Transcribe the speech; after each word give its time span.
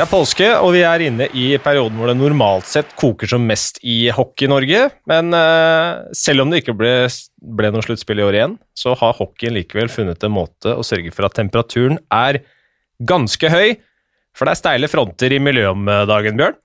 Det 0.00 0.06
er 0.06 0.14
påske, 0.16 0.46
og 0.64 0.70
vi 0.72 0.80
er 0.80 1.02
inne 1.04 1.26
i 1.36 1.42
perioden 1.60 1.98
hvor 2.00 2.08
det 2.08 2.14
normalt 2.16 2.64
sett 2.64 2.94
koker 2.96 3.28
som 3.28 3.42
mest 3.44 3.76
i 3.84 4.06
Hockey-Norge. 4.16 4.86
Men 5.10 5.28
uh, 5.36 6.06
selv 6.16 6.40
om 6.40 6.48
det 6.48 6.62
ikke 6.62 6.72
ble, 6.78 6.92
ble 7.58 7.68
noe 7.68 7.84
sluttspill 7.84 8.22
i 8.22 8.24
år 8.24 8.38
igjen, 8.38 8.54
så 8.72 8.94
har 8.96 9.18
hockeyen 9.18 9.58
likevel 9.58 9.92
funnet 9.92 10.24
en 10.24 10.32
måte 10.32 10.72
å 10.72 10.86
sørge 10.88 11.12
for 11.12 11.28
at 11.28 11.36
temperaturen 11.36 12.00
er 12.16 12.38
ganske 12.96 13.52
høy. 13.52 13.76
For 14.32 14.48
det 14.48 14.54
er 14.54 14.60
steile 14.62 14.88
fronter 14.88 15.36
i 15.36 15.44
miljøet 15.44 15.76
om 15.76 15.92
dagen, 16.08 16.40
Bjørn? 16.40 16.56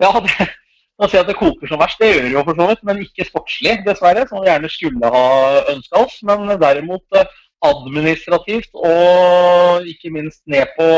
Ja, 0.00 0.14
det, 0.24 0.48
å 0.96 1.12
si 1.12 1.20
at 1.20 1.28
det 1.28 1.36
koker 1.36 1.68
som 1.68 1.82
verst, 1.84 2.00
det 2.00 2.08
gjør 2.08 2.24
det 2.24 2.32
jo 2.38 2.46
for 2.46 2.56
så 2.56 2.70
vidt, 2.72 2.86
men 2.88 3.02
ikke 3.04 3.26
sportslig, 3.28 3.82
dessverre. 3.84 4.24
Som 4.30 4.40
vi 4.40 4.48
gjerne 4.48 4.72
skulle 4.72 5.12
ha 5.12 5.26
ønska 5.74 6.06
oss. 6.06 6.22
Men 6.24 6.48
derimot 6.56 7.20
eh, 7.20 7.36
administrativt 7.68 8.72
og 8.80 9.92
ikke 9.92 10.16
minst 10.16 10.40
ned 10.48 10.72
på 10.80 10.88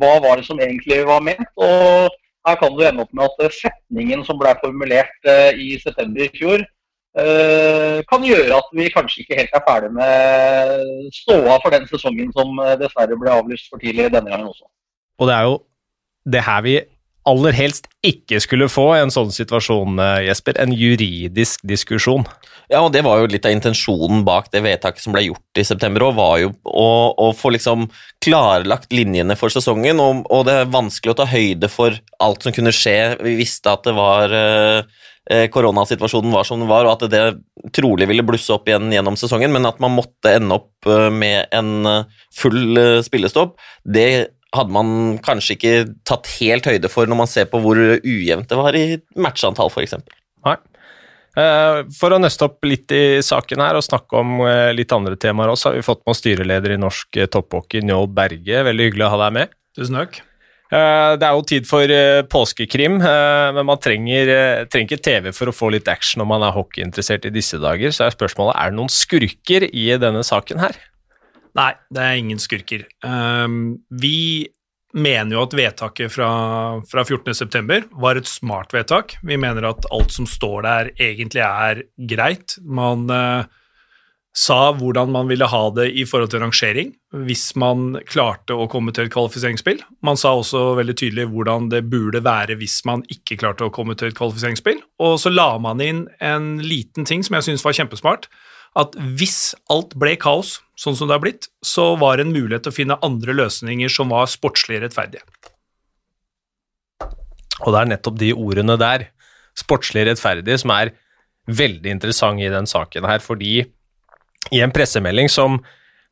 hva 0.00 0.16
var 0.22 0.38
det 0.38 0.46
som 0.48 0.60
egentlig 0.60 1.02
var 1.08 1.24
ment. 1.24 1.50
og 1.56 2.14
her 2.46 2.56
kan 2.60 2.74
du 2.76 2.82
ende 2.86 3.02
opp 3.02 3.12
med 3.16 3.26
at 3.26 3.54
setningen 3.58 4.24
som 4.26 4.38
ble 4.38 4.52
formulert 4.62 5.30
eh, 5.30 5.58
i 5.58 5.78
september 5.82 6.22
i 6.22 6.30
fjor, 6.36 6.62
eh, 7.18 7.98
kan 8.10 8.26
gjøre 8.26 8.60
at 8.60 8.68
vi 8.78 8.86
kanskje 8.94 9.24
ikke 9.24 9.38
helt 9.40 9.56
er 9.58 9.64
ferdig 9.66 9.90
med 9.96 11.10
ståa 11.16 11.56
for 11.62 11.74
den 11.74 11.88
sesongen 11.90 12.30
som 12.36 12.60
eh, 12.62 12.76
dessverre 12.82 13.18
ble 13.18 13.32
avlyst 13.34 13.70
for 13.72 13.82
tidlig 13.82 14.12
denne 14.14 14.30
gangen 14.30 14.52
også. 14.52 14.68
Og 15.18 15.30
det 15.30 15.34
er 15.38 15.48
jo 15.48 15.56
det 16.36 16.44
her 16.46 16.62
vi 16.66 16.76
aller 17.26 17.56
helst 17.56 17.88
ikke 18.06 18.38
skulle 18.42 18.68
få 18.70 18.92
en 18.96 19.10
sånn 19.12 19.32
situasjon, 19.34 19.98
Jesper. 20.26 20.60
En 20.62 20.74
juridisk 20.76 21.64
diskusjon. 21.66 22.26
Ja, 22.66 22.80
og 22.82 22.90
det 22.94 23.04
var 23.06 23.20
jo 23.20 23.28
litt 23.30 23.46
av 23.46 23.54
intensjonen 23.54 24.24
bak 24.26 24.48
det 24.50 24.64
vedtaket 24.64 25.04
som 25.04 25.14
ble 25.14 25.28
gjort 25.28 25.60
i 25.60 25.64
september 25.66 26.02
òg, 26.08 26.16
var 26.18 26.38
jo 26.42 26.50
å, 26.66 26.88
å, 27.14 27.30
få 27.36 27.52
liksom 27.54 27.86
klarlagt 28.24 28.90
linjene 28.94 29.36
for 29.38 29.54
sesongen, 29.54 30.02
og, 30.02 30.24
og, 30.26 30.46
det 30.48 30.56
er 30.62 30.72
vanskelig 30.74 31.14
å 31.14 31.18
ta 31.20 31.28
høyde 31.30 31.70
for 31.70 31.94
alt 32.22 32.42
som 32.42 32.54
kunne 32.56 32.74
skje. 32.74 32.96
Vi 33.22 33.36
visste 33.38 33.70
at 33.70 33.86
det 33.86 33.94
var 33.94 34.34
eh, 34.34 34.80
eh 35.30 35.46
koronasituasjonen 35.54 36.34
var 36.34 36.46
som 36.48 36.58
den 36.62 36.70
var, 36.70 36.88
og 36.88 36.96
at 36.96 37.10
det 37.12 37.22
trolig 37.76 38.10
ville 38.10 38.26
blusse 38.26 38.50
opp 38.54 38.66
igjen 38.66 38.90
gjennom 38.94 39.18
sesongen, 39.18 39.54
men 39.54 39.70
at 39.70 39.78
man 39.82 39.94
måtte 39.94 40.34
ende 40.34 40.58
opp 40.58 40.90
eh, 40.90 41.06
med 41.14 41.46
en 41.54 41.92
eh, 41.92 42.24
full 42.34 42.82
spillestopp, 43.06 43.54
det 43.86 44.10
hadde 44.54 44.72
man 44.72 45.18
kanskje 45.24 45.56
ikke 45.56 45.74
tatt 46.06 46.28
helt 46.38 46.68
høyde 46.68 46.90
for 46.92 47.08
når 47.10 47.18
man 47.18 47.30
ser 47.30 47.48
på 47.50 47.60
hvor 47.62 47.78
ujevnt 47.80 48.48
det 48.50 48.58
var 48.58 48.78
i 48.78 48.86
matchantall, 49.18 49.72
f.eks. 49.72 49.96
Nei. 50.46 50.56
Eh, 51.36 51.82
for 51.92 52.14
å 52.16 52.20
nøste 52.20 52.46
opp 52.48 52.64
litt 52.64 52.92
i 52.96 53.20
saken 53.24 53.60
her 53.60 53.76
og 53.76 53.84
snakke 53.84 54.22
om 54.22 54.38
eh, 54.46 54.70
litt 54.76 54.92
andre 54.96 55.18
temaer 55.20 55.52
også, 55.52 55.68
har 55.70 55.76
vi 55.76 55.84
fått 55.84 56.00
med 56.04 56.14
oss 56.14 56.22
styreleder 56.22 56.72
i 56.72 56.80
norsk 56.80 57.18
eh, 57.20 57.28
topphockey, 57.28 57.84
Njål 57.84 58.08
Berge. 58.16 58.62
Veldig 58.70 58.88
hyggelig 58.88 59.04
å 59.04 59.12
ha 59.12 59.20
deg 59.26 59.36
med. 59.36 59.52
Tusen 59.76 60.00
takk. 60.00 60.22
Det 60.66 61.22
er 61.22 61.30
jo 61.30 61.44
tid 61.46 61.66
for 61.68 61.92
påskekrim, 62.26 62.96
men 62.98 63.66
man 63.68 63.78
trenger, 63.78 64.32
trenger 64.66 64.96
ikke 64.96 65.04
TV 65.04 65.28
for 65.30 65.46
å 65.46 65.54
få 65.54 65.68
litt 65.70 65.86
action 65.86 66.18
når 66.18 66.26
man 66.32 66.42
er 66.42 66.56
hockeyinteressert 66.56 67.28
i 67.28 67.30
disse 67.30 67.60
dager. 67.62 67.94
Så 67.94 68.02
er 68.02 68.16
spørsmålet 68.16 68.58
er 68.58 68.72
det 68.72 68.78
noen 68.80 68.90
skurker 68.90 69.68
i 69.68 69.84
denne 70.02 70.24
saken 70.26 70.58
her? 70.64 70.74
Nei, 71.56 71.72
det 71.94 72.02
er 72.02 72.20
ingen 72.20 72.40
skurker. 72.42 72.84
Um, 73.04 73.78
vi 73.88 74.48
mener 74.96 75.36
jo 75.36 75.44
at 75.44 75.54
vedtaket 75.56 76.12
fra, 76.12 76.30
fra 76.88 77.04
14.9 77.04 77.82
var 78.00 78.20
et 78.20 78.28
smart 78.28 78.72
vedtak. 78.76 79.16
Vi 79.26 79.38
mener 79.40 79.68
at 79.68 79.88
alt 79.92 80.12
som 80.14 80.28
står 80.28 80.66
der, 80.66 80.90
egentlig 81.00 81.44
er 81.44 81.82
greit. 82.12 82.56
Man 82.64 83.06
uh, 83.12 83.48
sa 84.36 84.58
hvordan 84.76 85.12
man 85.12 85.30
ville 85.30 85.48
ha 85.48 85.62
det 85.76 85.88
i 85.96 86.04
forhold 86.08 86.34
til 86.34 86.42
rangering 86.44 86.90
hvis 87.26 87.54
man 87.56 87.94
klarte 88.04 88.52
å 88.52 88.66
komme 88.68 88.92
til 88.92 89.06
et 89.06 89.14
kvalifiseringsspill. 89.14 89.80
Man 90.04 90.20
sa 90.20 90.34
også 90.36 90.74
veldig 90.76 90.96
tydelig 91.00 91.30
hvordan 91.32 91.70
det 91.72 91.86
burde 91.88 92.20
være 92.24 92.58
hvis 92.60 92.82
man 92.88 93.04
ikke 93.12 93.38
klarte 93.40 93.64
å 93.64 93.72
komme 93.72 93.96
til 93.96 94.10
et 94.10 94.18
kvalifiseringsspill. 94.18 94.82
Og 95.00 95.16
så 95.22 95.32
la 95.32 95.54
man 95.62 95.80
inn 95.80 96.04
en 96.20 96.58
liten 96.60 97.08
ting 97.08 97.24
som 97.24 97.38
jeg 97.38 97.48
syns 97.48 97.64
var 97.64 97.78
kjempesmart 97.80 98.28
at 98.76 98.96
hvis 99.16 99.54
alt 99.72 99.94
ble 99.98 100.14
kaos, 100.20 100.58
sånn 100.76 100.96
som 100.98 101.08
det 101.08 101.16
har 101.16 101.24
blitt, 101.24 101.48
så 101.64 101.94
var 102.00 102.18
det 102.18 102.26
en 102.26 102.34
mulighet 102.34 102.66
til 102.66 102.74
å 102.74 102.76
finne 102.76 102.98
andre 103.06 103.36
løsninger 103.36 103.92
som 103.92 104.12
var 104.12 104.28
sportslig 104.28 104.82
rettferdige. 104.82 105.24
Og 107.64 107.72
det 107.72 107.80
er 107.80 107.90
nettopp 107.94 108.18
de 108.20 108.34
ordene 108.36 108.76
der, 108.80 109.08
sportslig 109.56 110.04
rettferdige, 110.10 110.60
som 110.60 110.74
er 110.76 110.92
veldig 111.48 111.94
interessante 111.94 112.44
i 112.44 112.52
den 112.52 112.68
saken 112.68 113.06
her, 113.08 113.22
fordi 113.24 113.64
i 114.52 114.60
en 114.62 114.74
pressemelding 114.74 115.30
som 115.32 115.60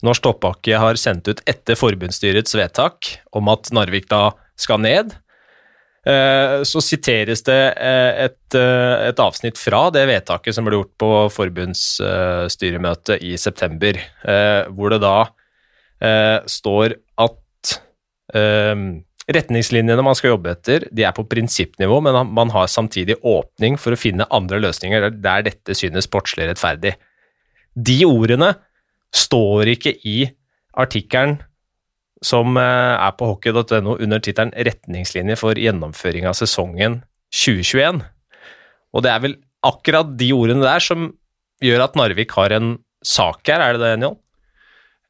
Norsk 0.04 0.24
Toppbakke 0.24 0.78
har 0.80 0.98
sendt 1.00 1.28
ut 1.28 1.42
etter 1.48 1.78
forbundsstyrets 1.78 2.56
vedtak 2.56 3.12
om 3.36 3.50
at 3.52 3.70
Narvik 3.76 4.08
da 4.10 4.32
skal 4.60 4.80
ned, 4.82 5.12
så 6.04 6.82
siteres 6.84 7.40
det 7.46 7.60
eh, 7.80 8.26
et, 8.26 8.56
eh, 8.58 9.06
et, 9.08 9.20
avsnitt 9.20 9.56
fra 9.56 9.86
det 9.94 10.04
vedtaket 10.10 10.56
som 10.56 10.66
ble 10.66 10.76
gjort 10.76 10.92
på 11.00 11.10
forbundsstyremøtet 11.32 13.24
i 13.24 13.38
september, 13.40 14.00
hvor 14.74 14.92
det 14.92 15.00
da 15.04 15.16
står 16.50 16.96
at 17.22 17.72
retningslinjene 19.30 20.04
man 20.04 20.16
skal 20.18 20.34
jobbe 20.34 20.52
etter, 20.52 20.84
de 20.92 21.04
er 21.06 21.14
på 21.16 21.24
prinsippnivå, 21.28 22.00
men 22.04 22.18
man 22.36 22.52
har 22.52 22.68
samtidig 22.68 23.16
åpning 23.24 23.78
for 23.80 23.94
å 23.94 24.00
finne 24.00 24.26
andre 24.34 24.60
løsninger 24.60 25.08
der 25.24 25.46
dette 25.46 25.76
synes 25.78 26.08
sportslig 26.10 26.50
rettferdig. 26.50 26.96
De 27.72 28.02
ordene 28.04 28.50
står 29.14 29.72
ikke 29.76 29.94
i 30.04 30.18
artikkelen 30.76 31.38
som 32.24 32.56
eh, 32.60 32.94
er 32.96 33.14
på 33.18 33.28
hockey.no 33.28 33.98
under 33.98 34.22
tittelen 34.22 34.54
'Retningslinjer 34.56 35.38
for 35.40 35.58
gjennomføring 35.60 36.28
av 36.28 36.38
sesongen 36.38 37.02
2021'. 37.34 38.02
Og 38.94 39.04
det 39.04 39.12
er 39.12 39.22
vel 39.24 39.38
akkurat 39.64 40.16
de 40.18 40.30
ordene 40.36 40.64
der 40.64 40.82
som 40.82 41.12
gjør 41.64 41.86
at 41.86 41.96
Narvik 41.98 42.34
har 42.36 42.54
en 42.54 42.76
sak 43.04 43.46
her, 43.48 43.60
er 43.60 43.76
det 43.76 43.84
det, 43.84 43.96
Njål? 44.02 44.16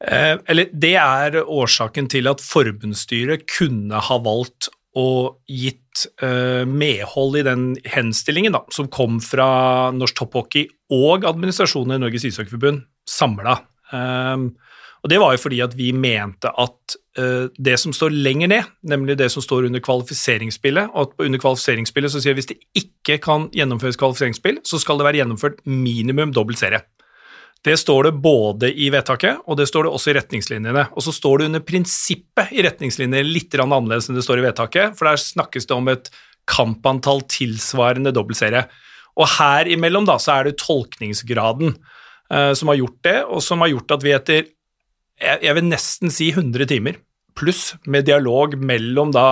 Eh, 0.04 0.36
eller 0.50 0.72
det 0.72 0.96
er 1.00 1.42
årsaken 1.42 2.08
til 2.12 2.28
at 2.28 2.42
forbundsstyret 2.44 3.46
kunne 3.48 4.00
ha 4.08 4.18
valgt 4.22 4.68
og 4.98 5.40
gitt 5.50 6.04
eh, 6.22 6.62
medhold 6.68 7.38
i 7.40 7.46
den 7.46 7.64
henstillingen 7.88 8.54
da, 8.54 8.62
som 8.74 8.90
kom 8.92 9.18
fra 9.22 9.90
Norsk 9.94 10.20
Topphockey 10.20 10.68
og 10.94 11.26
administrasjonen 11.26 11.96
i 11.96 12.02
Norges 12.04 12.26
ishockeyforbund 12.28 12.84
samla. 13.10 13.58
Eh, 13.94 14.36
og 15.04 15.10
Det 15.12 15.18
var 15.20 15.34
jo 15.34 15.42
fordi 15.42 15.58
at 15.60 15.74
vi 15.76 15.90
mente 15.92 16.48
at 16.48 16.94
uh, 17.20 17.52
det 17.60 17.76
som 17.80 17.92
står 17.92 18.14
lenger 18.24 18.48
ned, 18.48 18.70
nemlig 18.88 19.18
det 19.20 19.28
som 19.34 19.44
står 19.44 19.68
under 19.68 19.82
kvalifiseringsspillet, 19.84 20.94
og 20.94 21.00
at 21.02 21.26
under 21.26 21.42
kvalifiseringsspillet 21.42 22.14
så 22.14 22.22
sier 22.24 22.32
vi 22.32 22.40
hvis 22.40 22.48
det 22.54 22.56
ikke 22.80 23.18
kan 23.26 23.50
gjennomføres 23.52 24.00
kvalifiseringsspill, 24.00 24.62
så 24.64 24.80
skal 24.80 24.96
det 24.96 25.04
være 25.04 25.20
gjennomført 25.20 25.60
minimum 25.68 26.32
dobbelt 26.32 26.62
serie. 26.62 26.80
Det 27.64 27.76
står 27.80 28.08
det 28.08 28.14
både 28.24 28.68
i 28.72 28.90
vedtaket, 28.92 29.44
og 29.48 29.56
det 29.56 29.68
står 29.70 29.86
det 29.86 29.92
også 29.96 30.12
i 30.12 30.16
retningslinjene. 30.18 30.86
Og 30.92 31.04
så 31.04 31.14
står 31.16 31.40
det 31.40 31.46
under 31.48 31.62
prinsippet 31.64 32.52
i 32.52 32.64
retningslinjene 32.64 33.24
litt 33.24 33.56
annerledes 33.56 34.10
enn 34.10 34.18
det 34.18 34.24
står 34.26 34.40
i 34.40 34.44
vedtaket, 34.44 34.96
for 34.98 35.08
der 35.08 35.20
snakkes 35.20 35.68
det 35.68 35.76
om 35.76 35.88
et 35.92 36.10
kampantall 36.50 37.22
tilsvarende 37.28 38.12
dobbeltserie. 38.12 38.66
Og 39.16 39.30
her 39.38 39.70
imellom 39.72 40.04
da, 40.08 40.18
så 40.20 40.38
er 40.38 40.48
det 40.48 40.58
tolkningsgraden 40.60 41.72
uh, 41.76 42.52
som 42.52 42.72
har 42.72 42.80
gjort 42.82 43.00
det, 43.06 43.18
og 43.24 43.44
som 43.44 43.64
har 43.64 43.72
gjort 43.72 43.96
at 43.96 44.04
vi 44.04 44.16
etter 44.16 44.44
jeg, 45.20 45.42
jeg 45.46 45.56
vil 45.58 45.68
nesten 45.68 46.12
si 46.12 46.30
100 46.32 46.68
timer, 46.70 46.98
pluss 47.38 47.74
med 47.90 48.06
dialog 48.08 48.56
mellom 48.58 49.12
da 49.14 49.26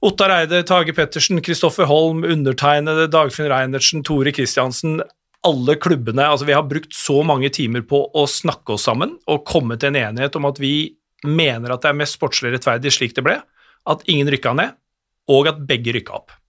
Ottar 0.00 0.32
Eide, 0.32 0.62
Tage 0.64 0.94
Pettersen, 0.96 1.42
Kristoffer 1.44 1.84
Holm, 1.90 2.24
undertegnede, 2.24 3.10
Dagfinn 3.12 3.50
Reinertsen, 3.52 4.04
Tore 4.06 4.32
Kristiansen 4.32 5.02
alle 5.46 5.76
klubbene. 5.80 6.24
Altså 6.24 6.48
Vi 6.48 6.56
har 6.56 6.68
brukt 6.68 6.94
så 6.96 7.20
mange 7.26 7.50
timer 7.52 7.84
på 7.86 8.02
å 8.16 8.26
snakke 8.28 8.76
oss 8.76 8.86
sammen 8.88 9.18
og 9.28 9.44
komme 9.48 9.76
til 9.80 9.92
en 9.92 10.00
enighet 10.08 10.36
om 10.40 10.48
at 10.48 10.60
vi 10.60 10.96
mener 11.26 11.72
at 11.74 11.84
det 11.84 11.92
er 11.92 12.00
mest 12.00 12.16
sportslig 12.16 12.54
rettferdig 12.54 12.92
slik 12.96 13.16
det 13.16 13.24
ble, 13.26 13.36
at 13.90 14.04
ingen 14.08 14.28
rykka 14.32 14.54
ned, 14.56 14.76
og 15.30 15.50
at 15.52 15.60
begge 15.68 15.92
rykka 15.96 16.16
opp 16.16 16.39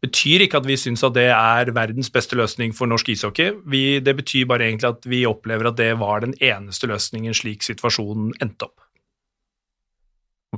betyr 0.00 0.46
ikke 0.46 0.60
at 0.60 0.68
vi 0.68 0.78
syns 0.80 1.04
at 1.04 1.14
det 1.16 1.28
er 1.34 1.72
verdens 1.76 2.10
beste 2.12 2.38
løsning 2.38 2.72
for 2.76 2.88
norsk 2.90 3.12
ishockey. 3.12 3.52
Vi, 3.68 4.00
det 4.04 4.16
betyr 4.22 4.48
bare 4.48 4.68
egentlig 4.68 4.90
at 4.94 5.08
vi 5.08 5.26
opplever 5.28 5.70
at 5.70 5.78
det 5.80 5.92
var 6.00 6.24
den 6.24 6.34
eneste 6.40 6.88
løsningen 6.90 7.36
slik 7.36 7.66
situasjonen 7.66 8.32
endte 8.40 8.70
opp. 8.70 8.86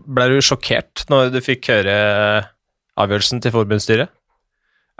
Ble 0.02 0.30
du 0.32 0.38
sjokkert 0.40 1.04
når 1.12 1.32
du 1.34 1.42
fikk 1.44 1.68
høre 1.72 1.96
avgjørelsen 3.00 3.42
til 3.42 3.54
forbundsstyret? 3.54 4.12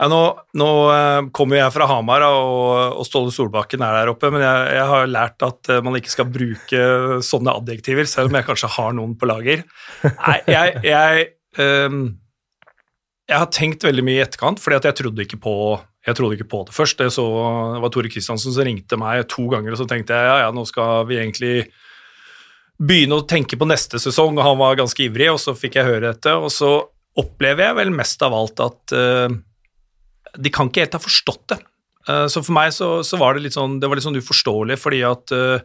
Ja, 0.01 0.07
nå, 0.09 0.19
nå 0.57 0.69
eh, 0.91 1.27
kommer 1.37 1.59
jeg 1.59 1.73
fra 1.75 1.85
Hamar, 1.87 2.25
og, 2.25 2.97
og 2.97 3.05
Ståle 3.07 3.31
Solbakken 3.31 3.83
er 3.85 3.99
der 3.99 4.09
oppe, 4.11 4.31
men 4.33 4.41
jeg, 4.41 4.63
jeg, 4.73 4.87
har 4.89 5.11
lært 5.11 5.45
at 5.45 5.69
eh, 5.69 5.83
man 5.85 5.95
ikke 5.99 6.11
skal 6.11 6.31
bruke 6.33 6.81
sånne 7.23 7.53
adjektiver, 7.61 8.09
selv 8.09 8.31
om 8.31 8.39
jeg 8.39 8.47
kanskje 8.49 8.71
har 8.73 8.97
noen 8.97 9.13
på 9.19 9.29
lager. 9.29 9.63
Nei, 10.03 10.39
jeg, 10.49 10.81
jeg 10.89 11.27
um, 11.87 12.01
jeg 13.29 13.39
har 13.39 13.49
tenkt 13.55 13.85
veldig 13.85 14.03
mye 14.05 14.19
i 14.19 14.23
etterkant, 14.25 14.59
fordi 14.59 14.81
jeg 14.83 14.97
trodde 14.99 15.23
ikke 15.23 15.39
på, 15.43 15.55
trodde 16.09 16.37
ikke 16.37 16.49
på 16.51 16.63
det 16.67 16.75
først. 16.75 16.99
Det, 16.99 17.09
så, 17.15 17.25
det 17.75 17.83
var 17.85 17.93
Tore 17.93 18.11
Kristiansen 18.11 18.55
som 18.55 18.67
ringte 18.67 18.99
meg 18.99 19.23
to 19.31 19.47
ganger, 19.51 19.73
og 19.73 19.79
så 19.79 19.87
tenkte 19.89 20.17
jeg 20.17 20.29
ja, 20.29 20.37
ja, 20.43 20.51
nå 20.55 20.65
skal 20.67 21.07
vi 21.09 21.21
egentlig 21.21 21.55
begynne 22.83 23.21
å 23.21 23.27
tenke 23.29 23.57
på 23.59 23.67
neste 23.69 24.01
sesong, 24.01 24.35
og 24.35 24.47
han 24.47 24.59
var 24.59 24.79
ganske 24.81 25.05
ivrig, 25.05 25.29
og 25.31 25.39
så 25.39 25.55
fikk 25.55 25.79
jeg 25.79 25.87
høre 25.87 26.09
dette, 26.09 26.35
og 26.35 26.51
så 26.51 26.75
opplever 27.19 27.69
jeg 27.69 27.77
vel 27.77 27.93
mest 27.95 28.23
av 28.25 28.35
alt 28.35 28.63
at 28.63 28.95
uh, 28.97 29.29
de 30.33 30.51
kan 30.51 30.67
ikke 30.67 30.87
helt 30.87 30.97
ha 30.97 31.03
forstått 31.03 31.45
det. 31.53 31.59
Uh, 32.09 32.25
så 32.27 32.41
for 32.41 32.55
meg 32.57 32.73
så, 32.75 32.89
så, 33.05 33.19
var 33.21 33.37
det 33.37 33.45
litt 33.45 33.55
sånn, 33.55 33.77
det 33.79 33.87
var 33.87 33.99
litt 33.99 34.07
sånn 34.07 34.19
uforståelig, 34.19 34.79
fordi 34.81 35.03
at 35.07 35.35
uh, 35.37 35.61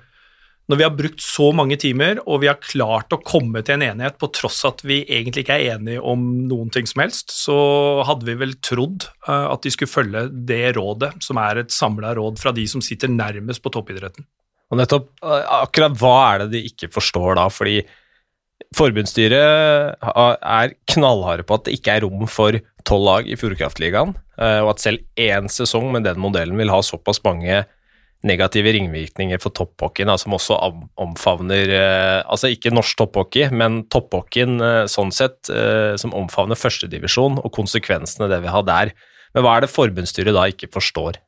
når 0.69 0.77
vi 0.77 0.85
har 0.85 0.97
brukt 0.97 1.23
så 1.25 1.49
mange 1.57 1.79
timer, 1.81 2.19
og 2.29 2.43
vi 2.43 2.51
har 2.51 2.59
klart 2.61 3.15
å 3.15 3.21
komme 3.25 3.63
til 3.65 3.79
en 3.79 3.87
enighet 3.87 4.19
på 4.21 4.29
tross 4.37 4.61
at 4.69 4.83
vi 4.85 5.01
egentlig 5.05 5.47
ikke 5.47 5.57
er 5.57 5.79
enige 5.79 6.03
om 6.05 6.27
noen 6.51 6.69
ting 6.75 6.89
som 6.89 7.01
helst, 7.01 7.33
så 7.33 7.57
hadde 8.05 8.29
vi 8.29 8.37
vel 8.37 8.53
trodd 8.61 9.07
at 9.25 9.65
de 9.65 9.73
skulle 9.73 9.89
følge 9.89 10.27
det 10.49 10.75
rådet, 10.77 11.15
som 11.25 11.41
er 11.41 11.63
et 11.63 11.73
samla 11.73 12.13
råd 12.19 12.37
fra 12.43 12.53
de 12.53 12.67
som 12.69 12.85
sitter 12.85 13.09
nærmest 13.09 13.65
på 13.65 13.73
toppidretten. 13.73 14.29
Og 14.69 14.77
nettopp, 14.77 15.09
akkurat 15.25 15.97
hva 15.97 16.17
er 16.27 16.45
det 16.45 16.51
de 16.59 16.67
ikke 16.69 16.91
forstår 16.93 17.39
da? 17.41 17.47
Fordi 17.49 17.81
Forbundsstyret 18.77 19.97
er 20.05 20.75
knallharde 20.93 21.47
på 21.49 21.57
at 21.57 21.65
det 21.65 21.79
ikke 21.79 21.95
er 21.97 22.05
rom 22.05 22.27
for 22.29 22.59
tolv 22.89 23.07
lag 23.07 23.29
i 23.31 23.37
Fjordkraftligaen, 23.39 24.13
eh, 24.37 24.61
og 24.61 24.75
at 24.75 24.83
selv 24.83 25.05
én 25.17 25.49
sesong 25.53 25.89
med 25.95 26.05
den 26.05 26.21
modellen 26.21 26.59
vil 26.61 26.73
ha 26.73 26.83
såpass 26.85 27.23
mange 27.25 27.63
negative 28.27 28.73
ringvirkninger 28.75 29.39
for 29.43 29.55
topphockeyen, 29.55 30.11
som 30.19 30.35
også 30.35 30.57
omfavner 30.99 31.71
eh, 31.71 32.19
Altså 32.27 32.51
ikke 32.51 32.73
norsk 32.75 32.99
topphockey, 32.99 33.47
men 33.55 33.85
topphockeyen 33.93 34.59
eh, 34.59 34.83
sånn 34.91 35.15
sett, 35.15 35.53
som 36.01 36.17
omfavner 36.17 36.59
førstedivisjon, 36.59 37.39
og 37.43 37.55
konsekvensene 37.55 38.31
det 38.31 38.43
vil 38.43 38.55
ha 38.55 38.65
der. 38.67 38.93
Men 39.37 39.45
hva 39.45 39.57
er 39.57 39.65
det 39.65 39.73
forbundsstyret 39.73 40.35
da 40.35 40.49
ikke 40.51 40.71
forstår? 40.73 41.21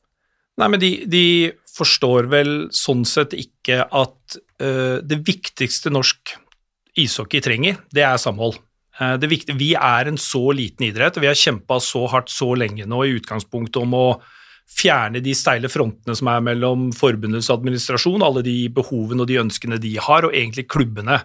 Nei, 0.61 0.69
men 0.69 0.81
de, 0.83 0.91
de 1.09 1.25
forstår 1.73 2.29
vel 2.33 2.55
sånn 2.75 3.05
sett 3.09 3.37
ikke 3.39 3.85
at 3.87 4.41
uh, 4.63 4.99
det 5.01 5.21
viktigste 5.27 5.93
norsk 5.93 6.35
ishockey 7.01 7.43
trenger, 7.45 7.79
det 7.95 8.05
er 8.07 8.21
samhold. 8.21 8.59
Uh, 8.99 9.17
det 9.21 9.31
viktige, 9.31 9.59
vi 9.61 9.73
er 9.79 10.11
en 10.11 10.21
så 10.21 10.51
liten 10.57 10.91
idrett, 10.91 11.17
og 11.17 11.25
vi 11.25 11.31
har 11.31 11.39
kjempa 11.39 11.81
så 11.85 12.05
hardt 12.13 12.33
så 12.33 12.53
lenge 12.59 12.89
nå 12.89 13.05
i 13.07 13.17
utgangspunktet 13.21 13.81
om 13.83 13.97
å 13.97 14.07
fjerne 14.71 15.21
de 15.25 15.35
steile 15.37 15.69
frontene 15.73 16.17
som 16.17 16.31
er 16.33 16.43
mellom 16.45 16.89
forbundets 16.97 17.51
administrasjon, 17.53 18.23
alle 18.25 18.45
de 18.47 18.57
behovene 18.73 19.25
og 19.25 19.31
de 19.31 19.41
ønskene 19.43 19.81
de 19.83 19.97
har, 20.01 20.27
og 20.27 20.35
egentlig 20.37 20.69
klubbene. 20.71 21.21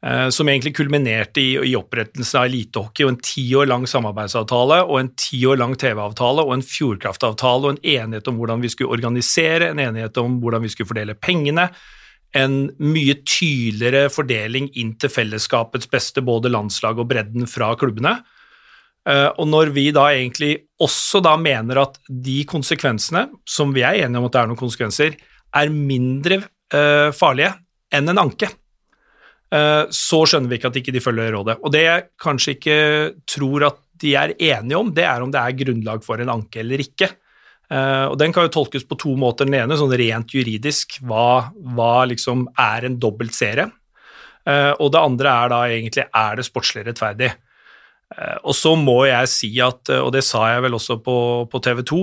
Eh, 0.00 0.28
som 0.32 0.48
egentlig 0.48 0.72
kulminerte 0.78 1.42
i, 1.42 1.74
opprettelsen 1.76 2.38
av 2.40 2.46
elitehockey 2.48 3.04
og 3.04 3.10
en 3.12 3.18
ti 3.20 3.42
år 3.52 3.68
lang 3.68 3.82
samarbeidsavtale 3.90 4.78
og 4.86 4.96
en 4.96 5.10
ti 5.20 5.42
år 5.44 5.60
lang 5.60 5.74
TV-avtale 5.76 6.46
og 6.46 6.54
en 6.54 6.64
Fjordkraftavtale 6.64 7.68
og 7.68 7.74
en 7.74 7.82
enighet 7.84 8.30
om 8.32 8.38
hvordan 8.40 8.64
vi 8.64 8.70
skulle 8.72 8.96
organisere, 8.96 9.68
en 9.68 9.82
enighet 9.82 10.16
om 10.22 10.38
hvordan 10.40 10.64
vi 10.64 10.72
skulle 10.72 10.88
fordele 10.88 11.18
pengene, 11.20 11.68
en 12.32 12.56
mye 12.78 13.18
tydeligere 13.26 14.08
fordeling 14.14 14.70
inn 14.78 14.94
til 15.02 15.12
fellesskapets 15.12 15.90
beste, 15.90 16.22
både 16.24 16.52
landslag 16.52 17.00
og 17.02 17.10
bredden 17.10 17.48
fra 17.50 17.74
klubbene. 17.76 18.20
Eh, 19.08 19.28
og 19.30 19.48
når 19.48 19.72
vi 19.76 19.88
da 19.96 20.08
egentlig 20.12 20.52
også 20.80 21.22
da 21.24 21.36
mener 21.40 21.82
at 21.84 21.98
de 22.08 22.42
konsekvensene, 22.48 23.28
som 23.48 23.74
vi 23.76 23.84
er 23.86 24.02
enige 24.04 24.20
om 24.20 24.28
at 24.28 24.36
det 24.36 24.42
er 24.42 24.50
noen 24.50 24.60
konsekvenser, 24.60 25.18
er 25.50 25.72
mindre 25.74 26.36
uh, 26.70 27.10
farlige 27.10 27.50
enn 27.90 28.12
en 28.12 28.20
anke, 28.22 28.46
Eh, 29.50 29.84
så 29.90 30.20
skjønner 30.28 30.50
vi 30.50 30.60
ikke 30.60 30.70
at 30.70 30.78
ikke 30.78 30.94
de 30.94 31.02
følger 31.02 31.34
rådet. 31.34 31.56
Og 31.64 31.72
det 31.74 31.82
jeg 31.82 32.06
kanskje 32.22 32.54
ikke 32.56 32.76
tror 33.28 33.66
at 33.72 33.80
de 34.00 34.14
er 34.16 34.34
enige 34.36 34.78
om, 34.78 34.92
det 34.94 35.04
er 35.04 35.24
om 35.24 35.32
det 35.32 35.42
er 35.42 35.58
grunnlag 35.58 36.06
for 36.06 36.22
en 36.22 36.32
anke 36.32 36.62
eller 36.62 36.82
ikke. 36.84 37.10
Eh, 37.70 38.06
og 38.06 38.16
Den 38.18 38.32
kan 38.34 38.46
jo 38.46 38.54
tolkes 38.54 38.86
på 38.86 38.98
to 38.98 39.16
måter. 39.18 39.48
Den 39.48 39.58
ene 39.58 39.78
sånn 39.78 39.94
rent 39.98 40.34
juridisk, 40.34 41.00
hva, 41.02 41.50
hva 41.74 42.06
liksom 42.10 42.46
er 42.58 42.86
en 42.86 42.98
dobbelt 43.02 43.34
serie? 43.36 43.66
Eh, 44.46 44.72
og 44.78 44.94
det 44.94 45.02
andre 45.02 45.34
er 45.34 45.52
da 45.52 45.62
egentlig 45.68 46.06
er 46.06 46.38
det 46.38 46.46
sportslig 46.46 46.86
rettferdig? 46.86 47.34
Og 48.18 48.54
så 48.58 48.74
må 48.74 49.04
jeg 49.06 49.30
si 49.30 49.50
at, 49.62 49.86
og 50.02 50.08
det 50.14 50.24
sa 50.26 50.48
jeg 50.50 50.64
vel 50.64 50.74
også 50.74 50.96
på, 51.04 51.16
på 51.46 51.60
TV 51.62 51.84
2 51.86 51.98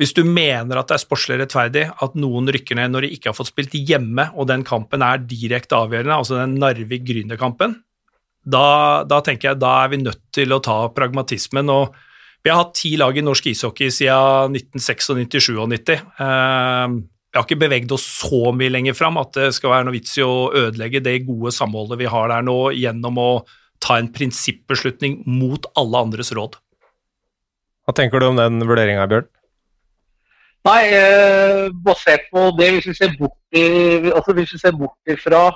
hvis 0.00 0.14
du 0.16 0.24
mener 0.26 0.78
at 0.80 0.88
det 0.90 0.96
er 0.96 1.02
sportslig 1.04 1.36
rettferdig 1.38 1.84
at 2.02 2.14
noen 2.18 2.48
rykker 2.50 2.78
ned 2.78 2.90
når 2.90 3.06
de 3.06 3.10
ikke 3.14 3.30
har 3.30 3.36
fått 3.36 3.52
spilt 3.52 3.74
hjemme, 3.76 4.24
og 4.34 4.48
den 4.50 4.64
kampen 4.66 5.04
er 5.04 5.20
direkte 5.20 5.78
avgjørende, 5.78 6.16
altså 6.16 6.40
den 6.40 6.56
Narvik-Grüner-kampen, 6.62 7.76
da, 8.42 8.64
da, 9.06 9.20
tenker 9.22 9.52
jeg 9.52 9.60
da 9.62 9.76
er 9.84 9.92
vi 9.92 10.00
nødt 10.02 10.24
til 10.34 10.50
å 10.50 10.58
ta 10.64 10.78
pragmatismen. 10.90 11.70
og 11.70 11.94
Vi 12.42 12.50
har 12.50 12.64
hatt 12.64 12.74
ti 12.74 12.96
lag 12.98 13.14
i 13.14 13.22
norsk 13.22 13.46
ishockey 13.52 13.92
siden 13.94 14.56
1996-97. 14.74 15.92
Eh, 15.94 16.96
vi 17.32 17.38
har 17.38 17.46
ikke 17.46 17.60
beveget 17.62 17.94
oss 17.94 18.08
så 18.24 18.50
mye 18.56 18.72
lenger 18.72 18.96
fram 18.98 19.20
at 19.22 19.30
det 19.38 19.52
skal 19.54 19.76
være 19.76 19.86
noe 19.86 19.94
vits 19.94 20.18
i 20.18 20.26
å 20.26 20.50
ødelegge 20.50 21.04
det 21.04 21.20
gode 21.28 21.54
samholdet 21.54 22.00
vi 22.02 22.10
har 22.10 22.32
der 22.32 22.42
nå, 22.48 22.58
gjennom 22.74 23.22
å 23.22 23.30
ta 23.82 23.98
en 23.98 24.10
prinsippbeslutning 24.14 25.22
mot 25.26 25.66
alle 25.78 26.04
andres 26.06 26.32
råd. 26.36 26.58
Hva 27.82 27.94
tenker 27.98 28.22
du 28.22 28.28
om 28.30 28.38
den 28.38 28.62
vurderinga, 28.62 29.08
Bjørn? 29.10 29.28
Nei, 30.62 30.82
eh, 30.94 31.68
basert 31.84 32.28
på 32.30 32.52
det, 32.58 32.68
hvis 32.76 32.86
vi 32.92 32.94
ser 32.94 33.14
bort, 33.18 33.38
i, 33.50 33.62
altså 34.12 34.34
hvis 34.36 34.52
vi 34.54 34.60
ser 34.62 34.76
bort 34.78 35.10
ifra 35.10 35.48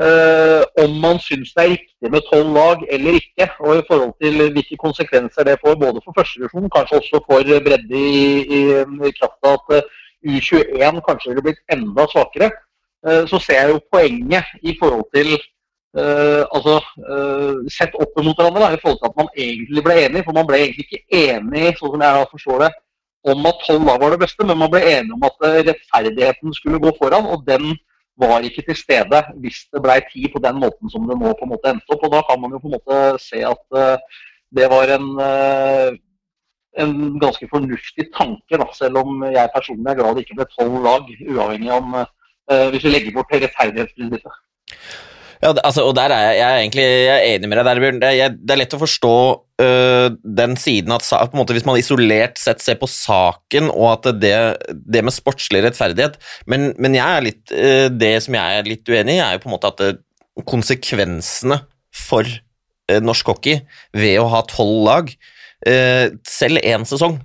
eh, 0.00 0.62
om 0.84 0.94
man 1.02 1.20
syns 1.20 1.52
det 1.52 1.64
er 1.64 1.74
riktig 1.74 2.12
med 2.14 2.24
tolv 2.30 2.54
lag 2.56 2.84
eller 2.88 3.18
ikke, 3.20 3.50
og 3.60 3.76
i 3.76 3.84
forhold 3.90 4.14
til 4.22 4.40
hvilke 4.54 4.78
konsekvenser 4.80 5.44
det 5.44 5.58
får 5.64 5.76
både 5.82 6.00
for 6.04 6.16
førstedivisjon, 6.16 6.70
kanskje 6.76 7.00
også 7.02 7.20
for 7.26 7.52
bredde 7.66 8.00
i, 8.00 8.24
i, 8.58 8.62
i 9.10 9.12
kraft 9.18 9.50
av 9.50 9.58
at 9.58 9.76
eh, 9.76 9.92
U21 10.32 11.04
kanskje 11.08 11.30
ville 11.30 11.44
blitt 11.50 11.62
enda 11.76 12.08
svakere, 12.08 12.50
eh, 13.04 13.22
så 13.28 13.42
ser 13.44 13.60
jeg 13.60 13.76
jo 13.76 13.86
poenget 13.92 14.56
i 14.62 14.76
forhold 14.80 15.04
til 15.14 15.36
Uh, 15.98 16.44
altså, 16.54 16.74
uh, 17.10 17.64
sett 17.72 17.94
opp 17.98 18.14
mot 18.20 18.36
hverandre 18.36 18.60
da, 18.60 18.74
i 18.76 18.80
forhold 18.82 18.98
til 19.00 19.08
at 19.08 19.18
man 19.18 19.30
egentlig 19.34 19.84
ble 19.86 19.96
enig. 20.04 20.22
For 20.26 20.36
man 20.36 20.46
ble 20.48 20.60
egentlig 20.62 20.86
ikke 20.86 21.22
enig, 21.24 21.72
sånn 21.78 21.94
som 21.94 22.04
jeg 22.04 22.28
forstår 22.34 22.64
det, 22.64 22.70
om 23.32 23.48
at 23.50 23.62
tolv 23.66 23.86
lag 23.88 24.02
var 24.02 24.14
det 24.14 24.20
beste, 24.22 24.46
men 24.46 24.60
man 24.60 24.72
ble 24.72 24.82
enig 24.92 25.14
om 25.16 25.24
at 25.26 25.46
eh, 25.48 25.60
rettferdigheten 25.68 26.54
skulle 26.56 26.82
gå 26.82 26.92
foran. 27.00 27.30
Og 27.32 27.42
den 27.48 27.72
var 28.18 28.46
ikke 28.46 28.66
til 28.66 28.78
stede 28.78 29.22
hvis 29.42 29.64
det 29.72 29.82
ble 29.82 29.96
ti 30.10 30.26
på 30.30 30.42
den 30.42 30.60
måten 30.62 30.90
som 30.92 31.06
det 31.08 31.16
nå 31.18 31.32
på 31.38 31.46
en 31.46 31.52
måte 31.54 31.72
endte 31.72 31.96
opp. 31.96 32.04
Og 32.06 32.14
da 32.14 32.22
kan 32.28 32.42
man 32.42 32.54
jo 32.54 32.62
på 32.62 32.70
en 32.70 32.76
måte 32.76 33.00
se 33.24 33.42
at 33.48 33.64
uh, 33.74 34.22
det 34.54 34.70
var 34.72 34.88
en, 34.94 35.08
en 36.80 36.94
ganske 37.20 37.48
fornuftig 37.50 38.06
tanke, 38.14 38.56
da, 38.56 38.64
selv 38.72 39.02
om 39.02 39.26
jeg 39.28 39.52
personlig 39.52 39.90
er 39.92 39.98
glad 39.98 40.16
det 40.16 40.24
ikke 40.24 40.38
ble 40.38 40.46
tolv 40.54 40.78
lag, 40.86 41.10
uavhengig 41.28 41.74
om 41.74 41.98
hvis 42.72 42.86
vi 42.86 42.94
legger 42.94 43.12
bort 43.18 43.34
rettferdighetsprinsippet. 43.34 44.38
Ja, 45.38 45.52
altså, 45.62 45.84
og 45.86 45.94
der 45.94 46.10
er 46.10 46.22
jeg, 46.24 46.38
jeg 46.38 46.48
er 46.48 46.60
egentlig 46.64 46.84
jeg 46.84 47.12
er 47.14 47.36
enig 47.36 47.50
med 47.50 47.60
deg 47.60 47.68
der, 47.68 47.80
Bjørn. 47.82 48.00
Det, 48.02 48.10
det, 48.40 48.54
er 48.54 48.58
lett 48.58 48.74
å 48.74 48.80
forstå 48.80 49.12
øh, 49.62 50.06
den 50.40 50.56
siden 50.58 50.94
at 50.96 51.06
på 51.06 51.36
en 51.36 51.40
måte, 51.40 51.54
hvis 51.54 51.66
man 51.68 51.78
isolert 51.78 52.40
sett 52.42 52.64
ser 52.64 52.80
på 52.80 52.88
saken 52.90 53.70
og 53.70 53.86
at 53.92 54.10
det, 54.18 54.34
det 54.66 55.04
med 55.06 55.14
sportslig 55.14 55.62
rettferdighet 55.62 56.18
Men, 56.50 56.72
men 56.82 56.98
jeg 56.98 57.26
litt, 57.28 57.54
øh, 57.54 57.86
det 57.94 58.16
som 58.26 58.34
jeg 58.38 58.58
er 58.58 58.70
litt 58.70 58.90
uenig 58.90 59.18
i, 59.18 59.22
er 59.22 59.36
jo 59.36 59.44
på 59.44 59.50
en 59.50 59.54
måte 59.54 59.70
at 59.70 59.80
det, 59.82 59.94
øh, 59.98 60.46
konsekvensene 60.48 61.60
for 61.94 62.26
øh, 62.26 63.00
norsk 63.02 63.30
hockey 63.30 63.62
ved 63.94 64.18
å 64.22 64.28
ha 64.34 64.44
tolv 64.50 64.84
lag, 64.86 65.18
selv 66.30 66.60
én 66.62 66.84
sesong 66.86 67.16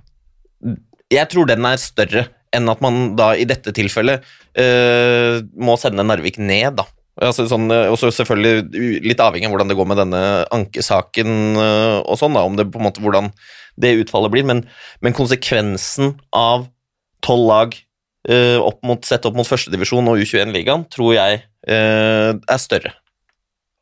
Jeg 1.14 1.28
tror 1.30 1.46
den 1.46 1.62
er 1.68 1.78
større 1.78 2.24
enn 2.50 2.66
at 2.72 2.80
man 2.82 3.12
da 3.14 3.28
i 3.38 3.46
dette 3.46 3.70
tilfellet 3.70 4.26
må 5.54 5.76
sende 5.78 6.02
Narvik 6.02 6.40
ned, 6.42 6.74
da. 6.80 6.88
Altså, 7.22 7.44
sånn, 7.46 7.68
eh, 7.70 7.92
også 7.92 8.10
selvfølgelig 8.10 9.02
litt 9.04 9.20
avhengig 9.22 9.46
av 9.46 9.54
hvordan 9.54 9.70
det 9.70 9.76
går 9.78 9.86
med 9.86 10.00
denne 10.02 10.22
ankesaken 10.54 11.60
eh, 11.62 11.98
og 12.02 12.18
sånn, 12.18 12.34
da, 12.34 12.42
om 12.42 12.56
det 12.58 12.66
på 12.74 12.80
en 12.80 12.88
måte 12.88 13.04
hvordan 13.04 13.30
det 13.78 13.92
utfallet 14.00 14.32
blir, 14.34 14.46
men, 14.48 14.64
men 15.02 15.14
konsekvensen 15.14 16.16
av 16.34 16.66
tolv 17.24 17.46
lag 17.48 17.72
uh, 18.28 18.60
opp 18.62 18.76
mot, 18.86 19.00
sett 19.02 19.24
opp 19.26 19.34
mot 19.34 19.48
førstedivisjon 19.48 20.10
og 20.12 20.20
U21-ligaen 20.22 20.84
tror 20.92 21.14
jeg 21.16 21.40
er 21.64 22.60
større. 22.60 22.92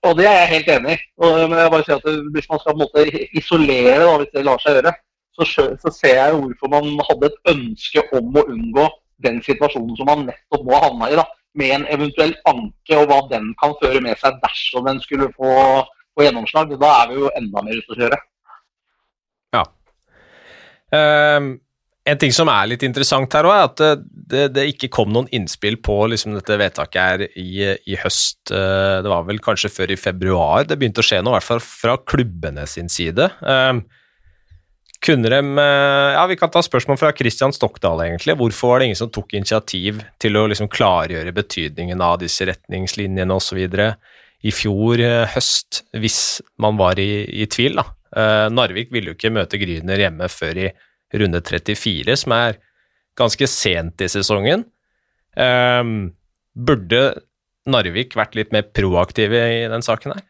Og 0.06 0.14
det 0.16 0.28
er 0.30 0.38
jeg 0.38 0.50
helt 0.52 0.70
enig 0.76 0.94
i. 0.94 1.02
Men 1.18 1.58
jeg 1.58 1.72
bare 1.74 1.84
sier 1.84 1.98
at 1.98 2.30
hvis 2.32 2.48
man 2.48 2.62
skal 2.62 2.70
på 2.70 2.78
en 2.78 2.82
måte 2.84 3.04
isolere, 3.36 3.98
da, 4.06 4.14
hvis 4.22 4.32
det 4.32 4.44
lar 4.46 4.62
seg 4.62 4.78
gjøre, 4.78 4.94
så, 5.36 5.48
så 5.82 5.92
ser 5.92 6.16
jeg 6.20 6.38
hvorfor 6.38 6.72
man 6.72 6.88
hadde 7.10 7.28
et 7.28 7.52
ønske 7.52 8.06
om 8.16 8.38
å 8.38 8.46
unngå 8.54 8.86
den 9.26 9.42
situasjonen 9.44 9.98
som 9.98 10.08
man 10.08 10.24
nettopp 10.30 10.64
nå 10.64 10.76
har 10.78 10.86
havna 10.86 11.10
i. 11.10 11.18
da 11.20 11.26
med 11.58 11.74
en 11.76 11.88
eventuell 11.92 12.32
anke 12.48 12.98
og 12.98 13.10
hva 13.10 13.18
den 13.32 13.50
kan 13.60 13.74
føre 13.82 14.00
med 14.04 14.20
seg 14.20 14.38
dersom 14.44 14.86
den 14.88 15.02
skulle 15.04 15.28
få, 15.36 15.50
få 16.16 16.26
gjennomslag. 16.26 16.72
Da 16.80 16.92
er 17.02 17.10
vi 17.10 17.20
jo 17.20 17.32
enda 17.38 17.64
mer 17.64 17.82
ute 17.82 17.94
å 17.94 17.98
kjøre. 17.98 18.20
Ja. 19.52 19.66
Um, 20.92 21.52
en 22.08 22.18
ting 22.18 22.32
som 22.34 22.50
er 22.50 22.66
litt 22.66 22.82
interessant 22.82 23.34
her 23.36 23.46
òg, 23.46 23.54
er 23.54 23.68
at 23.68 23.78
det, 23.78 23.90
det, 24.32 24.44
det, 24.56 24.64
ikke 24.72 24.90
kom 24.96 25.12
noen 25.14 25.28
innspill 25.34 25.76
på 25.84 26.00
liksom, 26.10 26.34
dette 26.34 26.58
vedtaket 26.58 27.02
her 27.02 27.24
i, 27.28 27.52
i, 27.76 27.98
høst. 28.00 28.50
Eh, 28.50 28.96
det 29.04 29.12
var 29.12 29.28
vel 29.28 29.38
kanskje 29.44 29.70
før 29.70 29.92
i 29.94 29.98
februar 30.00 30.66
det 30.66 30.80
begynte 30.80 31.04
å 31.04 31.06
skje 31.06 31.20
noe, 31.22 31.36
i 31.36 31.38
hvert 31.38 31.46
fall 31.46 31.62
fra 31.62 31.94
klubbene 32.02 32.66
sin 32.70 32.90
side. 32.90 33.28
Um, 33.46 33.84
kunne 35.02 35.30
de 35.32 35.40
eh, 35.58 36.12
Ja, 36.14 36.24
vi 36.30 36.38
kan 36.38 36.50
ta 36.52 36.62
spørsmål 36.64 36.98
fra 37.00 37.12
Christian 37.16 37.54
Stokdal, 37.54 38.04
egentlig. 38.06 38.36
Hvorfor 38.38 38.72
var 38.72 38.80
det 38.80 38.90
ingen 38.90 39.00
som 39.00 39.10
tok 39.12 39.34
initiativ 39.34 40.02
til 40.22 40.38
å 40.38 40.46
liksom 40.50 40.70
klargjøre 40.72 41.34
betydningen 41.34 42.02
av 42.04 42.20
disse 42.22 42.46
retningslinjene 42.48 43.34
osv. 43.34 43.62
i 44.42 44.54
fjor 44.54 45.02
eh, 45.02 45.26
høst, 45.34 45.82
hvis 45.98 46.40
man 46.62 46.78
var 46.80 47.00
i, 47.02 47.24
i 47.42 47.48
tvil, 47.50 47.80
da? 47.80 47.86
Eh, 48.12 48.46
Narvik 48.52 48.92
ville 48.94 49.12
jo 49.12 49.18
ikke 49.18 49.34
møte 49.34 49.60
Gryner 49.60 50.06
hjemme 50.06 50.30
før 50.30 50.64
i 50.68 50.72
runde 51.18 51.42
34, 51.44 52.16
som 52.16 52.34
er 52.38 52.58
ganske 53.18 53.46
sent 53.50 54.00
i 54.00 54.08
sesongen. 54.08 54.62
Burde 55.36 57.00
Narvik 57.68 58.16
vært 58.16 58.36
litt 58.38 58.54
mer 58.54 58.64
proaktive 58.72 59.42
i 59.60 59.66
den 59.68 59.84
saken 59.84 60.14
her? 60.16 60.24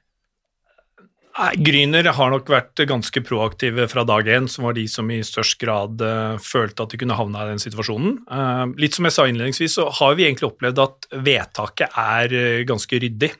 Gryner 1.32 2.10
har 2.12 2.32
nok 2.32 2.50
vært 2.52 2.82
ganske 2.88 3.22
proaktive 3.24 3.86
fra 3.88 4.04
dag 4.04 4.26
én, 4.28 4.48
som 4.52 4.66
var 4.66 4.76
de 4.76 4.84
som 4.90 5.08
i 5.08 5.22
størst 5.24 5.56
grad 5.62 6.02
uh, 6.04 6.36
følte 6.42 6.84
at 6.84 6.92
de 6.92 7.00
kunne 7.00 7.16
havne 7.16 7.40
i 7.40 7.52
den 7.54 7.62
situasjonen. 7.62 8.18
Uh, 8.28 8.68
litt 8.80 8.98
som 8.98 9.08
jeg 9.08 9.16
sa 9.16 9.24
innledningsvis, 9.28 9.78
så 9.78 9.86
har 10.00 10.18
vi 10.18 10.26
egentlig 10.26 10.50
opplevd 10.50 10.82
at 10.84 11.08
vedtaket 11.24 11.96
er 11.96 12.36
uh, 12.36 12.66
ganske 12.68 13.00
ryddig. 13.06 13.32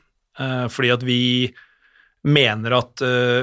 fordi 0.73 0.89
at 0.89 1.03
vi 1.05 1.53
mener 2.25 2.73
at 2.73 3.01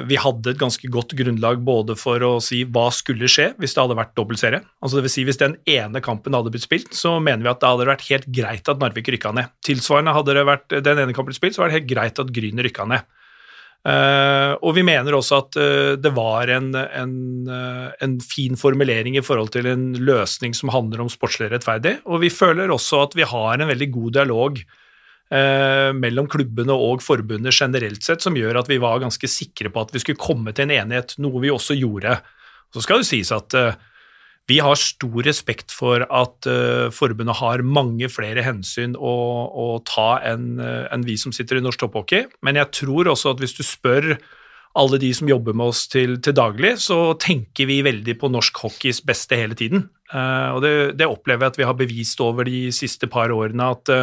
vi 0.09 0.17
hadde 0.19 0.51
et 0.51 0.59
ganske 0.59 0.89
godt 0.91 1.13
grunnlag 1.15 1.61
både 1.63 1.95
for 1.95 2.19
å 2.27 2.31
si 2.43 2.65
hva 2.65 2.89
skulle 2.91 3.29
skje 3.31 3.53
hvis 3.61 3.77
det 3.77 3.83
hadde 3.85 3.95
vært 3.95 4.17
dobbeltserie. 4.19 4.59
Altså 4.83 4.99
det 4.99 5.05
vil 5.05 5.13
si 5.15 5.25
Hvis 5.29 5.39
den 5.39 5.55
ene 5.71 6.03
kampen 6.03 6.35
hadde 6.35 6.51
blitt 6.51 6.67
spilt, 6.67 6.91
så 6.91 7.21
mener 7.21 7.45
vi 7.45 7.53
at 7.53 7.61
det 7.63 7.71
hadde 7.71 7.87
vært 7.93 8.09
helt 8.09 8.27
greit 8.27 8.73
at 8.73 8.83
Narvik 8.83 9.13
rykka 9.15 9.31
ned. 9.37 9.55
Tilsvarende 9.63 10.17
hadde 10.17 10.35
det 10.35 10.47
vært 10.49 10.75
den 10.83 11.05
ene 11.05 11.15
kampen 11.15 11.31
blitt 11.31 11.39
spilt, 11.39 11.55
så 11.55 11.63
var 11.63 11.71
det 11.71 11.79
helt 11.79 11.93
greit 11.93 12.19
at 12.19 12.35
Gryner 12.35 12.67
rykka 12.67 12.89
ned. 12.91 13.07
Uh, 13.81 14.61
og 14.61 14.75
vi 14.77 14.83
mener 14.85 15.15
også 15.17 15.39
at 15.41 15.57
uh, 15.57 15.95
det 15.97 16.11
var 16.13 16.51
en, 16.53 16.67
en, 16.77 17.15
uh, 17.49 17.87
en, 18.05 18.19
fin 18.21 18.59
formulering 18.61 19.17
i 19.17 19.23
forhold 19.25 19.55
til 19.55 19.71
en 19.71 19.87
løsning 19.97 20.53
som 20.53 20.69
handler 20.75 21.01
om 21.01 21.09
sportslig 21.09 21.49
rettferdig, 21.49 21.95
og 22.05 22.21
vi 22.21 22.29
føler 22.29 22.69
også 22.69 23.01
at 23.07 23.17
vi 23.17 23.25
har 23.25 23.57
en 23.57 23.71
veldig 23.73 23.91
god 23.97 24.15
dialog 24.21 24.63
mellom 25.31 26.27
klubbene 26.27 26.75
og 26.75 27.05
forbundet 27.07 27.55
generelt 27.55 28.03
sett, 28.03 28.19
som 28.19 28.35
gjør 28.35 28.57
at 28.59 28.67
vi 28.67 28.81
var 28.83 28.99
ganske 28.99 29.29
sikre 29.31 29.71
på 29.71 29.85
at 29.85 29.93
vi 29.95 30.01
skulle 30.03 30.19
komme 30.19 30.51
til 30.51 30.67
en 30.67 30.73
enighet, 30.75 31.13
noe 31.23 31.39
vi 31.45 31.53
også 31.55 31.77
gjorde. 31.79 32.17
Så 32.75 32.83
skal 32.83 33.05
det 33.05 33.07
sies 33.07 33.31
at 33.31 33.55
vi 34.51 34.59
har 34.63 34.79
stor 34.79 35.23
respekt 35.27 35.73
for 35.75 36.03
at 36.03 36.49
uh, 36.51 36.91
forbundet 36.95 37.39
har 37.39 37.63
mange 37.67 38.09
flere 38.11 38.43
hensyn 38.45 38.97
å, 38.99 39.15
å 39.47 39.67
ta 39.87 40.19
enn 40.27 40.59
uh, 40.59 40.89
en 40.91 41.07
vi 41.07 41.17
som 41.21 41.35
sitter 41.35 41.61
i 41.61 41.65
norsk 41.65 41.85
topphockey, 41.85 42.27
men 42.47 42.59
jeg 42.59 42.73
tror 42.83 43.13
også 43.13 43.35
at 43.35 43.43
hvis 43.43 43.57
du 43.59 43.63
spør 43.67 44.15
alle 44.79 45.01
de 45.03 45.09
som 45.15 45.27
jobber 45.27 45.55
med 45.59 45.73
oss 45.73 45.85
til, 45.91 46.17
til 46.23 46.35
daglig, 46.39 46.77
så 46.83 47.17
tenker 47.19 47.67
vi 47.67 47.81
veldig 47.83 48.15
på 48.21 48.31
norsk 48.31 48.61
hockeys 48.63 49.01
beste 49.07 49.39
hele 49.39 49.59
tiden. 49.59 49.89
Uh, 50.13 50.57
og 50.57 50.61
det, 50.67 50.75
det, 50.99 51.11
opplever 51.11 51.47
jeg 51.47 51.55
at 51.55 51.63
vi 51.63 51.71
har 51.71 51.79
bevist 51.79 52.23
over 52.23 52.47
de 52.47 52.69
siste 52.75 53.11
par 53.11 53.35
årene, 53.35 53.71
at 53.75 53.95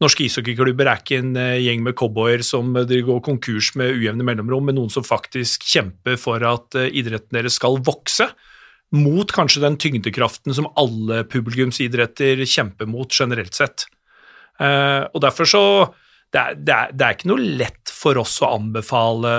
norske 0.00 0.24
ishockeyklubber 0.24 0.88
er 0.88 1.02
ikke 1.02 1.20
en 1.20 1.34
gjeng 1.60 1.82
med 1.84 1.96
cowboyer 2.00 2.40
som 2.44 2.72
går 2.72 3.18
konkurs 3.24 3.74
med 3.76 3.92
ujevne 3.98 4.24
mellomrom, 4.24 4.64
men 4.68 4.80
noen 4.80 4.92
som 4.92 5.04
faktisk 5.04 5.66
kjemper 5.68 6.16
for 6.20 6.40
at 6.48 6.76
idretten 6.88 7.36
deres 7.36 7.60
skal 7.60 7.76
vokse 7.84 8.30
mot 8.94 9.32
kanskje 9.32 9.62
den 9.62 9.78
tyngdekraften 9.80 10.54
som 10.56 10.68
alle 10.80 11.22
publikumsidretter 11.30 12.42
kjemper 12.44 12.88
mot 12.90 13.10
generelt 13.14 13.54
sett. 13.54 13.86
Uh, 14.60 15.06
og 15.14 15.22
derfor 15.24 15.48
så 15.48 15.64
det 16.30 16.38
er, 16.38 16.58
det, 16.58 16.74
er, 16.74 16.90
det 16.94 17.04
er, 17.04 17.14
ikke 17.16 17.30
noe 17.32 17.46
lett 17.58 17.90
for 17.90 18.18
oss 18.20 18.36
å 18.44 18.52
anbefale 18.54 19.30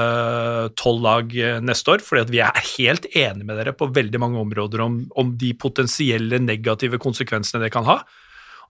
tolv 0.76 1.06
lag 1.06 1.30
eh, 1.40 1.62
neste 1.64 1.94
år, 1.94 2.02
fordi 2.04 2.36
vi 2.36 2.42
er 2.44 2.66
helt 2.74 3.08
enige 3.14 3.48
med 3.48 3.56
dere 3.62 3.72
på 3.80 3.88
veldig 3.96 4.20
mange 4.20 4.42
områder 4.42 4.84
om, 4.84 4.98
om 5.16 5.30
de 5.40 5.54
potensielle 5.56 6.42
negative 6.44 7.00
konsekvensene 7.00 7.64
det 7.64 7.72
kan 7.72 7.88
ha. 7.88 8.02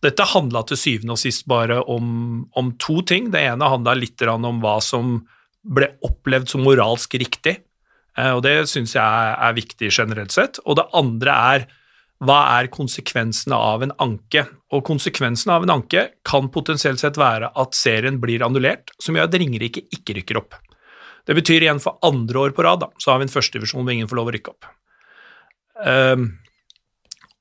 Dette 0.06 0.30
handla 0.36 0.62
til 0.70 0.78
syvende 0.78 1.18
og 1.18 1.22
sist 1.24 1.48
bare 1.50 1.80
om, 1.82 2.46
om 2.58 2.70
to 2.82 3.00
ting. 3.10 3.32
Det 3.34 3.42
ene 3.42 3.74
handla 3.74 3.98
litt 3.98 4.22
om 4.30 4.62
hva 4.62 4.78
som 4.86 5.18
ble 5.62 5.90
opplevd 6.06 6.54
som 6.54 6.62
moralsk 6.66 7.18
riktig 7.22 7.58
og 8.20 8.42
Det 8.44 8.56
syns 8.68 8.96
jeg 8.98 9.36
er 9.38 9.54
viktig 9.56 9.92
generelt 9.92 10.34
sett. 10.36 10.60
Og 10.66 10.76
det 10.80 10.90
andre 10.98 11.36
er 11.54 11.70
hva 12.22 12.42
er 12.60 12.70
konsekvensene 12.70 13.58
av 13.58 13.82
en 13.86 13.94
anke? 14.04 14.44
Og 14.76 14.84
konsekvensene 14.86 15.56
av 15.56 15.64
en 15.66 15.78
anke 15.80 16.04
kan 16.28 16.52
potensielt 16.54 17.02
sett 17.02 17.18
være 17.18 17.50
at 17.58 17.78
serien 17.78 18.20
blir 18.22 18.44
annullert, 18.46 18.94
som 19.02 19.18
gjør 19.18 19.30
at 19.30 19.38
Ringerike 19.42 19.88
ikke 19.96 20.20
rykker 20.20 20.42
opp. 20.44 20.60
Det 21.26 21.38
betyr 21.38 21.66
igjen 21.66 21.82
for 21.82 21.98
andre 22.06 22.46
år 22.46 22.54
på 22.58 22.66
rad, 22.66 22.84
da, 22.84 22.92
så 23.02 23.14
har 23.14 23.22
vi 23.22 23.28
en 23.30 23.34
førstedivisjon 23.34 23.82
hvor 23.82 23.96
ingen 23.96 24.10
får 24.10 24.20
lov 24.20 24.30
å 24.30 24.36
rykke 24.36 24.54
opp. 24.54 24.70
Um, 25.82 26.28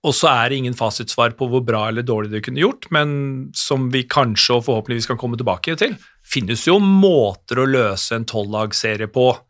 og 0.00 0.16
så 0.16 0.30
er 0.32 0.48
det 0.48 0.62
ingen 0.62 0.76
fasitsvar 0.76 1.34
på 1.36 1.48
hvor 1.52 1.64
bra 1.64 1.82
eller 1.90 2.04
dårlig 2.06 2.32
det 2.32 2.44
kunne 2.46 2.62
gjort, 2.62 2.88
men 2.94 3.10
som 3.56 3.90
vi 3.92 4.06
kanskje 4.08 4.56
og 4.56 4.64
forhåpentligvis 4.68 5.10
kan 5.10 5.20
komme 5.20 5.36
tilbake 5.40 5.76
til, 5.80 5.98
finnes 6.24 6.64
jo 6.68 6.78
måter 6.80 7.60
å 7.60 7.68
løse 7.68 8.16
en 8.16 8.28
tolvlagsserie 8.28 9.12
på 9.12 9.28
Eh, 9.34 9.49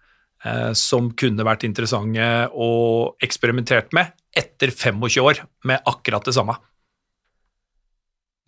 som 0.72 1.10
kunne 1.12 1.44
vært 1.44 1.66
interessante 1.68 2.26
å 2.56 2.70
eksperimentert 3.20 3.90
med 3.92 4.14
etter 4.32 4.72
25 4.72 5.20
år 5.20 5.42
med 5.68 5.82
akkurat 5.90 6.24
det 6.24 6.32
samme. 6.32 6.54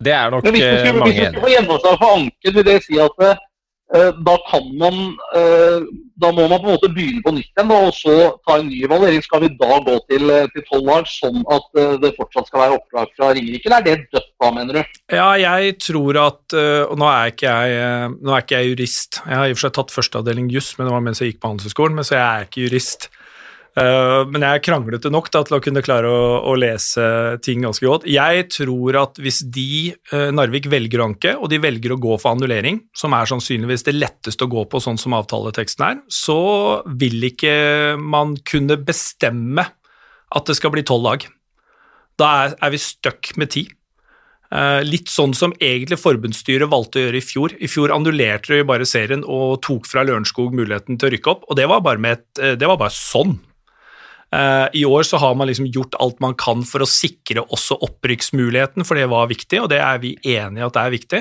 Det 0.03 0.15
er 0.15 0.33
nok 0.33 0.47
mange 0.47 0.57
Hvis 0.57 1.05
vi 1.05 1.13
skal 1.13 1.37
få 1.37 1.51
gjennomslag 1.53 1.99
for 2.01 2.15
anken, 2.17 2.55
vil 2.57 2.65
det 2.65 2.79
si 2.87 2.97
at 2.99 3.21
eh, 3.23 3.37
Eh, 3.37 3.52
da 3.93 4.33
kan 4.49 4.69
man 4.79 4.95
eh, 5.37 5.83
Da 6.17 6.31
må 6.33 6.47
man 6.47 6.61
på 6.61 6.69
en 6.69 6.75
måte 6.77 6.89
begynne 6.89 7.21
på 7.25 7.33
nytt 7.35 7.49
igjen 7.51 7.71
og 7.75 7.89
så 7.93 8.13
ta 8.47 8.55
en 8.57 8.69
ny 8.69 8.79
evaluering. 8.87 9.21
Skal 9.25 9.43
vi 9.43 9.49
da 9.59 9.79
gå 9.83 9.97
til, 10.09 10.29
tolv 10.29 10.69
12 10.69 10.87
lag, 10.87 11.09
sånn 11.09 11.41
at 11.51 11.81
det 12.01 12.13
fortsatt 12.15 12.47
skal 12.47 12.61
være 12.61 12.77
oppdrag 12.77 13.11
fra 13.17 13.31
Ringerike, 13.33 13.67
eller 13.67 13.81
er 13.81 13.87
det 13.87 14.13
dødt 14.13 14.29
da, 14.29 14.51
mener 14.55 14.77
du? 14.79 14.99
Ja, 15.11 15.27
jeg 15.41 15.75
tror 15.83 16.19
at 16.21 16.55
Og 16.55 16.95
nå 17.01 17.09
er 17.09 17.33
ikke 17.33 17.49
jeg, 17.49 18.13
nå 18.21 18.33
er 18.37 18.45
ikke 18.45 18.61
jeg 18.61 18.71
jurist. 18.71 19.19
Jeg 19.25 19.39
har 19.41 19.49
i 19.49 19.55
og 19.55 19.59
for 19.59 19.65
seg 19.65 19.75
tatt 19.79 19.95
førsteavdeling 19.97 20.47
juss, 20.53 20.71
men 20.77 20.87
det 20.87 20.95
var 20.95 21.03
mens 21.09 21.21
jeg 21.21 21.33
gikk 21.33 21.43
på 21.43 21.51
Handelshøyskolen, 21.51 21.97
men 21.99 22.07
så 22.07 22.17
jeg 22.19 22.25
er 22.29 22.47
ikke 22.47 22.65
jurist. 22.67 23.09
Uh, 23.73 24.21
men 24.29 24.43
jeg 24.45 24.59
er 24.59 24.61
kranglete 24.61 25.09
nok 25.09 25.31
da, 25.33 25.39
til 25.47 25.55
å 25.57 25.61
kunne 25.63 25.81
klare 25.81 26.05
å, 26.05 26.25
å, 26.45 26.53
lese 26.61 27.03
ting 27.41 27.63
ganske 27.65 27.87
godt. 27.89 28.03
Jeg 28.05 28.45
tror 28.53 28.99
at 29.01 29.17
hvis 29.21 29.39
de, 29.49 29.95
uh, 30.11 30.29
Narvik, 30.29 30.67
velger 30.69 31.01
å 31.01 31.07
anke, 31.09 31.31
og 31.39 31.49
de 31.49 31.57
velger 31.61 31.95
å 31.95 31.97
gå 32.01 32.19
for 32.21 32.35
annullering, 32.35 32.83
som 32.93 33.15
er 33.17 33.29
sannsynligvis 33.29 33.87
det 33.87 33.95
letteste 33.97 34.45
å 34.45 34.51
gå 34.51 34.67
på 34.69 34.81
sånn 34.83 34.99
som 35.01 35.15
avtaleteksten 35.17 35.85
er, 35.87 36.03
så 36.05 36.35
vil 37.01 37.25
ikke 37.31 37.55
man 37.97 38.35
kunne 38.45 38.77
bestemme 38.77 39.65
at 40.33 40.49
det 40.49 40.55
skal 40.59 40.73
bli 40.75 40.83
tolv 40.85 41.07
lag. 41.07 41.25
Da 42.21 42.27
er, 42.43 42.53
er 42.61 42.73
vi 42.75 42.81
stuck 42.81 43.31
med 43.41 43.55
ti. 43.55 43.63
Uh, 44.53 44.85
litt 44.85 45.09
sånn 45.09 45.33
som 45.33 45.55
egentlig 45.57 45.97
forbundsstyret 45.97 46.69
valgte 46.69 47.01
å 47.01 47.07
gjøre 47.07 47.17
i 47.17 47.25
fjor. 47.25 47.57
I 47.57 47.71
fjor 47.73 47.95
annullerte 47.95 48.53
de 48.53 48.69
bare 48.69 48.85
serien 48.85 49.25
og 49.25 49.63
tok 49.65 49.89
fra 49.89 50.05
Lørenskog 50.05 50.53
muligheten 50.53 51.01
til 51.01 51.09
å 51.09 51.13
rykke 51.15 51.33
opp, 51.33 51.49
og 51.49 51.57
det 51.57 51.65
var 51.73 51.81
bare, 51.81 52.13
et, 52.13 52.27
det 52.37 52.69
var 52.69 52.77
bare 52.77 52.93
sånn. 52.93 53.33
Uh, 54.33 54.65
I 54.73 54.81
år 54.85 55.03
så 55.05 55.19
har 55.21 55.35
man 55.37 55.49
liksom 55.49 55.67
gjort 55.69 55.93
alt 56.01 56.17
man 56.23 56.33
kan 56.39 56.63
for 56.65 56.81
å 56.81 56.89
sikre 56.89 57.43
også 57.43 57.77
opprykksmuligheten, 57.85 58.85
for 58.87 58.97
det 58.97 59.05
var 59.11 59.29
viktig, 59.29 59.59
og 59.61 59.69
det 59.69 59.77
er 59.83 59.99
vi 60.01 60.15
enige 60.17 60.63
i 60.63 60.65
at 60.65 60.73
det 60.73 60.81
er 60.83 60.93
viktig. 60.93 61.19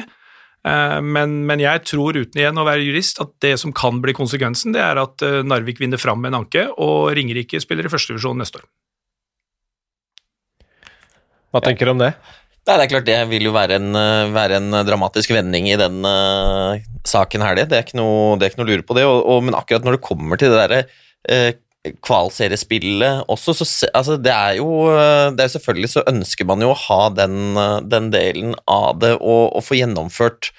Uh, 0.64 0.98
men, 1.04 1.42
men, 1.48 1.60
jeg 1.60 1.82
tror, 1.90 2.16
uten 2.16 2.40
igjen 2.40 2.60
å 2.60 2.64
være 2.64 2.86
jurist, 2.86 3.20
at 3.20 3.34
det 3.44 3.58
som 3.60 3.74
kan 3.76 3.98
bli 4.00 4.14
konsekvensen, 4.16 4.72
det 4.72 4.80
er 4.80 5.00
at 5.02 5.24
uh, 5.26 5.42
Narvik 5.44 5.82
vinner 5.82 6.00
fram 6.00 6.22
med 6.22 6.32
en 6.32 6.40
anke, 6.40 6.64
og 6.72 7.10
Ringerike 7.18 7.60
spiller 7.60 7.88
i 7.88 7.92
førstevisjon 7.92 8.40
neste 8.40 8.62
år. 8.62 8.70
Hva 11.52 11.60
tenker 11.66 11.84
du 11.84 11.92
om 11.92 12.00
det? 12.00 12.14
Nei, 12.62 12.76
det 12.78 12.84
er 12.86 12.90
klart 12.94 13.08
det 13.10 13.18
vil 13.28 13.44
jo 13.44 13.52
være 13.52 13.76
en, 13.76 13.90
være 14.32 14.60
en 14.60 14.78
dramatisk 14.86 15.34
vending 15.34 15.66
i 15.68 15.76
den 15.76 16.00
uh, 16.06 16.80
saken 17.04 17.44
her, 17.44 17.58
det. 17.58 17.66
Det 17.68 17.76
er 17.76 17.84
ikke 17.84 17.98
noe, 18.00 18.38
det 18.38 18.46
er 18.46 18.54
ikke 18.54 18.62
noe 18.62 18.70
å 18.70 18.72
lure 18.72 18.86
på 18.88 18.96
det. 18.96 19.04
Og, 19.10 19.18
og, 19.34 19.44
men 19.44 19.58
akkurat 19.58 19.84
når 19.84 19.98
det 19.98 20.06
kommer 20.06 20.40
til 20.40 20.54
det 20.54 20.62
derre 20.62 20.80
uh, 20.86 21.50
kvalseriespillet 22.06 23.24
også, 23.32 23.56
så 23.58 23.66
altså, 23.90 24.16
det 24.16 24.30
er 24.30 24.58
jo 24.60 24.68
det 25.34 25.42
er 25.42 25.50
Selvfølgelig 25.50 25.90
så 25.90 26.04
ønsker 26.06 26.46
man 26.46 26.62
jo 26.62 26.70
å 26.70 26.78
ha 26.78 27.00
den, 27.10 27.58
den 27.90 28.10
delen 28.14 28.54
av 28.70 29.00
det 29.02 29.16
og, 29.18 29.50
og 29.56 29.64
få 29.66 29.80
gjennomført 29.80 30.52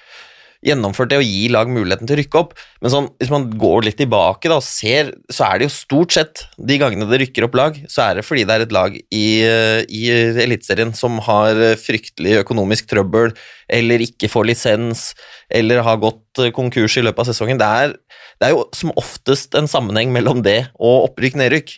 gjennomført 0.63 1.11
det 1.11 1.19
å 1.19 1.25
gi 1.25 1.47
lag 1.51 1.69
muligheten 1.71 2.07
til 2.07 2.15
å 2.15 2.19
rykke 2.19 2.39
opp. 2.39 2.53
Men 2.83 2.93
sånn, 2.93 3.09
hvis 3.21 3.31
man 3.33 3.47
går 3.59 3.87
litt 3.87 3.97
tilbake 3.99 4.49
da, 4.49 4.57
og 4.61 4.65
ser, 4.65 5.11
så 5.31 5.47
er 5.47 5.59
det 5.59 5.67
jo 5.67 5.73
stort 5.75 6.15
sett 6.15 6.43
de 6.57 6.77
gangene 6.81 7.07
det 7.09 7.19
rykker 7.23 7.47
opp 7.47 7.57
lag, 7.59 7.79
så 7.91 8.05
er 8.07 8.19
det 8.19 8.25
fordi 8.27 8.45
det 8.47 8.55
er 8.55 8.65
et 8.65 8.75
lag 8.75 8.95
i, 8.97 9.27
i 9.43 10.03
Eliteserien 10.45 10.95
som 10.97 11.19
har 11.27 11.59
fryktelig 11.81 12.39
økonomisk 12.41 12.89
trøbbel, 12.91 13.35
eller 13.73 14.03
ikke 14.05 14.31
får 14.31 14.49
lisens, 14.49 15.05
eller 15.51 15.83
har 15.85 16.01
gått 16.01 16.43
konkurs 16.55 16.97
i 16.99 17.05
løpet 17.05 17.25
av 17.25 17.31
sesongen. 17.31 17.61
Det 17.61 17.69
er, 17.83 17.95
det 18.39 18.49
er 18.49 18.55
jo 18.55 18.65
som 18.75 18.95
oftest 18.99 19.55
en 19.59 19.69
sammenheng 19.71 20.13
mellom 20.15 20.43
det 20.45 20.61
og 20.79 21.09
opprykk-nedrykk. 21.11 21.77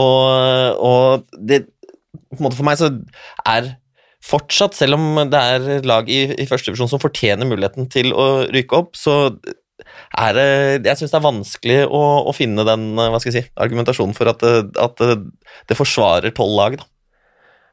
Og, 0.00 0.82
og 0.82 1.38
det, 1.38 1.64
på 2.34 2.40
en 2.40 2.46
måte 2.48 2.58
for 2.58 2.66
meg 2.66 2.80
så 2.80 2.90
er 3.46 3.74
fortsatt, 4.24 4.76
selv 4.76 4.96
om 4.98 5.20
det 5.30 5.40
er 5.40 5.84
lag 5.86 6.08
i, 6.10 6.24
i 6.40 6.48
førstedivisjon 6.48 6.90
som 6.94 7.02
fortjener 7.02 7.48
muligheten 7.48 7.90
til 7.92 8.14
å 8.16 8.46
ryke 8.52 8.80
opp, 8.80 8.96
så 8.96 9.34
er 10.14 10.36
det 10.36 10.48
Jeg 10.86 11.00
syns 11.00 11.12
det 11.12 11.18
er 11.18 11.24
vanskelig 11.24 11.78
å, 11.88 12.02
å, 12.30 12.32
finne 12.32 12.64
den 12.66 12.92
hva 12.96 13.18
skal 13.18 13.32
jeg 13.32 13.44
si, 13.44 13.52
argumentasjonen 13.60 14.14
for 14.16 14.30
at, 14.30 14.44
at 14.80 15.02
det 15.68 15.76
forsvarer 15.76 16.34
tolv 16.36 16.56
lag. 16.56 16.76
da. 16.80 16.86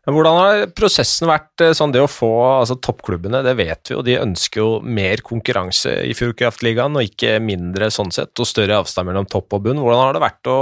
Hvordan 0.09 0.37
har 0.39 0.63
prosessen 0.73 1.29
vært 1.29 1.61
eh, 1.61 1.75
sånn 1.77 1.91
det 1.93 2.01
å 2.01 2.09
få 2.09 2.31
altså 2.57 2.79
Toppklubbene, 2.81 3.43
det 3.45 3.53
vet 3.59 3.91
vi 3.91 3.93
jo, 3.93 4.01
de 4.05 4.17
ønsker 4.17 4.63
jo 4.63 4.69
mer 4.81 5.21
konkurranse 5.25 5.93
i 6.09 6.15
Fjordkraftligaen, 6.17 6.97
og 6.97 7.05
ikke 7.05 7.35
mindre 7.43 7.91
sånn 7.93 8.09
sett, 8.13 8.33
og 8.41 8.49
større 8.49 8.79
avstand 8.81 9.11
mellom 9.11 9.29
topp 9.29 9.53
og 9.59 9.67
bunn. 9.67 9.81
Hvordan 9.83 10.01
har 10.01 10.17
det 10.17 10.23
vært 10.23 10.49
å 10.49 10.57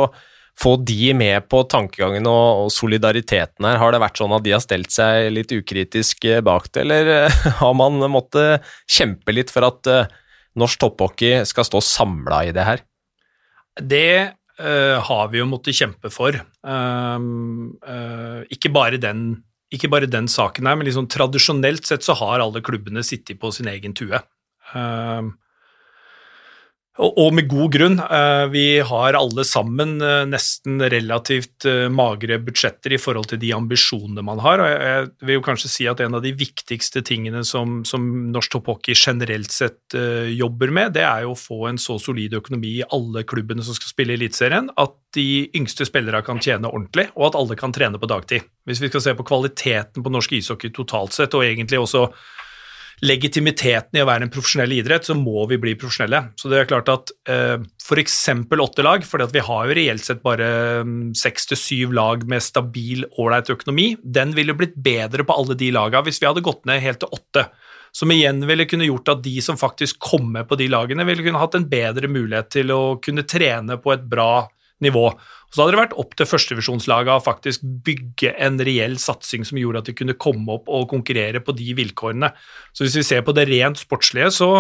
få 0.60 0.76
de 0.84 1.14
med 1.16 1.46
på 1.52 1.62
tankegangen 1.72 2.28
og, 2.28 2.66
og 2.66 2.72
solidariteten 2.76 3.68
her? 3.68 3.80
Har 3.80 3.96
det 3.96 4.02
vært 4.04 4.20
sånn 4.20 4.36
at 4.36 4.44
de 4.46 4.56
har 4.56 4.64
stelt 4.64 4.92
seg 4.92 5.30
litt 5.32 5.54
ukritisk 5.56 6.28
eh, 6.28 6.42
bak 6.46 6.68
det, 6.74 6.84
eller 6.84 7.14
eh, 7.16 7.38
har 7.62 7.78
man 7.78 8.02
måttet 8.12 8.68
kjempe 8.90 9.36
litt 9.36 9.54
for 9.54 9.68
at 9.70 9.94
norsk 10.60 10.82
topphockey 10.82 11.46
skal 11.48 11.68
stå 11.68 11.82
samla 11.86 12.44
i 12.50 12.54
det 12.56 12.66
her? 12.68 12.84
Det 13.80 14.40
uh, 14.60 14.98
har 15.08 15.30
vi 15.32 15.40
jo 15.40 15.48
måttet 15.50 15.78
kjempe 15.78 16.12
for. 16.14 16.36
Uh, 16.66 18.44
ikke, 18.52 18.72
bare 18.76 19.00
den, 19.02 19.44
ikke, 19.72 19.92
bare 19.92 20.10
den, 20.10 20.28
saken 20.32 20.68
her, 20.68 20.80
men 20.80 20.90
liksom 20.90 21.08
tradisjonelt 21.12 21.88
sett 21.88 22.06
så 22.06 22.18
har 22.20 22.44
alle 22.44 22.64
klubbene 22.66 23.04
sittet 23.06 23.40
på 23.40 23.54
sin 23.56 23.70
egen 23.72 23.96
tue. 23.98 24.20
Um, 24.74 25.38
og, 27.00 27.30
med 27.36 27.48
god 27.48 27.72
grunn. 27.72 27.96
Eh, 28.04 28.46
vi 28.52 28.64
har 28.84 29.16
alle 29.16 29.44
sammen 29.48 30.02
eh, 30.04 30.26
nesten 30.28 30.82
relativt 30.92 31.66
eh, 31.70 31.88
magre 31.92 32.40
budsjetter 32.44 32.96
i 32.96 33.00
forhold 33.00 33.30
til 33.32 33.40
de 33.40 33.54
ambisjonene 33.56 34.24
man 34.26 34.42
har. 34.44 34.60
og 34.60 34.70
Jeg 34.70 35.06
vil 35.24 35.38
jo 35.38 35.46
kanskje 35.46 35.72
si 35.72 35.88
at 35.88 36.04
en 36.04 36.18
av 36.20 36.26
de 36.26 36.34
viktigste 36.36 37.04
tingene 37.08 37.46
som, 37.48 37.80
som 37.88 38.04
norsk 38.34 38.58
topphockey 38.58 38.98
generelt 39.00 39.54
sett 39.56 39.96
jobber 40.36 40.74
med, 40.76 40.94
det 40.98 41.06
er 41.06 41.24
jo 41.24 41.34
å 41.34 41.40
få 41.40 41.60
en 41.70 41.80
så 41.82 41.96
solid 42.02 42.36
økonomi 42.38 42.76
i 42.80 42.88
alle 42.96 43.24
klubbene 43.28 43.64
som 43.66 43.78
skal 43.78 43.94
spille 43.94 44.14
i 44.14 44.20
Eliteserien, 44.20 44.68
at 44.80 44.96
de 45.16 45.48
yngste 45.58 45.88
spillerne 45.88 46.22
kan 46.26 46.42
tjene 46.44 46.70
ordentlig, 46.70 47.08
og 47.16 47.30
at 47.30 47.40
alle 47.40 47.58
kan 47.60 47.74
trene 47.76 48.02
på 48.02 48.10
dagtid. 48.10 48.46
Hvis 48.70 48.84
vi 48.84 48.92
skal 48.92 49.06
se 49.06 49.16
på 49.18 49.26
kvaliteten 49.26 50.06
på 50.06 50.14
norsk 50.14 50.36
ishockey 50.38 50.74
totalt 50.76 51.16
sett, 51.16 51.34
og 51.38 51.48
egentlig 51.48 51.82
også 51.82 52.10
legitimiteten 53.06 53.98
i 53.98 54.04
å 54.04 54.08
være 54.10 54.28
en 54.28 54.34
profesjonell 54.34 54.74
idrett, 54.76 55.08
så 55.08 55.16
må 55.18 55.46
vi 55.50 55.60
bli 55.62 55.76
profesjonelle. 55.80 56.34
Så 56.40 56.52
det 56.52 56.60
er 56.60 56.70
klart 56.70 56.92
at 56.92 57.14
eh, 57.32 57.56
f.eks. 57.80 58.18
åtte 58.60 58.86
lag, 58.86 59.06
for 59.08 59.24
vi 59.32 59.44
har 59.46 59.70
jo 59.70 59.78
reelt 59.78 60.06
sett 60.06 60.22
bare 60.26 60.50
mm, 60.84 61.14
seks 61.18 61.50
til 61.52 61.62
syv 61.62 61.96
lag 61.96 62.26
med 62.30 62.44
stabil, 62.44 63.06
ålreit 63.22 63.52
økonomi, 63.54 63.94
den 64.04 64.36
ville 64.38 64.58
blitt 64.58 64.76
bedre 64.76 65.26
på 65.26 65.36
alle 65.36 65.58
de 65.60 65.72
lagene 65.76 66.06
hvis 66.08 66.22
vi 66.22 66.30
hadde 66.30 66.46
gått 66.46 66.66
ned 66.70 66.84
helt 66.84 67.02
til 67.04 67.16
åtte. 67.16 67.48
Som 67.96 68.12
igjen 68.14 68.44
ville 68.46 68.68
kunne 68.70 68.86
gjort 68.86 69.16
at 69.16 69.24
de 69.26 69.40
som 69.42 69.58
faktisk 69.58 69.98
kommer 70.04 70.46
på 70.46 70.60
de 70.60 70.68
lagene, 70.70 71.08
ville 71.08 71.26
kunne 71.26 71.42
hatt 71.42 71.58
en 71.58 71.66
bedre 71.70 72.12
mulighet 72.12 72.52
til 72.54 72.74
å 72.76 72.82
kunne 73.02 73.26
trene 73.26 73.80
på 73.82 73.96
et 73.96 74.06
bra 74.06 74.46
nivå. 74.84 75.06
Og 75.50 75.56
så 75.56 75.64
hadde 75.64 75.74
det 75.74 75.82
vært 75.82 75.98
opp 75.98 76.14
til 76.18 76.30
førstevisjonslaget 76.30 77.16
å 77.16 77.26
faktisk 77.26 77.64
bygge 77.86 78.36
en 78.38 78.60
reell 78.62 79.00
satsing 79.02 79.48
som 79.48 79.58
gjorde 79.58 79.82
at 79.82 79.90
de 79.90 79.96
kunne 79.98 80.18
komme 80.22 80.60
opp 80.60 80.70
og 80.70 80.90
konkurrere 80.92 81.42
på 81.42 81.56
de 81.58 81.74
vilkårene. 81.80 82.30
Så 82.74 82.86
hvis 82.86 83.00
vi 83.00 83.06
ser 83.08 83.26
på 83.26 83.34
det 83.34 83.48
rent 83.50 83.82
sportslige, 83.82 84.30
så, 84.36 84.52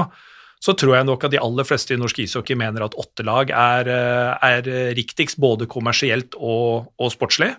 så 0.57 0.73
tror 0.73 0.97
jeg 0.97 1.09
nok 1.11 1.27
at 1.27 1.35
de 1.35 1.41
aller 1.41 1.67
fleste 1.67 1.93
i 1.93 1.99
norsk 2.01 2.23
ishockey 2.25 2.57
mener 2.57 2.87
at 2.87 2.97
åtte 2.97 3.25
lag 3.27 3.53
er, 3.53 3.91
eh, 3.93 4.47
er 4.49 4.71
riktigst, 4.97 5.37
både 5.37 5.69
kommersielt 5.69 6.33
og, 6.39 6.89
og, 6.97 7.11
sportslig. 7.13 7.53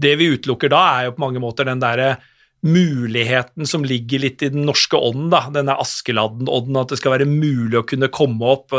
Det 0.00 0.14
vi 0.20 0.30
utelukker 0.36 0.70
da, 0.70 0.84
er 0.94 1.08
jo 1.08 1.16
på 1.18 1.26
mange 1.26 1.42
måter 1.42 1.66
den 1.66 1.82
derre 1.82 2.14
muligheten 2.62 3.66
som 3.66 3.82
ligger 3.88 4.22
litt 4.22 4.44
i 4.44 4.52
den 4.52 4.66
norske 4.68 4.94
ånden, 4.94 5.30
da, 5.32 5.46
denne 5.50 5.74
Askeladden-ånden, 5.80 6.78
at 6.78 6.92
det 6.92 7.00
skal 7.00 7.16
være 7.16 7.28
mulig 7.28 7.80
å 7.80 7.86
kunne 7.88 8.12
komme 8.12 8.54
opp. 8.54 8.76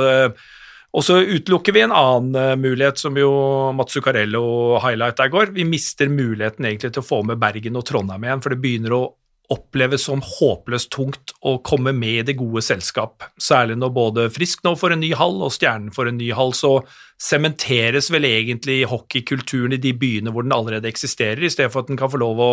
Og 0.91 1.05
så 1.07 1.21
utelukker 1.23 1.71
vi 1.75 1.85
en 1.85 1.95
annen 1.95 2.35
uh, 2.35 2.59
mulighet, 2.59 2.99
som 2.99 3.15
jo 3.15 3.31
Mats 3.77 3.95
Zuccarello 3.95 4.43
highlighta 4.83 5.29
i 5.29 5.31
går. 5.31 5.53
Vi 5.55 5.63
mister 5.67 6.11
muligheten 6.11 6.67
egentlig 6.67 6.91
til 6.91 7.03
å 7.03 7.07
få 7.07 7.21
med 7.27 7.39
Bergen 7.39 7.79
og 7.79 7.85
Trondheim 7.87 8.27
igjen, 8.27 8.43
for 8.43 8.51
det 8.51 8.59
begynner 8.63 8.97
å 8.97 9.05
oppleves 9.51 10.05
som 10.07 10.21
håpløst 10.23 10.91
tungt 10.93 11.33
å 11.47 11.57
komme 11.65 11.91
med 11.95 12.21
i 12.21 12.27
det 12.29 12.37
gode 12.39 12.63
selskap. 12.63 13.25
Særlig 13.41 13.77
når 13.79 13.93
både 13.95 14.27
Frisk 14.31 14.63
nå 14.63 14.75
får 14.79 14.95
en 14.95 15.03
ny 15.03 15.11
hall 15.17 15.41
og 15.43 15.51
Stjernen 15.55 15.91
får 15.95 16.11
en 16.11 16.19
ny 16.21 16.29
hall, 16.35 16.53
så 16.55 16.77
sementeres 17.21 18.07
vel 18.13 18.27
egentlig 18.29 18.81
hockeykulturen 18.89 19.75
i 19.75 19.81
de 19.81 19.91
byene 19.97 20.31
hvor 20.33 20.47
den 20.47 20.55
allerede 20.55 20.87
eksisterer, 20.91 21.43
i 21.43 21.51
stedet 21.51 21.71
for 21.73 21.83
at 21.83 21.91
den 21.91 21.99
kan 21.99 22.11
få 22.11 22.21
lov 22.21 22.39
å 22.39 22.51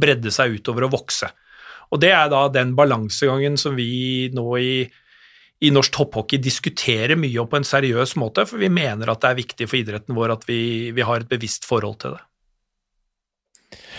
bredde 0.00 0.32
seg 0.34 0.56
utover 0.56 0.88
og 0.88 0.96
vokse. 0.96 1.28
Og 1.92 2.00
Det 2.00 2.12
er 2.12 2.32
da 2.32 2.46
den 2.52 2.74
balansegangen 2.76 3.56
som 3.60 3.76
vi 3.76 4.28
nå 4.32 4.48
i 4.60 4.72
i 5.64 5.72
norsk 5.74 5.94
topphockey 5.94 6.38
diskuterer 6.42 7.18
mye 7.18 7.42
og 7.42 7.50
på 7.50 7.58
en 7.58 7.66
seriøs 7.66 8.14
måte, 8.20 8.44
for 8.46 8.62
vi 8.62 8.70
mener 8.70 9.10
at 9.10 9.22
det 9.24 9.32
er 9.32 9.40
viktig 9.40 9.68
for 9.68 9.80
idretten 9.80 10.16
vår 10.18 10.36
at 10.36 10.48
vi, 10.48 10.60
vi 10.94 11.06
har 11.06 11.24
et 11.24 11.30
bevisst 11.30 11.66
forhold 11.68 11.98
til 12.02 12.14
det. 12.14 12.24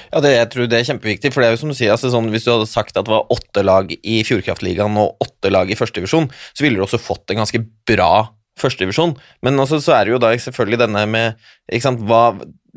Ja, 0.10 0.22
det, 0.24 0.32
jeg 0.34 0.50
tror 0.54 0.70
det 0.70 0.80
er 0.80 0.88
kjempeviktig, 0.88 1.32
for 1.34 1.44
det 1.44 1.50
er 1.50 1.54
jo 1.54 1.62
som 1.62 1.72
du 1.74 1.78
sier, 1.78 1.92
altså 1.94 2.10
sånn, 2.14 2.32
hvis 2.34 2.48
du 2.48 2.54
hadde 2.54 2.70
sagt 2.70 2.96
at 2.98 3.06
det 3.06 3.14
var 3.14 3.30
åtte 3.34 3.62
lag 3.66 3.92
i 3.94 4.22
Fjordkraftligaen 4.26 4.98
og 4.98 5.22
åtte 5.22 5.52
lag 5.52 5.70
i 5.70 5.78
førstedivisjon, 5.78 6.30
så 6.32 6.66
ville 6.66 6.80
du 6.80 6.86
også 6.86 7.02
fått 7.02 7.30
en 7.30 7.44
ganske 7.44 7.62
bra 7.90 8.14
førstedivisjon. 8.60 9.14
Men 9.46 9.62
også, 9.62 9.82
så 9.84 9.98
er 9.98 10.08
det 10.08 10.16
jo 10.16 10.22
da 10.24 10.32
selvfølgelig 10.34 10.82
denne 10.82 11.04
med 11.12 11.52
ikke 11.70 11.86
sant, 11.86 12.02
hva, 12.08 12.24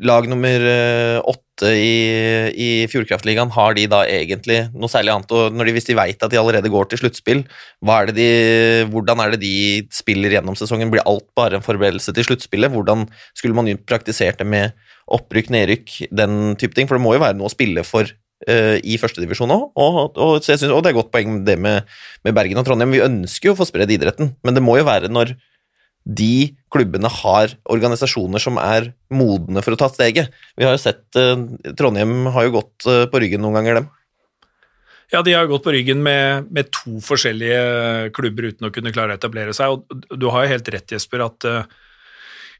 Lag 0.03 0.27
nummer 0.27 0.65
eh, 0.67 1.17
åtte 1.23 1.69
i, 1.77 1.97
i 2.59 2.69
Fjordkraftligaen, 2.91 3.51
har 3.55 3.75
de 3.77 3.85
da 3.87 4.01
egentlig 4.09 4.57
noe 4.73 4.91
særlig 4.91 5.13
annet 5.13 5.33
og 5.35 5.53
de, 5.55 5.75
Hvis 5.75 5.87
de 5.87 5.95
veit 5.95 6.25
at 6.25 6.33
de 6.33 6.39
allerede 6.39 6.71
går 6.71 6.89
til 6.91 7.03
sluttspill, 7.03 7.43
hvordan 7.83 9.23
er 9.23 9.35
det 9.35 9.41
de 9.43 9.53
spiller 9.93 10.35
gjennom 10.35 10.57
sesongen? 10.59 10.91
Blir 10.91 11.05
alt 11.07 11.27
bare 11.37 11.59
en 11.59 11.65
forberedelse 11.65 12.15
til 12.15 12.27
sluttspillet? 12.27 12.73
Hvordan 12.73 13.05
skulle 13.37 13.55
man 13.55 13.71
praktisert 13.87 14.41
det 14.41 14.49
med 14.49 14.75
opprykk, 15.13 15.53
nedrykk, 15.53 15.95
den 16.11 16.57
type 16.59 16.75
ting? 16.75 16.89
For 16.89 16.99
det 16.99 17.05
må 17.05 17.15
jo 17.15 17.23
være 17.23 17.39
noe 17.39 17.51
å 17.51 17.53
spille 17.53 17.85
for 17.87 18.09
uh, 18.49 18.77
i 18.83 18.99
førstedivisjon 18.99 19.55
òg, 19.55 19.65
og, 19.77 20.01
og, 20.17 20.35
og, 20.41 20.43
det 20.43 20.91
er 20.91 20.99
godt 20.99 21.13
poeng 21.13 21.41
det 21.47 21.57
med, 21.61 21.87
med 22.25 22.35
Bergen 22.35 22.59
og 22.59 22.67
Trondheim. 22.67 22.91
Vi 22.95 23.05
ønsker 23.05 23.51
jo 23.51 23.55
å 23.55 23.61
få 23.61 23.69
spredd 23.69 23.93
idretten, 23.93 24.35
men 24.43 24.57
det 24.57 24.63
må 24.65 24.79
jo 24.81 24.89
være 24.89 25.11
når 25.13 25.37
de 26.03 26.53
klubbene 26.73 27.09
har 27.21 27.53
organisasjoner 27.71 28.41
som 28.41 28.57
er 28.59 28.91
modne 29.13 29.63
for 29.63 29.75
å 29.75 29.79
ta 29.79 29.89
steget. 29.91 30.33
Vi 30.59 30.67
har 30.67 30.75
jo 30.75 30.81
sett 30.81 31.19
eh, 31.19 31.35
Trondheim 31.79 32.27
har 32.33 32.47
jo 32.47 32.57
gått 32.57 32.87
eh, 32.89 33.05
på 33.11 33.21
ryggen 33.23 33.43
noen 33.45 33.59
ganger, 33.59 33.79
dem. 33.81 33.91
Ja, 35.13 35.21
de 35.21 35.35
har 35.35 35.47
gått 35.47 35.63
på 35.63 35.73
ryggen 35.75 36.01
med, 36.03 36.49
med, 36.51 36.71
to 36.73 36.97
forskjellige 37.05 38.11
klubber 38.17 38.49
uten 38.49 38.67
å 38.67 38.73
kunne 38.73 38.91
klare 38.95 39.13
å 39.13 39.19
etablere 39.19 39.53
seg. 39.55 39.75
og 39.75 40.07
Du 40.17 40.27
har 40.33 40.45
jo 40.45 40.53
helt 40.55 40.71
rett, 40.73 40.95
Jesper, 40.95 41.21
at 41.27 41.45
uh, 41.45 41.83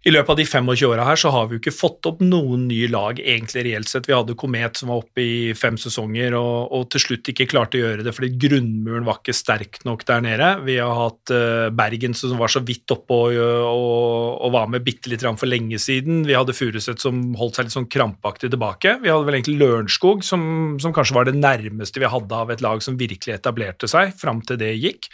i 0.04 0.12
løpet 0.12 0.34
av 0.34 0.36
de 0.36 0.44
25 0.44 0.90
åra 0.90 1.04
her 1.08 1.20
så 1.20 1.30
har 1.32 1.46
vi 1.48 1.56
jo 1.56 1.62
ikke 1.62 1.72
fått 1.72 2.08
opp 2.10 2.20
noen 2.24 2.66
nye 2.68 2.90
lag, 2.92 3.22
egentlig 3.24 3.62
reelt 3.70 3.88
sett. 3.88 4.10
Vi 4.10 4.16
hadde 4.16 4.36
Komet 4.36 4.76
som 4.76 4.90
var 4.92 5.00
oppe 5.00 5.24
i 5.24 5.36
fem 5.56 5.78
sesonger 5.80 6.36
og, 6.36 6.74
og, 6.76 6.90
til 6.92 7.04
slutt 7.06 7.30
ikke 7.32 7.48
klarte 7.48 7.80
å 7.80 7.86
gjøre 7.86 8.04
det 8.04 8.12
fordi 8.12 8.34
grunnmuren 8.42 9.08
var 9.08 9.22
ikke 9.22 9.36
sterk 9.38 9.80
nok 9.88 10.04
der 10.10 10.26
nede. 10.26 10.50
Vi 10.68 10.76
har 10.82 10.92
hatt 10.98 11.32
uh, 11.32 11.70
Bergen 11.72 12.18
som 12.20 12.36
var 12.42 12.52
så 12.52 12.60
vidt 12.68 12.92
oppe 12.92 13.16
og, 13.16 13.38
og, 13.70 14.42
og 14.44 14.52
var 14.58 14.68
med 14.74 14.84
bitte 14.84 15.08
litt 15.14 15.24
for 15.24 15.48
lenge 15.48 15.80
siden. 15.80 16.26
Vi 16.28 16.36
hadde 16.36 16.58
Furuset 16.58 17.00
som 17.00 17.24
holdt 17.40 17.62
seg 17.62 17.70
litt 17.70 17.78
sånn 17.78 17.88
krampaktig 17.96 18.52
tilbake. 18.52 18.98
Vi 19.06 19.14
hadde 19.14 19.30
vel 19.30 19.40
egentlig 19.40 19.56
Lørenskog 19.62 20.28
som, 20.28 20.76
som 20.84 20.92
kanskje 20.92 21.16
var 21.16 21.32
det 21.32 21.38
nærmeste 21.40 22.04
vi 22.04 22.12
hadde 22.12 22.44
av 22.44 22.52
et 22.52 22.66
lag 22.66 22.84
som 22.84 23.00
virkelig 23.00 23.38
etablerte 23.38 23.88
seg, 23.88 24.12
fram 24.20 24.44
til 24.44 24.60
det 24.60 24.76
gikk. 24.76 25.08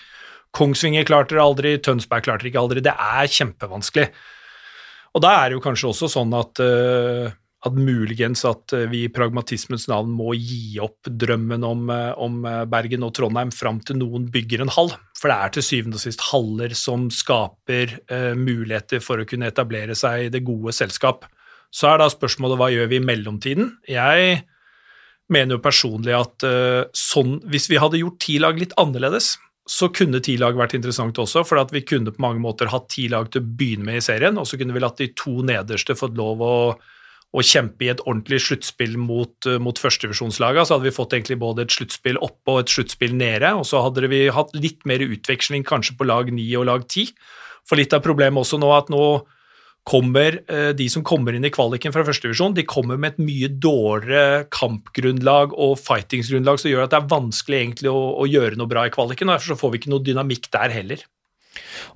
Kongsvinger 0.58 1.06
klarte 1.06 1.38
det 1.38 1.46
aldri, 1.46 1.78
Tønsberg 1.78 2.26
klarte 2.26 2.48
det 2.48 2.56
ikke 2.56 2.66
aldri. 2.66 2.82
Det 2.90 2.98
er 2.98 3.30
kjempevanskelig. 3.38 4.10
Og 5.20 5.24
da 5.26 5.34
er 5.36 5.50
det 5.50 5.58
jo 5.58 5.64
kanskje 5.66 5.90
også 5.90 6.08
sånn 6.14 6.32
at, 6.32 6.62
uh, 6.64 7.28
at 7.68 7.76
muligens 7.76 8.46
at 8.48 8.72
eh, 8.72 8.86
vi 8.88 9.02
i 9.04 9.12
pragmatismens 9.12 9.90
navn 9.92 10.14
må 10.16 10.32
gi 10.40 10.78
opp 10.80 11.10
drømmen 11.12 11.66
om, 11.68 11.82
uh, 11.92 12.14
om, 12.24 12.38
Bergen 12.72 13.04
og 13.04 13.12
Trondheim 13.18 13.52
fram 13.52 13.82
til 13.84 14.00
noen 14.00 14.30
bygger 14.32 14.64
en 14.64 14.72
hall. 14.72 14.94
For 15.20 15.28
det 15.28 15.36
er 15.36 15.52
til 15.58 15.66
syvende 15.68 16.00
og 16.00 16.06
sist 16.06 16.24
haller 16.30 16.72
som 16.72 17.10
skaper 17.12 17.98
uh, 18.08 18.32
muligheter 18.40 19.04
for 19.04 19.20
å 19.20 19.28
kunne 19.28 19.52
etablere 19.52 19.98
seg 20.00 20.30
i 20.30 20.32
det 20.32 20.46
gode 20.48 20.72
selskap. 20.78 21.28
Så 21.68 21.92
er 21.92 22.00
da 22.00 22.08
spørsmålet 22.08 22.62
hva 22.62 22.72
gjør 22.72 22.88
vi 22.94 23.02
i 23.02 23.04
mellomtiden? 23.04 23.74
Jeg 23.92 24.40
mener 25.30 25.58
jo 25.58 25.62
personlig 25.62 26.16
at 26.16 26.42
sånn, 26.98 27.36
hvis 27.46 27.68
vi 27.70 27.78
hadde 27.78 28.00
gjort 28.00 28.18
ti 28.24 28.40
lag 28.42 28.58
litt 28.58 28.72
annerledes, 28.82 29.36
så 29.70 29.92
kunne 29.94 30.18
ti 30.26 30.34
lag 30.42 30.58
vært 30.58 30.74
interessant 30.74 31.20
også, 31.22 31.44
for 31.46 31.62
vi 31.70 31.84
kunne 31.86 32.14
på 32.14 32.24
mange 32.24 32.42
måter 32.42 32.72
hatt 32.74 32.88
ti 32.90 33.06
lag 33.12 33.28
til 33.30 33.44
å 33.44 33.50
begynne 33.60 33.86
med 33.86 34.00
i 34.00 34.06
serien, 34.06 34.40
og 34.42 34.48
så 34.50 34.58
kunne 34.58 34.74
vi 34.74 34.82
latt 34.82 34.98
de 34.98 35.12
to 35.14 35.44
nederste 35.46 35.94
fått 35.98 36.18
lov 36.18 36.42
å, 36.42 36.56
å 36.74 37.44
kjempe 37.46 37.86
i 37.86 37.92
et 37.94 38.02
ordentlig 38.08 38.42
sluttspill 38.48 38.98
mot, 38.98 39.36
uh, 39.46 39.60
mot 39.62 39.78
førstedivisjonslaga. 39.78 40.64
Så 40.66 40.76
hadde 40.76 40.90
vi 40.90 40.96
fått 40.96 41.14
egentlig 41.14 41.38
både 41.44 41.68
et 41.68 41.76
sluttspill 41.76 42.18
oppe 42.18 42.56
og 42.56 42.64
et 42.64 42.74
sluttspill 42.74 43.14
nede, 43.20 43.54
og 43.60 43.68
så 43.70 43.84
hadde 43.86 44.10
vi 44.10 44.24
hatt 44.34 44.58
litt 44.58 44.82
mer 44.90 45.06
utveksling 45.06 45.68
kanskje 45.70 46.00
på 46.00 46.10
lag 46.10 46.34
ni 46.34 46.48
og 46.58 46.66
lag 46.72 46.90
ti. 46.90 47.06
For 47.70 47.78
litt 47.78 47.94
av 47.94 48.02
problemet 48.02 48.42
også 48.42 48.58
nå 48.58 48.74
at 48.74 48.90
nå 48.90 49.04
kommer 49.90 50.40
eh, 50.46 50.72
de 50.78 50.86
som 50.92 51.04
kommer 51.06 51.36
inn 51.36 51.48
i 51.48 51.54
kvaliken 51.54 51.94
fra 51.96 52.06
førstedivisjon, 52.06 52.56
de 52.58 52.68
kommer 52.70 53.00
med 53.00 53.16
et 53.16 53.24
mye 53.26 53.50
dårligere 53.62 54.48
kampgrunnlag 54.54 55.56
og 55.58 55.78
fightingsgrunnlag 55.82 56.62
som 56.62 56.72
gjør 56.72 56.86
at 56.86 56.94
det 56.94 57.00
er 57.00 57.14
vanskelig 57.14 57.62
egentlig 57.64 57.94
å, 57.94 58.02
å 58.22 58.28
gjøre 58.30 58.60
noe 58.60 58.70
bra 58.70 58.86
i 58.86 58.94
kvaliken. 58.94 59.30
og 59.30 59.38
Derfor 59.38 59.56
så 59.56 59.62
får 59.64 59.74
vi 59.74 59.82
ikke 59.82 59.94
noe 59.96 60.06
dynamikk 60.06 60.52
der 60.54 60.76
heller. 60.76 61.08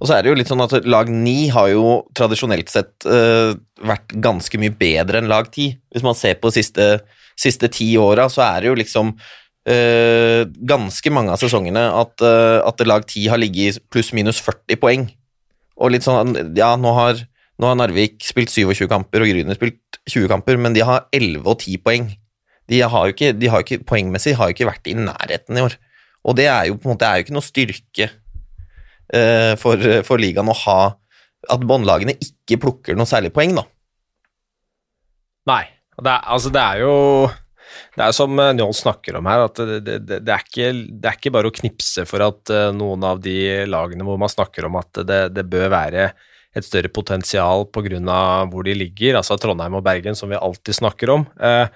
Og 0.02 0.08
så 0.08 0.16
er 0.16 0.24
det 0.24 0.32
jo 0.32 0.40
litt 0.40 0.50
sånn 0.50 0.64
at 0.66 0.74
lag 0.90 1.10
9 1.12 1.36
har 1.54 1.70
jo 1.72 1.86
tradisjonelt 2.18 2.72
sett 2.72 3.06
uh, 3.06 3.54
vært 3.86 4.16
ganske 4.24 4.60
mye 4.60 4.74
bedre 4.76 5.22
enn 5.22 5.30
lag 5.32 5.50
10. 5.52 5.78
Hvis 5.94 6.06
man 6.06 6.18
ser 6.18 6.40
på 6.42 6.50
de 6.50 6.60
siste, 6.60 6.88
siste 7.40 7.70
ti 7.74 7.92
åra, 8.02 8.28
så 8.32 8.44
er 8.48 8.64
det 8.64 8.72
jo 8.72 8.80
liksom 8.80 9.14
uh, 9.14 10.42
ganske 10.74 11.14
mange 11.14 11.36
av 11.36 11.42
sesongene 11.42 11.86
at, 12.02 12.16
uh, 12.26 12.60
at 12.66 12.86
lag 12.88 13.06
10 13.06 13.30
har 13.34 13.42
ligget 13.42 13.84
pluss-minus 13.94 14.42
40 14.44 14.82
poeng. 14.82 15.08
Og 15.78 15.94
litt 15.94 16.06
sånn 16.06 16.36
Ja, 16.58 16.74
nå 16.80 16.94
har, 16.98 17.24
nå 17.64 17.70
har 17.70 17.80
Narvik 17.80 18.20
spilt 18.28 18.52
27 18.52 18.90
kamper 18.92 19.24
og 19.24 19.32
Gryner 19.32 19.56
spilt 19.56 20.02
20 20.12 20.28
kamper, 20.32 20.60
men 20.60 20.76
de 20.76 20.84
har 20.84 21.06
11 21.16 21.48
og 21.48 21.62
10 21.64 21.80
poeng. 21.86 22.10
De 22.72 22.80
har 22.84 23.08
jo 23.08 23.14
ikke, 23.16 23.32
har 23.52 23.64
ikke 23.64 23.86
poengmessig 23.88 24.36
har 24.40 24.50
jo 24.50 24.56
ikke 24.56 24.68
vært 24.68 24.90
i 24.92 24.98
nærheten 25.00 25.60
i 25.60 25.64
år. 25.64 25.78
Og 26.28 26.36
det 26.40 26.48
er 26.52 26.68
jo 26.70 26.76
på 26.80 26.90
en 26.90 26.96
måte 26.96 27.12
ikke 27.20 27.36
noe 27.36 27.46
styrke 27.46 28.10
uh, 28.10 29.54
for, 29.60 29.80
for, 30.08 30.20
ligaen 30.22 30.52
å 30.52 30.56
ha 30.64 30.80
At 31.52 31.64
båndlagene 31.68 32.16
ikke 32.24 32.62
plukker 32.64 32.96
noe 32.96 33.08
særlig 33.10 33.34
poeng, 33.36 33.56
da. 33.58 33.66
Nei. 35.52 35.64
Det 35.94 36.10
er, 36.10 36.22
altså, 36.34 36.50
det 36.50 36.62
er 36.62 36.80
jo 36.82 36.94
det 37.94 38.02
er 38.02 38.16
som 38.16 38.34
Njål 38.34 38.72
snakker 38.74 39.20
om 39.20 39.28
her, 39.30 39.44
at 39.46 39.60
det, 39.60 39.76
det, 39.86 39.98
det, 40.26 40.32
er 40.34 40.42
ikke, 40.42 40.70
det, 40.90 41.10
er 41.10 41.18
ikke, 41.20 41.32
bare 41.36 41.52
å 41.52 41.54
knipse 41.54 42.06
for 42.10 42.24
at 42.26 42.50
uh, 42.50 42.72
noen 42.74 43.06
av 43.06 43.22
de 43.22 43.36
lagene 43.70 44.08
hvor 44.08 44.18
man 44.22 44.32
snakker 44.32 44.66
om 44.66 44.80
at 44.82 45.04
det, 45.06 45.46
bør 45.52 45.70
være 45.74 46.08
et 46.54 46.66
større 46.66 46.92
potensial 46.94 47.66
pga. 47.66 48.46
hvor 48.50 48.64
de 48.64 48.74
ligger, 48.74 49.18
altså 49.18 49.38
Trondheim 49.38 49.74
og 49.74 49.84
Bergen, 49.84 50.16
som 50.16 50.30
vi 50.30 50.36
alltid 50.36 50.76
snakker 50.76 51.10
om. 51.10 51.26
Eh, 51.40 51.68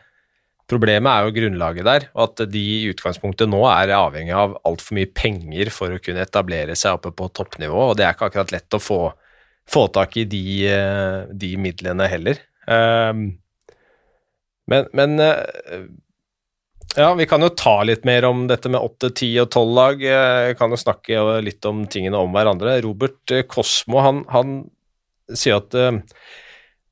Problemet 0.67 1.07
er 1.07 1.23
jo 1.23 1.35
grunnlaget 1.37 1.85
der, 1.87 2.05
og 2.11 2.23
at 2.25 2.49
de 2.51 2.59
i 2.59 2.87
utgangspunktet 2.91 3.47
nå 3.47 3.61
er 3.71 3.93
avhengig 3.95 4.33
av 4.35 4.57
altfor 4.67 4.97
mye 4.97 5.07
penger 5.15 5.71
for 5.71 5.95
å 5.95 6.01
kunne 6.03 6.25
etablere 6.25 6.75
seg 6.75 6.97
oppe 6.97 7.13
på 7.15 7.29
toppnivå, 7.39 7.85
og 7.91 7.95
det 7.95 8.03
er 8.03 8.17
ikke 8.17 8.27
akkurat 8.27 8.51
lett 8.51 8.75
å 8.75 8.81
få, 8.83 8.99
få 9.63 9.85
tak 9.95 10.17
i 10.19 10.25
de, 10.27 10.43
eh, 10.67 11.21
de, 11.31 11.53
midlene 11.63 12.09
heller. 12.11 12.41
Eh, 12.67 13.13
men, 14.67 14.91
men, 14.99 15.15
eh, 15.23 15.87
ja, 16.95 17.11
vi 17.17 17.27
kan 17.29 17.43
jo 17.43 17.51
ta 17.51 17.81
litt 17.85 18.07
mer 18.07 18.25
om 18.29 18.45
dette 18.49 18.71
med 18.71 18.79
8, 18.79 19.11
10 19.11 19.43
og 19.43 19.51
12 19.51 19.75
lag. 19.75 20.01
Vi 20.01 20.57
kan 20.57 20.73
jo 20.73 20.79
snakke 20.79 21.27
litt 21.43 21.65
om 21.67 21.85
tingene 21.91 22.21
om 22.23 22.33
hverandre. 22.33 22.79
Robert 22.85 23.35
Kosmo 23.51 24.01
han, 24.05 24.23
han 24.31 24.59
sier 25.35 25.59
at 25.59 25.75
eh, 25.75 25.99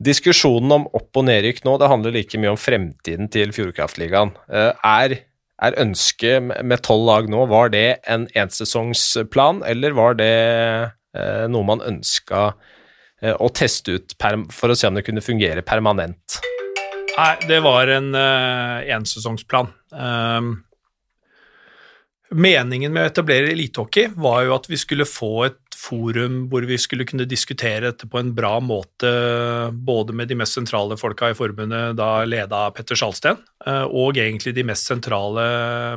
Diskusjonen 0.03 0.73
om 0.75 0.87
opp- 0.91 1.15
og 1.15 1.23
nedrykk 1.29 1.61
nå 1.63 1.77
det 1.79 1.87
handler 1.87 2.15
like 2.17 2.39
mye 2.39 2.51
om 2.51 2.59
fremtiden 2.59 3.29
til 3.31 3.53
Fjordkraftligaen. 3.55 4.33
Eh, 4.51 4.71
er, 4.83 5.15
er 5.63 5.77
ønsket 5.79 6.43
med 6.43 6.83
tolv 6.83 7.07
lag 7.07 7.29
nå, 7.31 7.45
var 7.47 7.71
det 7.71 8.01
en 8.11 8.27
ensesongsplan, 8.35 9.63
eller 9.63 9.95
var 9.95 10.19
det 10.19 10.33
eh, 11.15 11.45
noe 11.47 11.69
man 11.71 11.85
ønska 11.85 12.49
eh, 13.23 13.31
å 13.39 13.47
teste 13.55 13.95
ut 13.95 14.17
for 14.51 14.73
å 14.73 14.75
se 14.75 14.91
om 14.91 14.99
det 14.99 15.05
kunne 15.07 15.23
fungere 15.23 15.63
permanent? 15.63 16.41
Nei, 17.15 17.33
det 17.47 17.61
var 17.63 17.87
en 17.87 18.11
uh, 18.15 18.83
ensesongsplan. 18.97 19.69
Um, 19.91 20.55
Meningen 22.35 22.91
med 22.91 23.05
å 23.05 23.09
etablere 23.11 23.51
elitehockey 23.53 24.09
var 24.19 24.41
jo 24.43 24.55
at 24.57 24.65
vi 24.67 24.77
skulle 24.81 25.05
få 25.07 25.29
et 25.45 25.75
forum 25.77 26.45
hvor 26.49 26.65
vi 26.67 26.77
skulle 26.81 27.05
kunne 27.07 27.27
diskutere 27.29 27.83
dette 27.85 28.09
på 28.09 28.19
en 28.19 28.31
bra 28.35 28.57
måte, 28.63 29.11
både 29.71 30.15
med 30.17 30.31
de 30.31 30.37
mest 30.39 30.57
sentrale 30.57 30.97
folka 30.99 31.29
i 31.31 31.37
forbundet, 31.37 31.93
da 31.99 32.25
leda 32.27 32.65
Petter 32.75 32.97
Sjalsten, 32.97 33.39
eh, 33.67 33.85
og 33.85 34.17
egentlig 34.19 34.55
de 34.57 34.65
mest 34.67 34.89
sentrale 34.89 35.45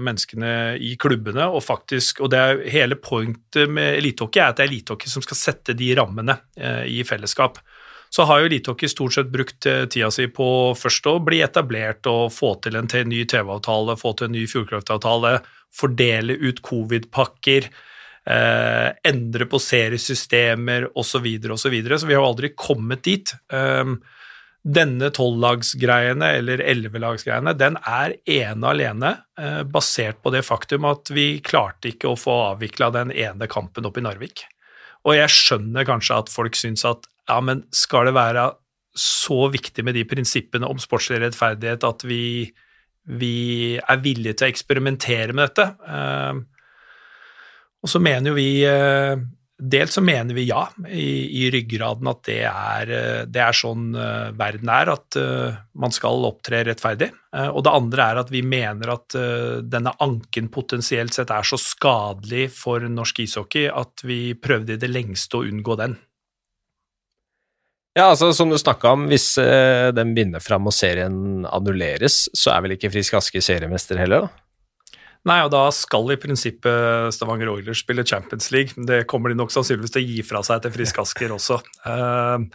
menneskene 0.04 0.52
i 0.85 0.94
klubbene. 1.00 1.48
Og 1.48 1.64
faktisk, 1.64 2.22
og 2.22 2.35
det 2.35 2.44
er 2.44 2.62
hele 2.76 3.00
pointet 3.00 3.70
med 3.70 3.96
elitehockey 4.02 4.42
er 4.42 4.52
at 4.52 4.61
det 4.61 4.66
er 4.66 4.72
elitehockey 4.74 5.11
som 5.11 5.24
skal 5.24 5.40
sette 5.40 5.78
de 5.78 5.90
rammene 5.98 6.38
eh, 6.61 6.85
i 6.92 7.02
fellesskap 7.09 7.62
så 8.11 8.25
har 8.29 8.40
jo 8.40 8.49
elitehockey 8.49 8.88
stort 8.88 9.14
sett 9.14 9.31
brukt 9.33 9.66
eh, 9.66 9.85
tida 9.90 10.11
si 10.14 10.29
på 10.33 10.49
først 10.79 11.09
å 11.11 11.18
bli 11.25 11.42
etablert 11.44 12.09
og 12.11 12.33
få 12.35 12.55
til 12.64 12.79
en 12.81 12.88
ny 12.88 13.25
TV-avtale, 13.29 13.99
få 14.01 14.14
til 14.16 14.31
en 14.31 14.37
ny 14.38 14.47
Fjordkraftavtale, 14.51 15.38
fordele 15.75 16.38
ut 16.40 16.62
covid-pakker, 16.64 17.68
eh, 18.29 18.87
endre 19.12 19.49
på 19.49 19.61
seriesystemer 19.62 20.90
osv. 20.94 21.18
Så, 21.18 21.25
videre, 21.25 21.57
og 21.57 21.61
så, 21.61 21.73
videre. 21.73 21.99
så 21.99 22.09
vi 22.09 22.16
har 22.16 22.25
jo 22.25 22.31
aldri 22.33 22.55
kommet 22.57 23.05
dit. 23.07 23.35
Um, 23.53 23.99
denne 24.68 25.09
tolvlagsgreiene 25.14 26.33
eller 26.40 26.61
ellevelagsgreiene, 26.61 27.55
den 27.57 27.79
er 27.87 28.16
ene 28.29 28.73
alene 28.73 29.12
eh, 29.38 29.62
basert 29.64 30.18
på 30.23 30.33
det 30.35 30.42
faktum 30.44 30.85
at 30.88 31.12
vi 31.14 31.38
klarte 31.44 31.92
ikke 31.92 32.11
å 32.11 32.18
få 32.18 32.35
avvikla 32.51 32.90
den 32.97 33.12
ene 33.14 33.49
kampen 33.51 33.87
oppe 33.88 34.03
i 34.03 34.05
Narvik. 34.05 34.44
Og 35.07 35.14
jeg 35.16 35.33
skjønner 35.33 35.87
kanskje 35.88 36.18
at 36.21 36.33
folk 36.33 36.59
syns 36.59 36.85
at 36.88 37.07
ja, 37.28 37.38
men 37.44 37.66
skal 37.74 38.08
det 38.08 38.16
være 38.16 38.48
så 38.98 39.44
viktig 39.52 39.84
med 39.86 39.94
de 39.94 40.06
prinsippene 40.08 40.66
om 40.66 40.80
sportslig 40.82 41.20
rettferdighet 41.22 41.84
at 41.86 42.02
vi 42.08 42.50
vi 43.08 43.78
er 43.78 44.04
villige 44.04 44.36
til 44.36 44.48
å 44.48 44.52
eksperimentere 44.52 45.34
med 45.34 45.48
dette. 45.48 45.66
Eh, 45.88 46.38
og 47.78 47.90
så 47.90 48.02
mener 48.02 48.32
jo 48.32 48.38
vi 48.38 48.52
eh, 48.68 49.16
Dels 49.58 49.96
så 49.96 49.98
mener 50.06 50.36
vi 50.36 50.44
ja, 50.46 50.60
i, 50.86 51.42
i 51.42 51.48
ryggraden 51.50 52.06
at 52.06 52.20
det 52.28 52.44
er, 52.46 52.90
eh, 52.94 53.22
det 53.26 53.40
er, 53.42 53.56
sånn 53.58 53.88
verden 54.38 54.70
er, 54.70 54.92
at 54.92 55.18
man 55.74 55.90
skal 55.90 56.28
opptre 56.28 56.60
rettferdig. 56.68 57.08
Og 57.50 57.64
det 57.66 57.72
andre 57.74 58.04
er 58.04 58.20
at 58.22 58.30
vi 58.30 58.44
mener 58.46 58.92
at 58.94 59.16
denne 59.66 59.96
anken 59.98 60.46
potensielt 60.54 61.18
sett 61.18 61.34
er 61.34 61.42
så 61.42 61.58
skadelig 61.58 62.52
for 62.54 62.86
norsk 62.86 63.24
ishockey 63.26 63.66
at 63.66 64.06
vi 64.06 64.36
prøvde 64.38 64.76
i 64.76 64.80
det 64.84 64.92
lengste 64.94 65.40
å 65.40 65.50
unngå 65.50 65.74
den. 65.82 65.98
Ja, 67.96 68.11
altså 68.11 68.33
Som 68.37 68.51
du 68.53 68.59
snakka 68.61 68.92
om, 68.94 69.07
hvis 69.11 69.33
eh, 69.42 69.88
den 69.96 70.12
vinner 70.16 70.42
fram 70.44 70.68
og 70.68 70.74
serien 70.77 71.46
annulleres, 71.48 72.27
så 72.37 72.53
er 72.55 72.62
vel 72.64 72.77
ikke 72.77 72.92
Frisk 72.92 73.16
Aske 73.18 73.42
seriemester 73.42 73.98
heller, 74.01 74.29
da? 74.29 74.44
Nei, 75.27 75.40
og 75.44 75.51
da 75.53 75.64
skal 75.74 76.12
i 76.14 76.18
prinsippet 76.20 77.12
Stavanger 77.12 77.51
Oilers 77.53 77.83
spille 77.83 78.05
Champions 78.07 78.53
League. 78.55 78.77
men 78.77 78.87
Det 78.87 79.07
kommer 79.11 79.33
de 79.33 79.38
nok 79.38 79.53
sannsynligvis 79.53 79.92
til 79.96 80.05
å 80.05 80.09
gi 80.12 80.22
fra 80.24 80.42
seg 80.46 80.62
til 80.64 80.72
Frisk 80.77 81.01
Asker 81.03 81.35
også. 81.35 81.59
Uh, 81.85 82.46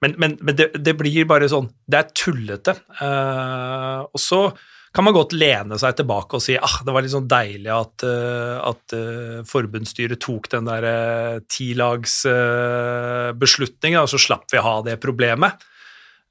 men, 0.00 0.14
men, 0.16 0.36
men 0.40 0.56
det, 0.56 0.70
det, 0.78 0.94
blir 0.98 1.26
bare 1.28 1.50
sånn 1.50 1.68
Det 1.90 2.00
er 2.00 2.14
tullete. 2.16 2.76
Uh, 3.00 4.06
og 4.06 4.22
så 4.22 4.40
kan 4.94 5.02
man 5.02 5.16
godt 5.16 5.32
lene 5.34 5.74
seg 5.80 5.96
tilbake 5.98 6.36
og 6.38 6.42
si 6.44 6.54
ah, 6.54 6.76
det 6.86 6.92
var 6.94 7.02
litt 7.02 7.14
sånn 7.14 7.30
deilig 7.30 7.70
at, 7.74 8.02
uh, 8.06 8.58
at 8.70 8.94
uh, 8.94 9.42
forbundsstyret 9.48 10.20
tok 10.22 10.48
den 10.52 10.68
der 10.70 10.82
uh, 10.86 11.40
tilagsbeslutningen, 11.50 14.02
og 14.04 14.10
så 14.12 14.18
slapp 14.22 14.46
vi 14.54 14.58
ha 14.62 14.74
det 14.86 15.02
problemet. 15.02 15.52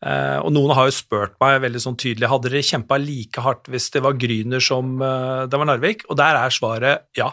og 0.03 0.51
noen 0.51 0.75
har 0.75 0.85
jo 0.89 0.93
spurt 0.95 1.39
meg 1.39 1.61
veldig 1.63 1.79
sånn 1.79 1.95
tydelig 1.95 2.27
hadde 2.27 2.49
dere 2.51 2.67
kjempa 2.67 2.97
like 2.99 3.39
hardt 3.39 3.69
hvis 3.71 3.87
det 3.93 4.01
var 4.03 4.19
Gryner 4.19 4.59
som 4.59 4.99
det 4.99 5.57
var 5.59 5.65
Narvik, 5.69 6.03
og 6.09 6.17
der 6.19 6.35
er 6.35 6.49
svaret 6.51 7.07
ja. 7.15 7.31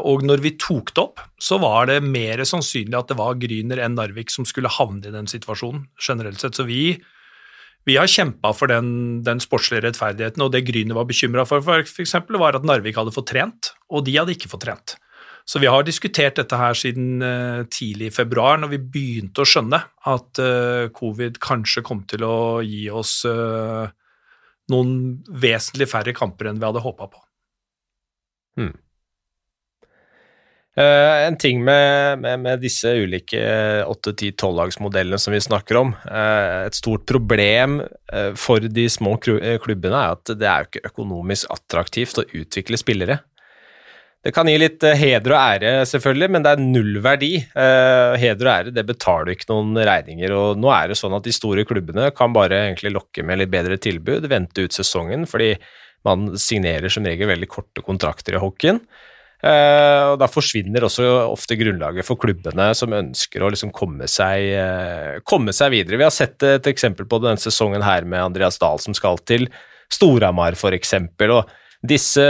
og 0.00 0.24
når 0.24 0.40
vi 0.46 0.56
tok 0.56 0.94
det 0.96 1.02
opp, 1.02 1.20
så 1.36 1.58
var 1.60 1.86
det 1.90 2.00
mer 2.00 2.40
sannsynlig 2.48 2.96
at 2.96 3.08
det 3.12 3.20
var 3.20 3.36
Gryner 3.36 3.76
enn 3.84 4.00
Narvik 4.00 4.32
som 4.32 4.48
skulle 4.48 4.72
havne 4.78 5.04
i 5.10 5.12
den 5.12 5.28
situasjonen, 5.28 5.92
generelt 6.00 6.40
sett. 6.40 6.56
Så 6.56 6.64
vi 6.64 6.96
vi 7.88 7.96
har 7.96 8.10
kjempa 8.10 8.52
for 8.56 8.70
den, 8.70 9.20
den, 9.24 9.40
sportslige 9.40 9.86
rettferdigheten, 9.86 10.44
og 10.44 10.52
det 10.52 10.66
Gryne 10.68 10.96
var 10.96 11.08
bekymra 11.08 11.46
for, 11.48 11.64
for 11.64 11.84
eksempel, 12.04 12.38
var 12.40 12.58
at 12.58 12.66
Narvik 12.68 12.98
hadde 13.00 13.14
fått 13.14 13.30
trent, 13.32 13.72
og 13.88 14.04
de 14.06 14.18
hadde 14.18 14.34
ikke 14.36 14.50
fått 14.52 14.66
trent. 14.66 14.98
Så 15.48 15.62
vi 15.62 15.68
har 15.72 15.84
diskutert 15.86 16.36
dette 16.36 16.56
her 16.60 16.76
siden 16.76 17.22
uh, 17.24 17.62
tidlig 17.72 18.10
i 18.10 18.12
februar, 18.12 18.58
når 18.60 18.74
vi 18.74 18.80
begynte 18.96 19.40
å 19.40 19.48
skjønne 19.48 19.80
at 20.12 20.40
uh, 20.44 20.90
covid 20.92 21.40
kanskje 21.40 21.82
kom 21.86 22.02
til 22.10 22.26
å 22.26 22.36
gi 22.60 22.82
oss 22.92 23.22
uh, 23.24 23.88
noen 24.68 24.92
vesentlig 25.40 25.88
færre 25.88 26.12
kamper 26.16 26.50
enn 26.50 26.60
vi 26.60 26.68
hadde 26.68 26.84
håpa 26.84 27.08
på. 27.08 27.24
Hmm. 28.60 28.74
Uh, 30.78 31.26
en 31.26 31.34
ting 31.36 31.64
med, 31.64 32.20
med, 32.22 32.38
med 32.44 32.60
disse 32.62 32.92
ulike 33.02 33.38
8-10-12-lagsmodellene 33.90 35.18
som 35.18 35.34
vi 35.34 35.40
snakker 35.42 35.80
om. 35.80 35.90
Uh, 36.06 36.68
et 36.68 36.76
stort 36.78 37.02
problem 37.08 37.80
uh, 37.82 38.30
for 38.38 38.62
de 38.62 38.84
små 38.92 39.16
klubbene 39.18 40.04
er 40.04 40.14
at 40.14 40.30
det 40.38 40.46
er 40.46 40.62
jo 40.62 40.68
ikke 40.68 40.92
økonomisk 40.92 41.50
attraktivt 41.56 42.22
å 42.22 42.26
utvikle 42.30 42.78
spillere. 42.78 43.18
Det 44.22 44.30
kan 44.34 44.50
gi 44.50 44.54
litt 44.58 44.86
heder 44.98 45.34
og 45.34 45.40
ære, 45.40 45.74
selvfølgelig, 45.88 46.30
men 46.34 46.46
det 46.46 46.52
er 46.52 46.62
null 46.62 47.02
verdi. 47.02 47.32
heder 47.54 48.48
og 48.48 48.50
ære 48.52 48.72
det 48.74 48.82
betaler 48.86 49.30
ikke 49.32 49.46
noen 49.52 49.78
regninger. 49.88 50.34
og 50.34 50.58
Nå 50.58 50.72
er 50.74 50.90
det 50.90 50.98
sånn 50.98 51.14
at 51.16 51.26
de 51.26 51.34
store 51.34 51.62
klubbene 51.66 52.10
kan 52.14 52.34
bare 52.34 52.64
egentlig 52.66 52.96
lokke 52.96 53.22
med 53.22 53.38
litt 53.38 53.52
bedre 53.54 53.78
tilbud, 53.78 54.26
vente 54.30 54.66
ut 54.66 54.74
sesongen, 54.74 55.22
fordi 55.30 55.52
man 56.06 56.34
signerer 56.38 56.90
som 56.92 57.06
regel 57.06 57.30
veldig 57.30 57.50
korte 57.50 57.86
kontrakter 57.86 58.36
i 58.36 58.42
hockeyen. 58.42 58.82
Uh, 59.38 60.14
og 60.14 60.16
Da 60.18 60.26
forsvinner 60.26 60.82
også 60.82 61.06
ofte 61.28 61.54
grunnlaget 61.60 62.06
for 62.06 62.18
klubbene 62.18 62.72
som 62.74 62.94
ønsker 62.96 63.44
å 63.44 63.50
liksom 63.54 63.70
komme, 63.74 64.08
seg, 64.10 64.48
uh, 64.58 65.20
komme 65.22 65.54
seg 65.54 65.70
videre. 65.76 66.00
Vi 66.00 66.06
har 66.08 66.14
sett 66.14 66.42
et 66.42 66.66
eksempel 66.66 67.06
på 67.06 67.20
denne 67.22 67.38
sesongen 67.38 67.84
her 67.86 68.08
med 68.08 68.24
Andreas 68.24 68.58
Dahl 68.58 68.82
som 68.82 68.96
skal 68.98 69.20
til 69.30 69.46
Storhamar 69.94 70.58
f.eks. 70.58 70.96
Disse 71.86 72.24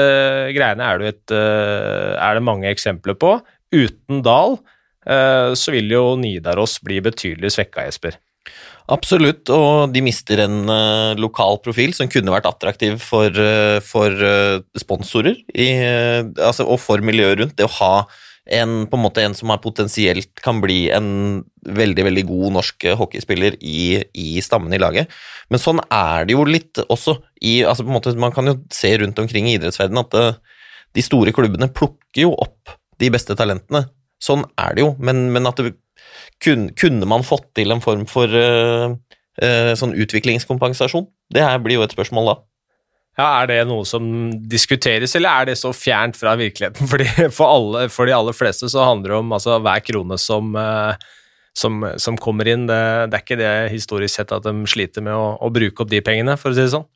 greiene 0.53 0.85
er 0.85 1.01
det, 1.01 1.14
et, 1.14 1.33
uh, 1.33 2.12
er 2.21 2.37
det, 2.37 2.44
mange 2.44 2.68
eksempler 2.68 3.16
på. 3.16 3.38
Uten 3.73 4.21
Dahl 4.25 4.57
eh, 5.05 5.51
så 5.53 5.73
vil 5.75 5.90
jo 5.92 6.14
Nidaros 6.16 6.79
bli 6.81 7.03
betydelig 7.05 7.51
svekka, 7.53 7.85
Jesper. 7.85 8.14
Absolutt, 8.88 9.51
og 9.53 9.90
de 9.92 10.01
mister 10.01 10.40
en 10.46 10.62
uh, 10.64 11.12
lokal 11.20 11.59
profil 11.61 11.92
som 11.96 12.09
kunne 12.09 12.33
vært 12.33 12.48
attraktiv 12.48 12.96
for, 13.05 13.29
uh, 13.29 13.77
for 13.85 14.14
uh, 14.24 14.62
sponsorer 14.81 15.37
i, 15.53 15.68
altså, 16.40 16.64
og 16.64 16.81
for 16.81 17.05
miljøet 17.05 17.42
rundt. 17.42 17.57
Det 17.59 17.66
å 17.68 17.74
ha 17.83 17.92
en, 18.48 18.87
på 18.88 18.96
en, 18.96 19.03
måte, 19.05 19.20
en 19.20 19.37
som 19.37 19.53
potensielt 19.61 20.40
kan 20.40 20.62
bli 20.64 20.87
en 20.96 21.11
veldig 21.68 22.07
veldig 22.07 22.24
god 22.31 22.55
norsk 22.57 22.87
hockeyspiller 22.96 23.59
i, 23.61 24.01
i 24.16 24.40
stammen 24.40 24.72
i 24.72 24.81
laget. 24.81 25.12
Men 25.53 25.61
sånn 25.61 25.85
er 25.92 26.24
det 26.24 26.38
jo 26.38 26.46
litt 26.48 26.81
også 26.87 27.18
i 27.44 27.59
altså 27.68 27.85
måte, 27.85 28.14
Man 28.16 28.33
kan 28.33 28.48
jo 28.48 28.57
se 28.72 28.94
rundt 29.03 29.20
omkring 29.20 29.51
i 29.51 29.59
idrettsverdenen 29.59 30.07
at 30.07 30.40
de 30.96 31.05
store 31.05 31.35
klubbene 31.37 31.68
plukker 31.68 32.24
jo 32.24 32.33
opp 32.33 32.72
de 32.98 33.12
beste 33.12 33.37
talentene. 33.37 33.85
Sånn 34.16 34.48
er 34.57 34.74
det 34.74 34.87
jo, 34.87 34.94
men, 34.96 35.29
men 35.35 35.46
at 35.51 35.61
det 35.61 35.77
kunne, 36.44 36.72
kunne, 36.79 37.09
man 37.09 37.27
fått 37.27 37.51
til 37.59 37.74
en 37.74 37.83
form 37.85 38.05
for 38.11 38.31
uh, 38.31 38.94
uh, 39.42 39.72
sånn 39.79 39.96
utviklingskompensasjon? 39.98 41.09
Det 41.35 41.44
her 41.44 41.59
blir 41.62 41.81
jo 41.81 41.87
et 41.87 41.94
spørsmål 41.94 42.33
da. 42.33 42.37
Ja, 43.18 43.29
Er 43.42 43.48
det 43.51 43.62
noe 43.66 43.83
som 43.88 44.05
diskuteres, 44.46 45.16
eller 45.18 45.40
er 45.40 45.48
det 45.51 45.57
så 45.59 45.72
fjernt 45.74 46.16
fra 46.18 46.37
virkeligheten? 46.38 46.87
Fordi 46.92 47.09
for, 47.35 47.51
alle, 47.51 47.88
for 47.90 48.07
de 48.07 48.14
aller 48.14 48.37
fleste 48.37 48.70
så 48.70 48.87
handler 48.87 49.16
det 49.16 49.22
om 49.24 49.33
altså, 49.35 49.57
hver 49.64 49.83
krone 49.87 50.18
som, 50.22 50.53
uh, 50.55 50.94
som, 51.59 51.83
som, 51.98 52.18
kommer 52.20 52.48
inn. 52.51 52.68
Det, 52.70 52.79
det, 53.11 53.18
er 53.18 53.24
ikke 53.27 53.40
det 53.40 53.57
historisk 53.74 54.20
sett 54.20 54.35
at 54.37 54.46
de 54.46 54.55
sliter 54.70 55.05
med 55.05 55.18
å, 55.18 55.35
å, 55.42 55.51
bruke 55.51 55.83
opp 55.83 55.90
de 55.90 56.03
pengene, 56.05 56.38
for 56.38 56.55
å 56.55 56.59
si 56.59 56.62
det 56.62 56.74
sånn. 56.77 56.87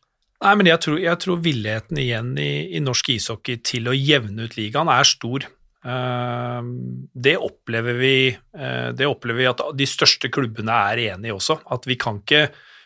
Nei, 0.42 0.55
men 0.59 0.70
jeg 0.72 0.83
tror, 0.83 0.98
jeg 0.98 1.18
tror 1.22 1.42
villigheten 1.42 1.98
igjen 2.02 2.33
i, 2.38 2.52
i 2.74 2.83
norsk 2.83 3.12
ishockey 3.14 3.61
til 3.62 3.90
å 3.90 3.94
jevne 3.94 4.46
ut 4.46 4.57
ligaen 4.59 4.90
er 4.90 5.07
stor. 5.07 5.46
Ehm, 5.82 7.08
det 7.12 7.36
opplever, 7.42 7.96
vi, 7.98 8.16
eh, 8.30 8.90
det 8.94 9.08
opplever 9.08 9.42
vi 9.42 9.48
at 9.50 9.62
de 9.74 9.88
største 9.88 10.30
klubbene 10.32 10.76
er 10.92 11.06
enige 11.12 11.32
i 11.32 11.34
også. 11.34 11.58
At 11.74 11.88
vi 11.90 11.96
kan, 11.98 12.20
ikke, 12.22 12.44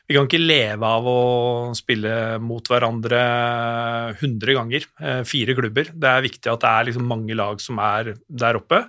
vi 0.09 0.17
kan 0.17 0.29
ikke 0.29 0.41
leve 0.41 0.93
av 0.99 1.11
å 1.11 1.19
spille 1.77 2.39
mot 2.41 2.65
hverandre 2.73 3.21
100 4.17 4.57
ganger, 4.57 4.89
eh, 5.01 5.23
fire 5.29 5.59
klubber. 5.59 5.93
Det 5.93 6.09
er 6.09 6.25
viktig 6.25 6.53
at 6.53 6.65
det 6.65 6.73
er 6.73 6.89
liksom 6.89 7.11
mange 7.11 7.37
lag 7.37 7.61
som 7.61 7.79
er 7.79 8.15
der 8.29 8.63
oppe. 8.63 8.87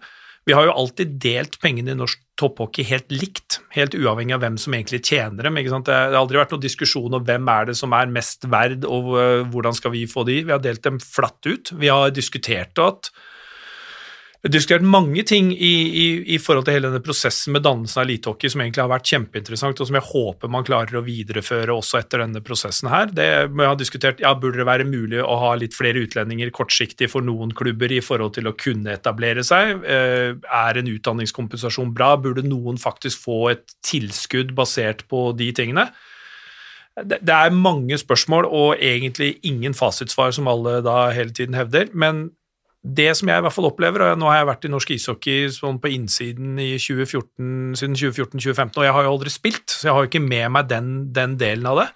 Vi 0.48 0.56
har 0.56 0.64
jo 0.64 0.78
alltid 0.80 1.18
delt 1.20 1.58
pengene 1.60 1.92
i 1.92 1.98
norsk 2.00 2.22
topphockey 2.40 2.86
helt 2.88 3.10
likt, 3.12 3.58
helt 3.76 3.98
uavhengig 3.98 4.38
av 4.38 4.46
hvem 4.46 4.56
som 4.56 4.72
egentlig 4.78 5.02
tjener 5.04 5.44
dem. 5.44 5.58
Det 5.60 5.92
har 5.92 6.16
aldri 6.16 6.40
vært 6.40 6.54
noen 6.56 6.64
diskusjon 6.64 7.18
om 7.18 7.26
hvem 7.28 7.50
er 7.52 7.68
det 7.68 7.76
som 7.76 7.92
er 7.92 8.08
mest 8.08 8.48
verd, 8.48 8.88
og 8.88 9.18
eh, 9.20 9.44
hvordan 9.52 9.76
skal 9.76 9.92
vi 9.92 10.06
få 10.08 10.24
de. 10.24 10.46
Vi 10.48 10.54
har 10.56 10.64
delt 10.64 10.86
dem 10.88 11.02
flatt 11.04 11.44
ut. 11.44 11.74
Vi 11.76 11.92
har 11.92 12.16
diskutert 12.16 12.80
at 12.80 13.12
diskutert 14.54 14.86
mange 14.86 15.24
ting 15.28 15.50
i, 15.54 15.74
i, 15.88 16.06
i, 16.36 16.38
forhold 16.42 16.68
til 16.68 16.76
hele 16.78 16.90
denne 16.92 17.04
prosessen 17.04 17.56
med 17.56 17.64
dannelsen 17.66 18.02
av 18.02 18.06
elitehockey 18.06 18.52
som 18.54 18.62
egentlig 18.64 18.84
har 18.84 18.92
vært 18.92 19.10
kjempeinteressant, 19.10 19.82
og 19.82 19.90
som 19.90 19.98
jeg 19.98 20.06
håper 20.10 20.52
man 20.54 20.66
klarer 20.68 21.00
å 21.00 21.04
videreføre 21.06 21.74
også 21.74 22.02
etter 22.02 22.24
denne 22.24 22.42
prosessen 22.46 22.90
her. 22.92 23.10
Det 23.10 23.28
må 23.52 23.66
jeg 23.66 23.74
ha 23.74 23.80
diskutert, 23.80 24.24
ja, 24.24 24.34
Burde 24.38 24.62
det 24.62 24.68
være 24.70 24.86
mulig 24.88 25.24
å 25.24 25.38
ha 25.42 25.54
litt 25.58 25.74
flere 25.78 26.04
utlendinger 26.06 26.52
kortsiktig 26.54 27.10
for 27.10 27.26
noen 27.26 27.54
klubber 27.58 27.92
i 27.94 28.02
forhold 28.06 28.36
til 28.38 28.50
å 28.52 28.56
kunne 28.58 28.94
etablere 28.94 29.46
seg? 29.48 29.82
Eh, 29.82 30.36
er 30.38 30.82
en 30.82 30.92
utdanningskompensasjon 30.94 31.94
bra? 31.98 32.14
Burde 32.22 32.46
noen 32.46 32.78
faktisk 32.82 33.26
få 33.26 33.40
et 33.56 33.66
tilskudd 33.88 34.54
basert 34.58 35.08
på 35.10 35.32
de 35.38 35.50
tingene? 35.58 35.90
Det 36.98 37.30
er 37.30 37.54
mange 37.54 37.98
spørsmål 38.02 38.48
og 38.50 38.82
egentlig 38.82 39.36
ingen 39.46 39.76
fasitsvar, 39.78 40.32
som 40.34 40.50
alle 40.50 40.80
da 40.86 41.12
hele 41.14 41.34
tiden 41.34 41.58
hevder. 41.58 41.92
Men 41.94 42.32
det 42.86 43.10
som 43.18 43.30
jeg 43.30 43.42
i 43.42 43.44
hvert 43.44 43.56
fall 43.56 43.68
opplever, 43.70 44.04
og 44.06 44.20
nå 44.20 44.30
har 44.30 44.42
jeg 44.42 44.50
vært 44.52 44.68
i 44.68 44.72
norsk 44.72 44.92
ishockey 44.96 45.50
sånn 45.54 45.80
på 45.82 45.92
innsiden 45.96 46.60
i 46.62 46.70
2014, 46.80 47.76
siden 47.80 47.98
2014-2015, 47.98 48.78
og 48.78 48.86
jeg 48.86 48.96
har 48.96 49.08
jo 49.08 49.14
aldri 49.16 49.34
spilt, 49.34 49.66
så 49.74 49.90
jeg 49.90 49.96
har 49.96 50.06
jo 50.06 50.12
ikke 50.12 50.24
med 50.24 50.54
meg 50.56 50.70
den, 50.70 50.92
den, 51.16 51.36
delen 51.42 51.68
av 51.68 51.82
det. 51.82 51.88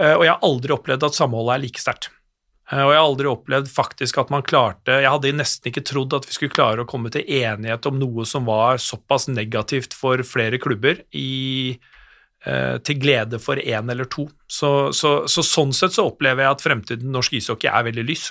Eh, 0.00 0.14
og 0.16 0.24
jeg 0.24 0.32
har 0.32 0.46
aldri 0.48 0.76
opplevd 0.76 1.08
at 1.08 1.18
samholdet 1.18 1.56
er 1.56 1.64
like 1.66 1.82
sterkt. 1.82 2.08
Eh, 2.72 2.80
og 2.82 2.90
jeg 2.90 2.98
har 2.98 3.04
aldri 3.04 3.30
opplevd 3.30 3.68
faktisk 3.70 4.18
at 4.18 4.32
man 4.34 4.42
klarte 4.46 4.96
Jeg 5.04 5.12
hadde 5.12 5.34
nesten 5.36 5.70
ikke 5.70 5.84
trodd 5.86 6.16
at 6.18 6.26
vi 6.26 6.34
skulle 6.34 6.54
klare 6.54 6.82
å 6.82 6.88
komme 6.88 7.12
til 7.14 7.22
enighet 7.22 7.86
om 7.86 8.00
noe 8.00 8.26
som 8.26 8.48
var 8.48 8.80
såpass 8.82 9.28
negativt 9.30 9.94
for 9.94 10.24
flere 10.26 10.58
klubber, 10.62 11.04
i, 11.14 11.76
eh, 12.48 12.78
til 12.82 12.98
glede 13.04 13.38
for 13.42 13.60
én 13.60 13.92
eller 13.92 14.10
to. 14.10 14.26
Så, 14.48 14.90
så, 14.96 15.20
så, 15.30 15.46
sånn 15.46 15.76
sett 15.76 15.94
så 15.94 16.08
opplever 16.10 16.46
jeg 16.46 16.56
at 16.56 16.66
fremtiden 16.66 17.14
norsk 17.14 17.38
ishockey 17.38 17.70
er 17.70 17.86
veldig 17.92 18.08
lys. 18.08 18.30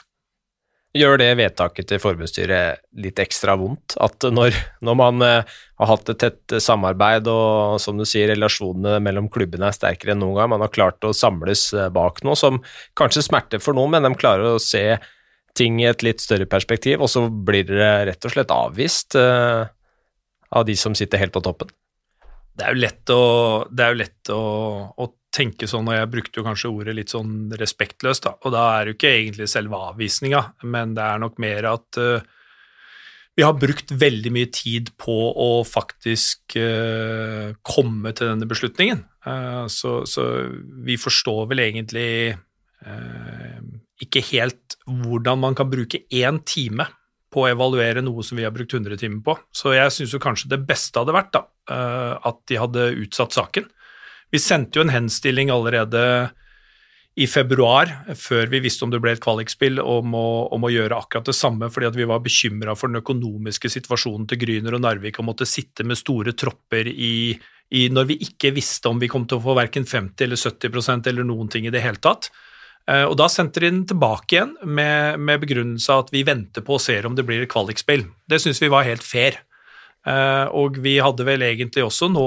Gjør 0.96 1.18
det 1.20 1.34
vedtaket 1.36 1.90
til 1.90 2.00
forbundsstyret 2.00 2.80
litt 3.04 3.20
ekstra 3.20 3.58
vondt? 3.60 3.98
At 4.00 4.24
når, 4.32 4.56
når 4.86 4.96
man 4.96 5.26
uh, 5.26 5.58
har 5.82 5.90
hatt 5.90 6.12
et 6.14 6.22
tett 6.24 6.56
samarbeid 6.64 7.28
og 7.28 7.82
som 7.84 8.00
du 8.00 8.06
sier, 8.08 8.30
relasjonene 8.32 9.02
mellom 9.04 9.28
klubbene 9.32 9.68
er 9.68 9.76
sterkere 9.76 10.14
enn 10.14 10.24
noen 10.24 10.40
gang, 10.40 10.54
man 10.54 10.64
har 10.64 10.72
klart 10.72 11.04
å 11.04 11.12
samles 11.12 11.68
uh, 11.76 11.90
bak 11.92 12.24
noe 12.24 12.40
som 12.40 12.62
kanskje 12.96 13.26
smerter 13.28 13.60
for 13.64 13.76
noen, 13.76 13.92
men 13.98 14.08
de 14.08 14.14
klarer 14.16 14.56
å 14.56 14.62
se 14.64 14.86
ting 15.56 15.82
i 15.84 15.90
et 15.90 16.04
litt 16.04 16.24
større 16.24 16.48
perspektiv, 16.48 17.04
og 17.04 17.12
så 17.12 17.26
blir 17.28 17.68
det 17.68 17.92
rett 18.12 18.28
og 18.28 18.32
slett 18.32 18.56
avvist 18.56 19.20
uh, 19.20 19.68
av 20.56 20.64
de 20.68 20.78
som 20.80 20.96
sitter 20.96 21.20
helt 21.20 21.36
på 21.36 21.44
toppen? 21.44 21.76
Det 22.56 22.64
er 22.64 22.72
jo 22.72 22.84
lett 22.86 23.12
å, 23.12 23.22
jo 23.68 24.00
lett 24.00 24.32
å, 24.32 24.42
å 24.96 25.12
tenke 25.36 25.68
sånn, 25.70 25.90
og 25.90 25.98
jeg 25.98 26.12
brukte 26.12 26.40
jo 26.40 26.46
kanskje 26.46 26.72
ordet 26.72 26.96
litt 26.98 27.12
sånn 27.14 27.52
respektløst, 27.60 28.26
da, 28.28 28.36
og 28.46 28.56
da 28.56 28.64
er 28.76 28.86
det 28.86 28.94
jo 28.94 28.98
ikke 29.00 29.14
egentlig 29.18 29.50
selve 29.52 29.82
avvisninga, 29.92 30.42
men 30.72 30.96
det 30.98 31.04
er 31.06 31.22
nok 31.22 31.38
mer 31.44 31.68
at 31.74 32.00
uh, 32.02 32.26
vi 33.36 33.44
har 33.44 33.58
brukt 33.60 33.92
veldig 33.92 34.32
mye 34.32 34.50
tid 34.56 34.94
på 35.02 35.16
å 35.44 35.50
faktisk 35.68 36.56
uh, 36.56 37.52
komme 37.68 38.16
til 38.16 38.32
denne 38.32 38.48
beslutningen. 38.48 39.04
Uh, 39.28 39.66
så, 39.72 39.98
så, 40.08 40.28
vi 40.88 41.00
forstår 41.02 41.50
vel 41.52 41.66
egentlig 41.68 42.10
ikke 44.04 44.22
helt 44.28 44.76
hvordan 44.86 45.40
man 45.42 45.56
kan 45.58 45.66
bruke 45.72 46.04
én 46.14 46.36
time 46.46 46.86
på 47.34 47.42
å 47.42 47.48
evaluere 47.50 48.04
noe 48.04 48.22
som 48.22 48.38
vi 48.38 48.44
har 48.46 48.54
brukt 48.54 48.76
100 48.78 49.00
timer 49.02 49.24
på. 49.26 49.34
Så 49.50 49.74
jeg 49.74 49.94
syns 49.96 50.14
jo 50.14 50.20
kanskje 50.22 50.52
det 50.52 50.60
beste 50.68 51.02
hadde 51.02 51.16
vært 51.16 51.32
da, 51.34 51.42
at 52.30 52.44
de 52.52 52.60
hadde 52.62 52.84
utsatt 53.02 53.34
saken. 53.34 53.66
Vi 54.34 54.42
sendte 54.42 54.80
jo 54.80 54.86
en 54.86 54.94
henstilling 54.94 55.52
allerede 55.54 56.02
i 57.16 57.28
februar, 57.32 57.92
før 58.20 58.50
vi 58.52 58.60
visste 58.66 58.84
om 58.84 58.92
det 58.92 59.00
ble 59.04 59.14
et 59.16 59.24
kvalikspill, 59.24 59.80
om 59.80 60.16
å, 60.20 60.30
om 60.52 60.66
å 60.68 60.72
gjøre 60.72 60.98
akkurat 60.98 61.30
det 61.30 61.38
samme, 61.38 61.70
fordi 61.72 61.94
vi 61.96 62.08
var 62.10 62.24
bekymra 62.24 62.76
for 62.76 62.92
den 62.92 63.00
økonomiske 63.00 63.72
situasjonen 63.72 64.26
til 64.28 64.42
Gryner 64.42 64.76
og 64.76 64.84
Narvik 64.84 65.22
og 65.22 65.30
måtte 65.30 65.48
sitte 65.48 65.88
med 65.88 66.00
store 66.00 66.36
tropper 66.36 66.90
i, 66.92 67.32
i, 67.72 67.86
når 67.88 68.10
vi 68.12 68.20
ikke 68.28 68.52
visste 68.58 68.92
om 68.92 69.00
vi 69.00 69.10
kom 69.12 69.30
til 69.30 69.40
å 69.40 69.46
få 69.46 69.56
verken 69.56 69.88
50 69.88 70.28
eller 70.28 70.42
70% 70.42 71.08
eller 71.14 71.30
noen 71.30 71.52
ting 71.52 71.70
i 71.70 71.74
det 71.74 71.86
hele 71.86 72.04
tatt. 72.04 72.28
Eh, 72.92 73.06
og 73.08 73.16
Da 73.18 73.30
sendte 73.32 73.64
de 73.64 73.72
den 73.72 73.86
tilbake 73.88 74.36
igjen 74.36 74.56
med, 74.68 75.22
med 75.24 75.46
begrunnelse 75.46 76.02
at 76.04 76.12
vi 76.12 76.26
venter 76.28 76.68
på 76.68 76.76
og 76.76 76.84
ser 76.84 77.08
om 77.08 77.16
det 77.16 77.24
blir 77.28 77.46
et 77.46 77.52
kvalikspill. 77.52 78.04
Det 78.28 78.44
syns 78.44 78.60
vi 78.60 78.74
var 78.74 78.84
helt 78.90 79.06
fair. 79.06 79.40
Uh, 80.06 80.46
og 80.54 80.76
vi 80.86 81.00
hadde 81.02 81.26
vel 81.26 81.42
egentlig 81.42 81.82
også 81.82 82.12
nå 82.14 82.26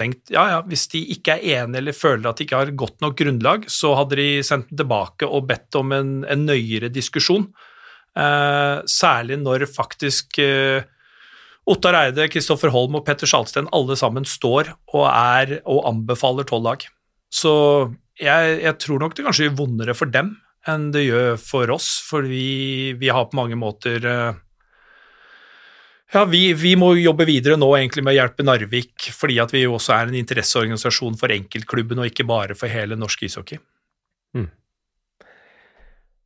tenkt 0.00 0.30
ja, 0.32 0.46
ja, 0.48 0.60
hvis 0.64 0.86
de 0.94 1.02
ikke 1.12 1.34
er 1.34 1.58
enige 1.60 1.82
eller 1.82 1.92
føler 1.92 2.30
at 2.30 2.38
de 2.40 2.46
ikke 2.46 2.60
har 2.62 2.72
godt 2.72 3.04
nok 3.04 3.18
grunnlag, 3.18 3.66
så 3.68 3.92
hadde 3.98 4.16
de 4.16 4.28
sendt 4.46 4.70
den 4.70 4.80
tilbake 4.80 5.28
og 5.28 5.44
bedt 5.50 5.76
om 5.76 5.92
en, 5.92 6.14
en 6.24 6.46
nøyere 6.48 6.88
diskusjon. 6.88 7.50
Eh, 8.16 8.80
særlig 8.88 9.36
når 9.42 9.66
faktisk 9.70 10.40
eh, 10.40 10.88
Ottar 11.70 11.98
Eide, 12.00 12.30
Kristoffer 12.32 12.72
Holm 12.72 12.96
og 12.98 13.04
Petter 13.06 13.28
Sjalsten 13.28 13.68
alle 13.76 13.94
sammen 14.00 14.24
står 14.24 14.72
og 14.96 15.04
er 15.10 15.58
og 15.68 15.84
anbefaler 15.92 16.48
tolv 16.48 16.64
lag. 16.70 16.86
Så 17.28 17.52
jeg, 18.16 18.56
jeg, 18.64 18.78
tror 18.80 19.04
nok 19.04 19.14
det 19.14 19.28
kanskje 19.28 19.50
gjør 19.50 19.60
vondere 19.60 19.94
for 19.94 20.10
dem 20.10 20.38
enn 20.68 20.90
det 20.92 21.06
gjør 21.06 21.36
for 21.40 21.70
oss, 21.72 21.92
for 22.04 22.24
vi, 22.24 22.96
vi 23.00 23.12
har 23.12 23.28
på 23.28 23.38
mange 23.38 23.56
måter 23.56 24.04
ja, 26.12 26.24
vi, 26.26 26.52
vi, 26.58 26.72
må 26.78 26.92
jobbe 26.98 27.26
videre 27.28 27.58
nå 27.60 27.68
egentlig 27.78 28.02
med 28.02 28.16
å 28.16 28.18
hjelpe 28.18 28.46
Narvik, 28.46 29.10
fordi 29.14 29.36
at 29.42 29.52
vi 29.54 29.66
også 29.68 29.94
er 29.94 30.08
en 30.08 30.16
interesseorganisasjon 30.18 31.18
for 31.20 31.30
enkeltklubben 31.34 32.02
og 32.02 32.10
ikke 32.10 32.26
bare 32.26 32.56
for 32.58 32.72
hele 32.72 32.98
norsk 32.98 33.28
ishockey. 33.28 33.60
Mm. 34.34 34.48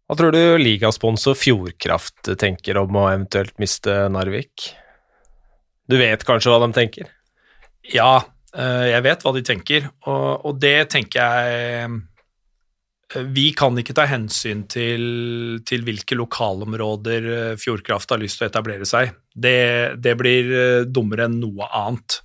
Hva 0.05 0.17
tror 0.21 0.33
du 0.37 0.41
ligasponsor 0.61 1.37
Fjordkraft 1.37 2.33
tenker 2.41 2.81
om 2.81 2.97
å 2.97 3.11
eventuelt 3.11 3.57
miste 3.61 4.07
Narvik? 4.13 4.71
Du 5.89 5.99
vet 6.01 6.25
kanskje 6.25 6.53
hva 6.53 6.63
de 6.65 6.73
tenker? 6.77 7.13
Ja, 7.93 8.25
eh, 8.57 8.89
jeg 8.95 9.05
vet 9.05 9.25
hva 9.25 9.35
de 9.37 9.45
tenker, 9.45 9.89
og, 10.09 10.49
og 10.49 10.61
det 10.65 10.79
tenker 10.97 11.21
jeg 11.21 11.95
vi 13.13 13.51
kan 13.57 13.77
ikke 13.79 13.95
ta 13.97 14.07
hensyn 14.09 14.65
til, 14.71 15.05
til, 15.67 15.85
hvilke 15.87 16.17
lokalområder 16.19 17.27
eh, 17.31 17.57
Fjordkraft 17.61 18.15
har 18.15 18.23
lyst 18.23 18.41
til 18.41 18.49
å 18.49 18.51
etablere 18.51 18.89
seg. 18.89 19.13
Det, 19.31 20.01
det 20.03 20.15
blir 20.19 20.55
eh, 20.55 20.87
dummere 20.89 21.29
enn 21.29 21.37
noe 21.43 21.69
annet. 21.69 22.19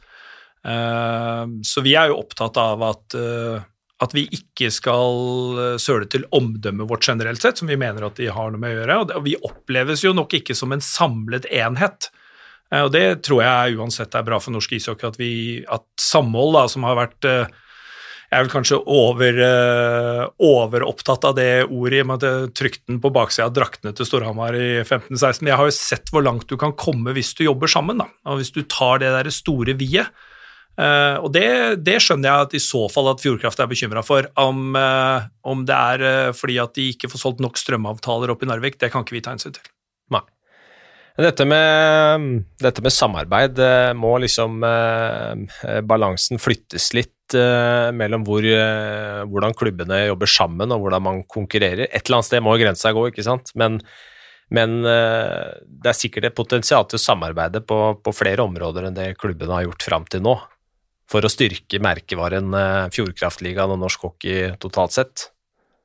Eh, 0.66 1.44
så 1.68 1.84
vi 1.86 1.96
er 2.00 2.10
jo 2.12 2.22
opptatt 2.24 2.58
av 2.62 2.86
at, 2.88 3.18
at 4.00 4.16
vi 4.16 4.26
ikke 4.40 4.72
skal 4.74 5.78
søle 5.82 6.08
til 6.10 6.26
omdømmet 6.36 6.90
vårt 6.90 7.08
generelt 7.12 7.44
sett, 7.44 7.60
som 7.60 7.70
vi 7.70 7.80
mener 7.80 8.08
at 8.08 8.18
de 8.20 8.32
har 8.32 8.54
noe 8.54 8.62
med 8.62 8.74
å 8.74 8.80
gjøre. 8.80 9.00
Og 9.20 9.28
vi 9.28 9.38
oppleves 9.52 10.06
jo 10.08 10.16
nok 10.16 10.40
ikke 10.40 10.58
som 10.58 10.74
en 10.74 10.84
samlet 10.84 11.50
enhet. 11.52 12.12
Og 12.80 12.92
det 12.94 13.24
tror 13.26 13.42
jeg 13.44 13.80
uansett 13.82 14.14
er 14.14 14.26
bra 14.26 14.38
for 14.42 14.54
norsk 14.54 14.76
ishockey, 14.78 15.10
at, 15.10 15.16
vi, 15.18 15.32
at 15.66 15.88
samhold, 16.00 16.54
da, 16.54 16.68
som 16.70 16.86
har 16.86 17.00
vært 17.02 17.28
Jeg 18.30 18.38
er 18.38 18.46
vel 18.46 18.52
kanskje 18.54 18.78
over, 18.86 19.40
eh, 19.42 20.24
overopptatt 20.46 21.24
av 21.26 21.36
det 21.40 21.66
ordet, 21.66 21.98
i 21.98 22.02
og 22.04 22.10
med 22.12 22.22
at 22.22 22.28
jeg 22.28 22.54
trykte 22.54 22.86
den 22.92 23.00
på 23.02 23.10
baksida 23.10 23.48
av 23.50 23.56
draktene 23.56 23.96
til 23.98 24.06
Storhamar 24.06 24.54
i 24.54 24.84
15-16. 24.84 25.42
Men 25.42 25.50
jeg 25.50 25.58
har 25.58 25.66
jo 25.66 25.74
sett 25.74 26.12
hvor 26.14 26.22
langt 26.22 26.46
du 26.48 26.56
kan 26.56 26.76
komme 26.78 27.16
hvis 27.18 27.34
du 27.34 27.48
jobber 27.48 27.68
sammen, 27.68 27.98
da. 27.98 28.06
Og 28.30 28.38
hvis 28.38 28.54
du 28.54 28.62
tar 28.70 29.02
det 29.02 29.10
der 29.10 29.32
store 29.34 29.74
vi-et. 29.74 30.14
Uh, 30.80 31.20
og 31.26 31.34
det, 31.36 31.82
det, 31.84 31.98
skjønner 32.00 32.30
jeg 32.30 32.46
at 32.46 32.54
i 32.56 32.62
så 32.64 32.86
fall 32.88 33.10
at 33.12 33.20
Fjordkraft 33.20 33.60
er 33.60 33.68
bekymra 33.68 34.04
for. 34.06 34.30
Om, 34.40 34.78
uh, 34.78 35.26
om, 35.44 35.66
det 35.68 35.76
er 35.76 36.04
uh, 36.30 36.32
fordi 36.32 36.56
at 36.62 36.72
de 36.78 36.86
ikke 36.94 37.10
får 37.12 37.20
solgt 37.26 37.44
nok 37.44 37.60
strømavtaler 37.60 38.32
opp 38.32 38.46
i 38.46 38.48
Narvik, 38.48 38.80
det 38.80 38.94
kan 38.94 39.04
ikke 39.04 39.18
vi 39.18 39.24
ta 39.26 39.34
hensyn 39.34 39.58
til. 39.58 39.66
Nei. 40.16 40.24
Dette 41.20 41.44
med, 41.44 42.46
dette 42.64 42.80
med 42.86 42.96
samarbeid 42.96 43.58
må 44.00 44.14
liksom 44.24 44.62
Balansen 45.84 46.40
flyttes 46.40 46.94
litt 46.96 47.12
mellom 47.34 48.24
hvor, 48.28 48.46
hvordan 49.30 49.56
klubbene 49.58 50.04
jobber 50.08 50.32
sammen 50.32 50.72
og 50.76 50.84
hvordan 50.84 51.06
man 51.06 51.24
konkurrerer. 51.30 51.88
Et 51.88 52.04
eller 52.04 52.20
annet 52.20 52.30
sted 52.30 52.44
må 52.46 52.56
grensa 52.60 52.94
gå, 52.96 53.08
ikke 53.10 53.26
sant. 53.26 53.52
Men, 53.60 53.80
men 54.56 54.78
det 54.82 55.92
er 55.92 55.98
sikkert 55.98 56.30
et 56.30 56.38
potensial 56.38 56.88
til 56.90 57.00
å 57.00 57.04
samarbeide 57.04 57.64
på, 57.68 57.80
på 58.04 58.16
flere 58.16 58.46
områder 58.46 58.90
enn 58.90 58.98
det 58.98 59.12
klubbene 59.20 59.58
har 59.58 59.68
gjort 59.68 59.88
fram 59.90 60.08
til 60.10 60.26
nå 60.26 60.38
for 61.10 61.26
å 61.26 61.32
styrke 61.32 61.82
merkevaren 61.82 62.54
Fjordkraftligaen 62.94 63.74
og 63.74 63.84
norsk 63.84 64.08
hockey 64.08 64.54
totalt 64.62 64.96
sett? 64.96 65.30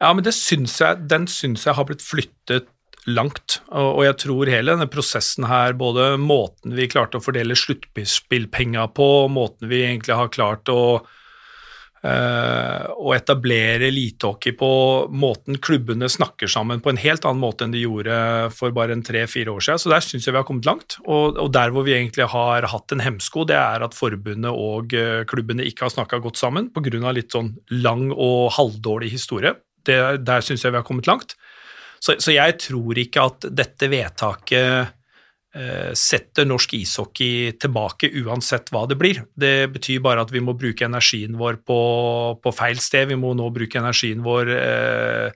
Ja, 0.02 0.12
men 0.12 0.26
syns 0.36 0.76
jeg, 0.82 1.06
den 1.08 1.26
syns 1.30 1.64
jeg 1.64 1.76
har 1.78 1.86
blitt 1.88 2.04
flyttet 2.04 2.68
langt. 3.04 3.58
Og, 3.72 4.02
jeg 4.06 4.16
tror 4.22 4.50
hele 4.50 4.74
denne 4.74 4.88
prosessen 4.90 5.46
her, 5.48 5.76
både 5.76 6.14
måten 6.20 6.74
vi 6.76 6.88
klarte 6.90 7.20
å 7.20 7.24
fordele 7.24 7.56
sluttspillpenga 7.58 8.88
på, 8.96 9.08
måten 9.32 9.70
vi 9.70 9.84
egentlig 9.84 10.16
har 10.18 10.32
klart 10.32 10.70
å 10.72 11.04
å 12.04 13.12
etablere 13.16 13.86
elitehockey 13.88 14.52
på 14.60 14.70
måten 15.08 15.56
klubbene 15.62 16.08
snakker 16.12 16.50
sammen 16.52 16.82
på 16.84 16.90
en 16.92 17.00
helt 17.00 17.24
annen 17.24 17.40
måte 17.40 17.64
enn 17.64 17.72
de 17.72 17.80
gjorde 17.80 18.18
for 18.52 18.74
bare 18.76 18.92
en 18.92 19.04
tre-fire 19.06 19.54
år 19.54 19.64
siden. 19.64 19.80
Så 19.80 19.92
der 19.92 20.04
syns 20.04 20.26
jeg 20.28 20.34
vi 20.34 20.40
har 20.40 20.44
kommet 20.44 20.68
langt. 20.68 20.98
Og, 21.06 21.38
og, 21.40 21.48
der 21.54 21.72
hvor 21.72 21.86
vi 21.86 21.94
egentlig 21.96 22.26
har 22.34 22.68
hatt 22.68 22.92
en 22.92 23.04
hemsko, 23.04 23.46
det 23.48 23.56
er 23.56 23.86
at 23.86 23.96
forbundet 23.96 24.52
og 24.52 24.92
eh, 24.98 25.22
klubbene 25.30 25.64
ikke 25.64 25.86
har 25.86 25.94
snakka 25.94 26.20
godt 26.24 26.40
sammen 26.42 26.68
pga. 26.74 27.14
litt 27.16 27.32
sånn 27.32 27.54
lang 27.70 28.10
og 28.12 28.52
halvdårlig 28.58 29.14
historie. 29.14 29.54
Det, 29.84 29.96
der 30.26 30.44
syns 30.44 30.64
jeg 30.64 30.74
vi 30.74 30.80
har 30.82 30.86
kommet 30.86 31.08
langt. 31.08 31.38
Så, 32.04 32.18
så 32.20 32.34
jeg 32.34 32.58
tror 32.60 33.00
ikke 33.00 33.24
at 33.30 33.48
dette 33.48 33.88
vedtaket 33.88 34.64
Eh, 34.64 34.86
setter 35.94 36.48
norsk 36.48 36.72
ishockey 36.74 37.52
tilbake 37.62 38.08
uansett 38.24 38.72
hva 38.74 38.80
det 38.90 38.96
blir. 38.98 39.20
Det 39.38 39.68
betyr 39.70 40.00
bare 40.02 40.24
at 40.24 40.32
vi 40.34 40.42
må 40.42 40.56
bruke 40.58 40.88
energien 40.88 41.36
vår 41.38 41.60
på, 41.62 41.78
på 42.42 42.52
feil 42.56 42.80
sted. 42.82 43.06
Vi 43.12 43.18
må 43.20 43.30
nå 43.38 43.46
bruke 43.54 43.78
energien 43.78 44.24
vår 44.26 44.50
eh, 44.50 45.28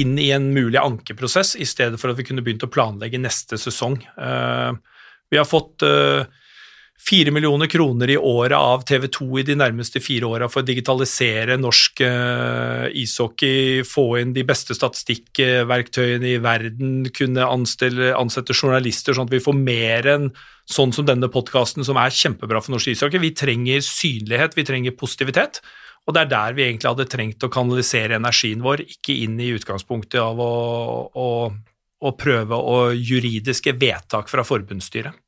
inn 0.00 0.16
i 0.18 0.30
en 0.32 0.48
mulig 0.54 0.80
ankeprosess, 0.80 1.54
i 1.60 1.68
stedet 1.68 2.00
for 2.00 2.12
at 2.12 2.20
vi 2.20 2.24
kunne 2.24 2.44
begynt 2.44 2.64
å 2.64 2.70
planlegge 2.72 3.20
neste 3.20 3.58
sesong. 3.60 3.98
Eh, 4.16 4.72
vi 5.32 5.40
har 5.40 5.48
fått 5.48 5.84
eh, 5.84 6.24
Fire 7.02 7.32
millioner 7.34 7.66
kroner 7.66 8.10
i 8.10 8.16
året 8.16 8.54
av 8.54 8.84
TV 8.86 9.08
2 9.10 9.26
i 9.40 9.44
de 9.48 9.56
nærmeste 9.58 9.98
fire 10.00 10.28
åra 10.28 10.46
for 10.50 10.62
å 10.62 10.66
digitalisere 10.68 11.56
norsk 11.58 12.02
uh, 12.06 12.86
ishockey, 12.94 13.80
få 13.88 14.04
inn 14.20 14.34
de 14.36 14.44
beste 14.46 14.76
statistikkverktøyene 14.76 16.30
i 16.30 16.38
verden, 16.44 17.08
kunne 17.16 17.48
anstelle, 17.48 18.12
ansette 18.14 18.54
journalister 18.54 19.18
sånn 19.18 19.26
at 19.26 19.34
vi 19.34 19.42
får 19.42 19.58
mer 19.58 20.08
enn 20.14 20.28
sånn 20.70 20.94
som 20.94 21.08
denne 21.08 21.30
podkasten, 21.32 21.82
som 21.82 21.98
er 21.98 22.14
kjempebra 22.14 22.62
for 22.62 22.76
norsk 22.76 22.92
ishockey. 22.94 23.22
Vi 23.24 23.32
trenger 23.34 23.82
synlighet, 23.82 24.54
vi 24.56 24.66
trenger 24.68 24.94
positivitet. 24.94 25.58
Og 26.06 26.14
det 26.14 26.24
er 26.24 26.30
der 26.30 26.54
vi 26.54 26.66
egentlig 26.68 26.90
hadde 26.90 27.10
trengt 27.10 27.44
å 27.46 27.50
kanalisere 27.52 28.18
energien 28.18 28.62
vår, 28.62 28.84
ikke 28.96 29.18
inn 29.26 29.36
i 29.42 29.52
utgangspunktet 29.56 30.20
av 30.22 30.38
å, 30.42 30.54
å, 31.14 31.28
å 32.02 32.14
prøve 32.18 32.58
å 32.58 32.78
juridiske 32.94 33.74
vedtak 33.78 34.30
fra 34.30 34.46
forbundsstyret. 34.46 35.21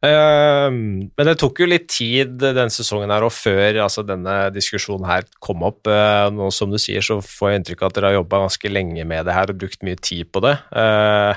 Uh, 0.00 0.72
men 0.72 1.28
det 1.28 1.34
tok 1.42 1.58
jo 1.60 1.66
litt 1.68 1.84
tid 1.92 2.38
denne 2.40 2.72
sesongen 2.72 3.10
her 3.12 3.26
og 3.26 3.34
før 3.36 3.82
altså 3.84 4.00
denne 4.08 4.48
diskusjonen 4.54 5.04
her 5.04 5.26
kom 5.44 5.64
opp. 5.68 5.84
Uh, 5.84 6.30
nå 6.32 6.48
som 6.56 6.72
du 6.72 6.78
sier, 6.80 7.04
så 7.04 7.18
får 7.24 7.50
jeg 7.50 7.60
inntrykk 7.60 7.84
av 7.84 7.90
at 7.90 7.98
dere 7.98 8.12
har 8.12 8.16
jobba 8.22 8.40
ganske 8.46 8.72
lenge 8.72 9.04
med 9.04 9.28
det 9.28 9.36
her 9.36 9.52
og 9.52 9.58
brukt 9.60 9.84
mye 9.84 10.00
tid 10.00 10.30
på 10.32 10.42
det. 10.46 10.54
Uh, 10.72 11.36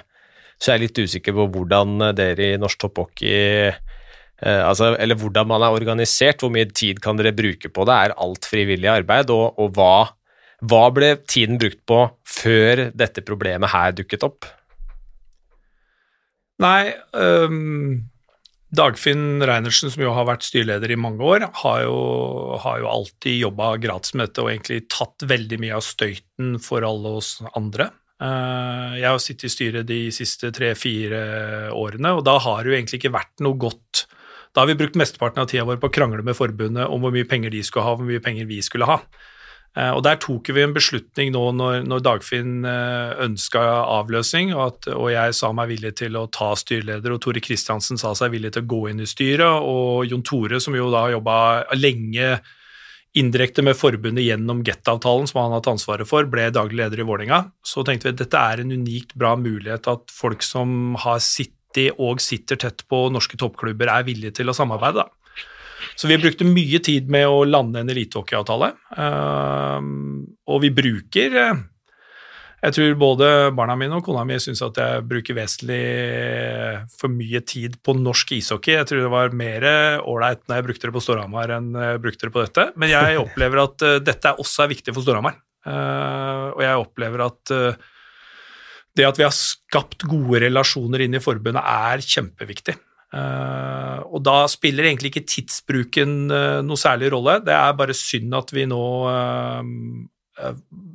så 0.55 0.71
jeg 0.71 0.77
er 0.77 0.83
litt 0.85 1.01
usikker 1.03 1.35
på 1.35 1.49
hvordan 1.51 2.13
dere 2.15 2.53
i 2.53 2.61
Norsk 2.61 2.79
Topphockey 2.79 3.73
altså, 4.39 4.93
Eller 5.01 5.17
hvordan 5.19 5.47
man 5.49 5.63
er 5.65 5.75
organisert, 5.75 6.39
hvor 6.39 6.53
mye 6.53 6.69
tid 6.69 7.01
kan 7.03 7.19
dere 7.19 7.33
bruke 7.35 7.67
på 7.73 7.87
det? 7.89 7.97
Er 7.97 8.15
alt 8.21 8.47
frivillig 8.47 8.87
arbeid? 8.87 9.33
Og, 9.33 9.59
og 9.59 9.73
hva, 9.75 10.13
hva 10.63 10.83
ble 10.95 11.09
tiden 11.27 11.59
brukt 11.59 11.81
på 11.89 11.99
før 12.29 12.85
dette 12.95 13.25
problemet 13.27 13.73
her 13.73 13.97
dukket 13.97 14.23
opp? 14.29 14.47
Nei 16.63 16.93
Dagfinn 18.73 19.43
Reinertsen, 19.45 19.91
som 19.93 20.01
jo 20.01 20.13
har 20.15 20.25
vært 20.25 20.45
styreleder 20.47 20.93
i 20.93 20.97
mange 20.97 21.21
år, 21.21 21.45
har 21.61 21.81
jo, 21.85 21.97
har 22.63 22.79
jo 22.81 22.89
alltid 22.89 23.35
jobba 23.43 23.75
gratis 23.81 24.15
med 24.15 24.27
dette 24.27 24.41
og 24.41 24.49
egentlig 24.49 24.79
tatt 24.89 25.25
veldig 25.29 25.59
mye 25.61 25.75
av 25.77 25.83
støyten 25.85 26.55
for 26.63 26.85
alle 26.87 27.11
oss 27.19 27.35
andre. 27.53 27.91
Eh, 28.23 28.95
jeg 29.01 29.09
har 29.09 29.21
sittet 29.21 29.49
i 29.49 29.53
styret 29.53 29.89
de 29.89 29.99
siste 30.15 30.49
tre-fire 30.55 31.21
årene, 31.75 32.15
og 32.17 32.23
da 32.25 32.39
har 32.41 32.63
det 32.63 32.71
jo 32.71 32.77
egentlig 32.79 33.01
ikke 33.01 33.15
vært 33.17 33.45
noe 33.45 33.59
godt 33.59 34.07
Da 34.53 34.61
har 34.61 34.69
vi 34.69 34.77
brukt 34.77 34.97
mesteparten 34.99 35.41
av 35.41 35.47
tida 35.49 35.63
vår 35.65 35.79
på 35.81 35.89
å 35.89 35.93
krangle 35.93 36.21
med 36.21 36.37
forbundet 36.37 36.85
om 36.85 37.01
hvor 37.01 37.13
mye 37.13 37.25
penger 37.25 37.49
de 37.49 37.63
skulle 37.65 37.87
ha, 37.87 37.95
hvor 37.97 38.05
mye 38.05 38.21
penger 38.21 38.45
vi 38.45 38.59
skulle 38.61 38.85
ha. 38.85 38.99
Eh, 39.73 39.89
og 39.89 40.03
Der 40.05 40.19
tok 40.21 40.49
vi 40.53 40.61
en 40.61 40.73
beslutning 40.75 41.31
nå 41.33 41.43
når, 41.57 41.83
når 41.89 42.01
Dagfinn 42.05 42.65
eh, 42.69 43.13
ønska 43.25 43.61
avløsning, 43.97 44.53
og, 44.53 44.65
at, 44.67 44.89
og, 44.93 45.07
jeg 45.13 45.37
sa 45.37 45.49
meg 45.55 45.71
villig 45.73 45.95
til 46.03 46.17
å 46.19 46.27
ta 46.29 46.51
styreleder, 46.59 47.15
og 47.15 47.23
Tore 47.23 47.41
Kristiansen 47.43 47.97
sa 48.01 48.13
seg 48.17 48.35
villig 48.35 48.53
til 48.53 48.65
å 48.65 48.71
gå 48.75 48.83
inn 48.91 49.01
i 49.01 49.09
styret, 49.09 49.65
og 49.65 50.05
Jon 50.09 50.25
Tore, 50.25 50.61
som 50.61 50.77
jo 50.77 50.91
da 50.93 51.07
har 51.07 51.15
jobba 51.15 51.37
lenge 51.77 52.35
indirekte 53.17 53.61
med 53.65 53.77
forbundet 53.77 54.25
gjennom 54.25 54.63
Get-avtalen, 54.65 55.27
som 55.29 55.41
han 55.41 55.51
har 55.53 55.61
hatt 55.61 55.73
ansvaret 55.73 56.09
for, 56.09 56.25
ble 56.29 56.47
daglig 56.53 56.79
leder 56.79 57.01
i 57.01 57.05
Vålerenga. 57.05 57.43
Så 57.65 57.85
tenkte 57.85 58.09
vi 58.09 58.15
at 58.15 58.21
dette 58.23 58.45
er 58.53 58.63
en 58.63 58.73
unikt 58.73 59.13
bra 59.17 59.35
mulighet 59.37 59.89
at 59.89 60.13
folk 60.13 60.41
som 60.45 60.95
har 61.01 61.21
sittet 61.21 61.97
og 62.01 62.21
sitter 62.21 62.57
tett 62.61 62.83
på 62.89 63.07
norske 63.13 63.37
toppklubber, 63.41 63.89
er 63.89 64.05
villige 64.05 64.37
til 64.37 64.49
å 64.49 64.57
samarbeide. 64.57 65.05
da. 65.05 65.22
Så 65.95 66.09
vi 66.09 66.19
brukte 66.21 66.47
mye 66.47 66.79
tid 66.83 67.11
med 67.11 67.27
å 67.29 67.43
lande 67.47 67.83
en 67.83 67.91
elitehockeyavtale. 67.93 68.73
Ehm, 68.97 70.25
og 70.49 70.63
vi 70.63 70.73
bruker 70.73 71.37
eh, 71.39 71.61
Jeg 72.63 72.75
tror 72.77 72.93
både 72.95 73.29
barna 73.51 73.75
mine 73.75 73.97
og 73.97 74.05
kona 74.05 74.21
mi 74.23 74.37
syns 74.39 74.61
at 74.63 74.77
jeg 74.79 75.03
bruker 75.03 75.35
vesentlig 75.35 75.81
for 76.95 77.11
mye 77.11 77.41
tid 77.43 77.75
på 77.83 77.95
norsk 77.99 78.31
ishockey. 78.37 78.77
Jeg 78.77 78.87
tror 78.87 79.01
det 79.03 79.11
var 79.11 79.35
mer 79.35 79.65
ålreit 79.99 80.45
når 80.47 80.61
jeg 80.61 80.67
brukte 80.69 80.87
det 80.87 80.95
på 80.95 81.03
Storhamar 81.03 81.51
enn 81.57 81.73
jeg 81.75 82.03
brukte 82.05 82.29
det 82.29 82.35
på 82.35 82.45
dette. 82.45 82.69
Men 82.79 82.93
jeg 82.93 83.19
opplever 83.19 83.65
at 83.65 83.83
eh, 83.83 83.99
dette 83.99 84.37
også 84.39 84.63
er 84.63 84.71
viktig 84.77 84.95
for 84.95 85.03
Storhamar. 85.03 85.41
Eh, 85.67 86.47
og 86.55 86.63
jeg 86.63 86.85
opplever 86.85 87.27
at 87.27 87.57
det 88.93 89.05
at 89.07 89.17
vi 89.17 89.25
har 89.25 89.33
skapt 89.33 90.05
gode 90.05 90.43
relasjoner 90.45 91.01
inn 91.03 91.17
i 91.17 91.23
forbundet, 91.23 91.63
er 91.65 92.03
kjempeviktig. 92.05 92.75
Uh, 93.13 94.01
og 94.09 94.23
da 94.25 94.39
spiller 94.49 94.87
egentlig 94.89 95.11
ikke 95.11 95.27
tidsbruken 95.29 96.15
uh, 96.33 96.61
noe 96.65 96.79
særlig 96.81 97.11
rolle. 97.13 97.37
Det 97.45 97.53
er 97.53 97.75
bare 97.77 97.95
synd 97.97 98.33
at 98.33 98.53
vi 98.55 98.65
nå 98.69 98.85
uh, 99.05 99.61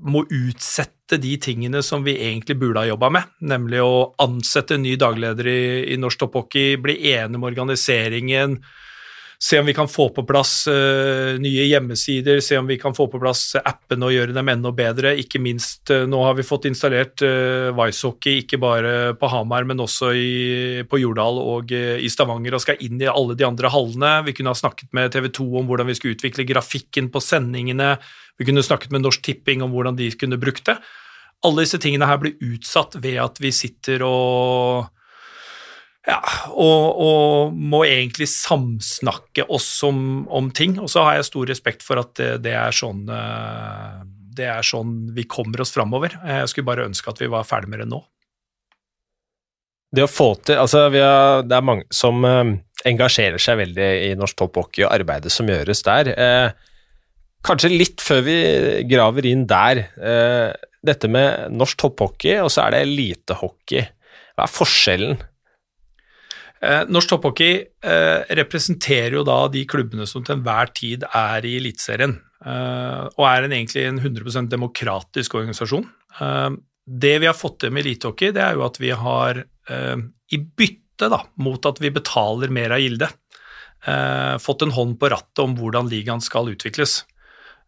må 0.08 0.24
utsette 0.26 1.20
de 1.22 1.36
tingene 1.40 1.82
som 1.86 2.02
vi 2.04 2.16
egentlig 2.18 2.58
burde 2.58 2.82
ha 2.82 2.90
jobba 2.90 3.12
med, 3.14 3.30
nemlig 3.46 3.80
å 3.84 4.10
ansette 4.20 4.76
en 4.76 4.84
ny 4.84 4.96
dagleder 4.98 5.46
i, 5.46 5.62
i 5.94 6.00
norsk 6.00 6.24
topphockey, 6.24 6.74
bli 6.82 6.98
enig 7.14 7.38
med 7.38 7.52
organiseringen, 7.52 8.58
se 9.40 9.58
om 9.60 9.66
vi 9.66 9.74
kan 9.74 9.88
få 9.88 10.08
på 10.10 10.24
plass 10.26 10.66
uh, 10.66 11.38
nye 11.38 11.66
hjemmesider, 11.70 12.40
se 12.42 12.58
om 12.58 12.66
vi 12.66 12.78
kan 12.78 12.94
få 12.94 13.06
på 13.10 13.20
plass 13.22 13.54
appene 13.60 14.08
og 14.08 14.14
gjøre 14.14 14.34
dem 14.34 14.50
enda 14.50 14.72
bedre. 14.74 15.14
Ikke 15.22 15.38
minst 15.42 15.92
uh, 15.94 16.08
nå 16.10 16.22
har 16.26 16.34
vi 16.34 16.46
fått 16.46 16.66
installert 16.70 17.22
uh, 17.22 17.70
Vicehockey 17.78 18.42
ikke 18.42 18.58
bare 18.62 19.14
på 19.18 19.30
Hamar, 19.30 19.68
men 19.68 19.84
også 19.84 20.10
i, 20.18 20.32
på 20.90 20.98
Jordal 21.04 21.38
og 21.38 21.70
i 21.70 22.10
Stavanger, 22.10 22.58
og 22.58 22.64
skal 22.66 22.82
inn 22.82 22.98
i 22.98 23.10
alle 23.10 23.38
de 23.38 23.46
andre 23.46 23.70
hallene. 23.70 24.12
Vi 24.26 24.34
kunne 24.34 24.54
ha 24.54 24.58
snakket 24.58 24.90
med 24.96 25.14
TV 25.14 25.30
2 25.38 25.48
om 25.62 25.70
hvordan 25.70 25.90
vi 25.92 25.98
skulle 25.98 26.18
utvikle 26.18 26.48
grafikken 26.48 27.12
på 27.14 27.22
sendingene. 27.22 27.94
Vi 28.38 28.46
kunne 28.48 28.66
snakket 28.66 28.90
med 28.94 29.06
Norsk 29.06 29.22
Tipping 29.22 29.62
om 29.62 29.70
hvordan 29.74 29.98
de 29.98 30.10
kunne 30.18 30.40
brukt 30.42 30.66
det. 30.66 30.80
Alle 31.46 31.62
disse 31.62 31.78
tingene 31.78 32.06
her 32.10 32.18
blir 32.18 32.34
utsatt 32.42 32.98
ved 32.98 33.20
at 33.22 33.38
vi 33.38 33.54
sitter 33.54 34.02
og 34.02 34.88
ja, 36.08 36.18
og, 36.56 37.00
og, 37.04 37.56
må 37.56 37.82
egentlig 37.84 38.30
samsnakke 38.32 39.44
oss 39.52 39.68
om, 39.84 40.24
om, 40.32 40.48
ting. 40.56 40.78
Og 40.80 40.88
så 40.88 41.04
har 41.04 41.18
jeg 41.18 41.28
stor 41.28 41.50
respekt 41.50 41.84
for 41.84 42.00
at 42.00 42.14
det, 42.16 42.30
det, 42.46 42.54
er 42.56 42.72
sånn, 42.72 43.02
eh, 43.12 43.98
det 44.38 44.46
er 44.48 44.64
sånn 44.64 44.94
vi 45.16 45.26
kommer 45.28 45.60
oss 45.64 45.74
framover. 45.74 46.16
Jeg 46.24 46.48
skulle 46.48 46.70
bare 46.70 46.88
ønske 46.88 47.12
at 47.12 47.20
vi 47.20 47.28
var 47.28 47.44
ferdig 47.48 47.68
med 47.74 47.84
det 47.84 47.90
nå. 47.92 48.00
Det 49.92 50.04
å 50.04 50.08
få 50.08 50.34
til 50.44 50.58
Altså, 50.60 50.86
har, 50.92 51.44
det 51.48 51.54
er 51.56 51.64
mange 51.64 51.86
som 51.96 52.24
uh, 52.24 52.56
engasjerer 52.88 53.40
seg 53.40 53.56
veldig 53.62 53.86
i 54.08 54.10
norsk 54.20 54.36
topphockey 54.36 54.84
og 54.84 54.92
arbeidet 54.92 55.32
som 55.32 55.48
gjøres 55.48 55.80
der. 55.84 56.12
Uh, 56.12 57.22
kanskje 57.44 57.72
litt 57.72 58.04
før 58.04 58.24
vi 58.24 58.38
graver 58.88 59.28
inn 59.28 59.44
der. 59.48 59.86
Dette 60.84 61.08
med 61.08 61.52
norsk 61.56 61.80
topphockey, 61.80 62.36
og 62.40 62.52
så 62.52 62.66
er 62.66 62.74
det 62.74 62.86
elitehockey. 62.88 63.84
Hva 64.36 64.44
er 64.48 64.56
forskjellen? 64.56 65.20
Norsk 66.60 67.12
topphockey 67.12 67.60
representerer 68.34 69.14
jo 69.14 69.20
da 69.26 69.36
de 69.52 69.60
klubbene 69.70 70.06
som 70.10 70.24
til 70.26 70.34
enhver 70.34 70.72
tid 70.74 71.04
er 71.06 71.46
i 71.46 71.52
Eliteserien, 71.60 72.16
og 72.42 73.22
er 73.28 73.46
en, 73.46 73.54
egentlig 73.54 73.84
en 73.86 74.00
100% 74.00 74.50
demokratisk 74.50 75.36
organisasjon. 75.38 75.86
det 76.82 77.14
vi 77.22 77.30
har 77.30 77.38
fått 77.38 77.60
til 77.62 77.70
med 77.70 77.86
elitehockey, 77.86 78.32
det 78.34 78.42
er 78.42 78.58
jo 78.58 78.66
at 78.66 78.80
vi 78.82 78.90
har 78.90 79.44
Eh, 79.68 79.96
i 80.30 80.38
bytte 80.38 81.10
da, 81.12 81.20
mot 81.44 81.66
at 81.68 81.80
vi 81.80 81.92
betaler 81.94 82.52
mer 82.52 82.74
av 82.74 82.82
gilde, 82.82 83.08
eh, 83.84 84.34
fått 84.40 84.64
en 84.64 84.74
hånd 84.74 84.98
på 85.00 85.10
rattet 85.12 85.44
om 85.44 85.54
hvordan 85.56 85.88
ligaen 85.90 86.22
skal 86.24 86.50
utvikles. 86.50 87.04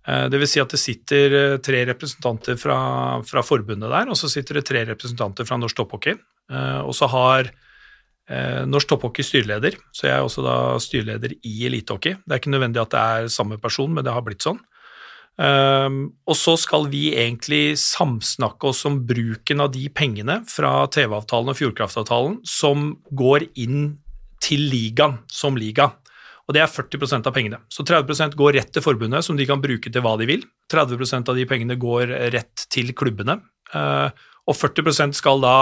Eh, 0.07 0.29
det 0.29 0.41
vil 0.41 0.49
si 0.49 0.61
at 0.61 0.73
det 0.73 0.81
sitter 0.81 1.59
tre 1.59 1.85
representanter 1.87 2.57
fra, 2.57 3.23
fra, 3.23 3.45
forbundet 3.45 3.91
der, 3.93 4.09
og 4.09 4.17
så 4.17 4.31
sitter 4.33 4.59
det 4.59 4.67
tre 4.69 4.85
representanter 4.89 5.45
fra 5.45 5.61
Norsk 5.61 5.77
Topphockey. 5.77 6.17
Og 6.51 6.91
så 6.97 7.07
har 7.07 7.53
Norsk 8.71 8.93
Topphockey 8.93 9.27
styreleder, 9.27 9.75
så 9.91 10.07
jeg 10.07 10.15
er 10.15 10.23
også 10.23 10.45
da 10.47 10.57
styreleder 10.79 11.33
i 11.43 11.55
elitehockey. 11.67 12.19
Det 12.23 12.37
er 12.37 12.43
ikke 12.43 12.53
nødvendig 12.55 12.83
at 12.83 12.93
det 12.95 13.01
er 13.01 13.33
samme 13.35 13.59
person, 13.59 13.91
men 13.91 14.07
det 14.07 14.15
har 14.15 14.23
blitt 14.23 14.45
sånn. 14.47 14.61
Um, 15.41 16.11
og 16.29 16.37
så 16.37 16.53
skal 16.61 16.85
vi 16.93 17.15
egentlig 17.17 17.79
samsnakke 17.81 18.69
oss 18.69 18.83
om 18.89 18.99
bruken 19.09 19.63
av 19.65 19.71
de 19.73 19.87
pengene 19.89 20.43
fra 20.51 20.85
TV-avtalen 20.93 21.53
og 21.53 21.57
Fjordkraftavtalen 21.57 22.35
som 22.45 22.91
går 23.17 23.47
inn 23.63 23.95
til 24.45 24.67
ligaen 24.69 25.17
som 25.33 25.57
liga. 25.57 25.89
Og 26.45 26.57
det 26.57 26.65
er 26.65 26.73
40% 26.73 27.29
av 27.31 27.33
pengene. 27.33 27.61
Så 27.73 27.87
30% 27.87 28.37
går 28.37 28.57
rett 28.59 28.73
til 28.75 28.85
forbundet, 28.85 29.25
som 29.25 29.39
de 29.39 29.47
kan 29.49 29.63
bruke 29.63 29.93
til 29.93 30.05
hva 30.05 30.17
de 30.21 30.29
vil. 30.29 30.45
30% 30.73 31.31
av 31.31 31.39
de 31.39 31.47
pengene 31.49 31.79
går 31.81 32.13
rett 32.35 32.67
til 32.75 32.93
klubbene. 32.93 33.39
Uh, 33.73 34.11
og 34.51 34.59
40 34.59 35.15
skal 35.17 35.41
da 35.41 35.57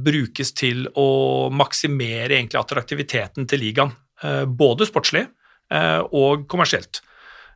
brukes 0.00 0.54
til 0.56 0.86
å 0.96 1.50
maksimere 1.52 2.38
egentlig 2.38 2.60
attraktiviteten 2.60 3.44
til 3.50 3.60
ligaen. 3.60 3.92
Uh, 4.24 4.44
både 4.48 4.88
sportslig 4.88 5.26
og 5.70 6.48
kommersielt. 6.50 6.98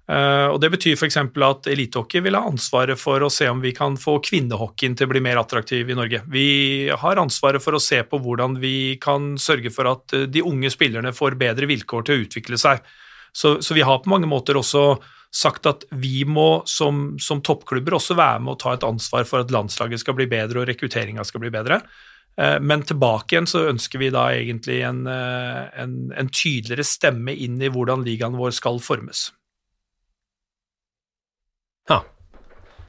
Og 0.06 0.60
Det 0.60 0.68
betyr 0.70 0.94
f.eks. 0.94 1.16
at 1.18 1.66
elitehockey 1.72 2.20
vil 2.22 2.36
ha 2.36 2.44
ansvaret 2.46 3.00
for 3.00 3.24
å 3.24 3.30
se 3.32 3.48
om 3.50 3.58
vi 3.58 3.72
kan 3.74 3.96
få 3.98 4.18
kvinnehockeyen 4.22 4.94
til 4.94 5.08
å 5.08 5.10
bli 5.10 5.22
mer 5.24 5.40
attraktiv 5.40 5.90
i 5.90 5.96
Norge. 5.96 6.20
Vi 6.30 6.46
har 6.92 7.18
ansvaret 7.18 7.64
for 7.64 7.74
å 7.74 7.82
se 7.82 8.02
på 8.06 8.20
hvordan 8.22 8.58
vi 8.62 9.00
kan 9.02 9.32
sørge 9.40 9.72
for 9.74 9.90
at 9.90 10.14
eh, 10.14 10.28
de 10.30 10.44
unge 10.44 10.70
spillerne 10.70 11.10
får 11.16 11.38
bedre 11.40 11.66
vilkår 11.66 12.06
til 12.06 12.14
å 12.14 12.26
utvikle 12.28 12.60
seg. 12.60 12.84
Så, 13.34 13.56
så 13.64 13.74
vi 13.74 13.82
har 13.82 13.98
på 14.04 14.12
mange 14.12 14.28
måter 14.30 14.60
også 14.60 14.84
sagt 15.34 15.66
at 15.66 15.84
vi 15.90 16.22
må 16.24 16.62
som, 16.70 17.16
som, 17.18 17.42
toppklubber 17.42 17.96
også 17.98 18.16
være 18.18 18.42
med 18.44 18.54
og 18.54 18.60
ta 18.62 18.74
et 18.76 18.86
ansvar 18.86 19.26
for 19.28 19.42
at 19.42 19.52
landslaget 19.54 20.02
skal 20.02 20.16
bli 20.18 20.28
bedre 20.30 20.62
og 20.62 20.68
rekrutteringa 20.70 21.24
skal 21.26 21.42
bli 21.42 21.52
bedre. 21.54 21.80
Uh, 22.38 22.58
men 22.62 22.82
tilbake 22.86 23.34
igjen 23.34 23.50
så 23.50 23.66
ønsker 23.70 24.02
vi 24.02 24.12
da 24.14 24.28
egentlig 24.34 24.80
en, 24.86 25.04
uh, 25.10 25.66
en, 25.80 25.98
en 26.14 26.30
tydeligere 26.30 26.86
stemme 26.86 27.34
inn 27.34 27.58
i 27.62 27.70
hvordan 27.70 28.06
ligaen 28.06 28.38
vår 28.38 28.54
skal 28.54 28.78
formes. 28.82 29.28
Ja. 31.90 32.00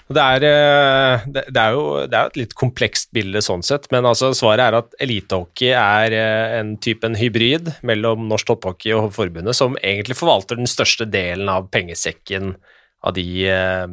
Det 0.06 0.22
er, 0.22 0.44
eh, 0.46 1.24
det 1.34 1.58
er, 1.58 1.72
jo 1.74 1.86
det 2.06 2.14
er 2.14 2.28
et 2.30 2.36
litt 2.38 2.52
komplekst 2.58 3.10
bilde 3.16 3.42
sånn 3.42 3.64
sett, 3.66 3.88
men 3.90 4.06
altså 4.06 4.30
svaret 4.38 4.62
er 4.68 4.78
at 4.78 4.94
elitehockey 5.02 5.72
er 5.74 6.14
eh, 6.14 6.58
en 6.60 6.76
type 6.78 7.08
en 7.08 7.18
hybrid 7.18 7.72
mellom 7.82 8.28
norsk 8.30 8.52
topphockey 8.52 8.94
og 8.94 9.10
forbundet, 9.16 9.58
som 9.58 9.80
egentlig 9.82 10.20
forvalter 10.20 10.62
den 10.62 10.70
største 10.70 11.10
delen 11.10 11.50
av 11.50 11.72
pengesekken 11.74 12.54
av 13.02 13.18
de 13.18 13.26
eh, 13.50 13.88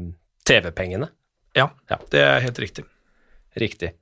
TV-pengene. 0.44 1.08
Ja, 1.56 1.70
ja, 1.88 2.00
det 2.12 2.20
er 2.20 2.44
helt 2.44 2.60
riktig. 2.60 2.84
Riktig. 3.56 3.94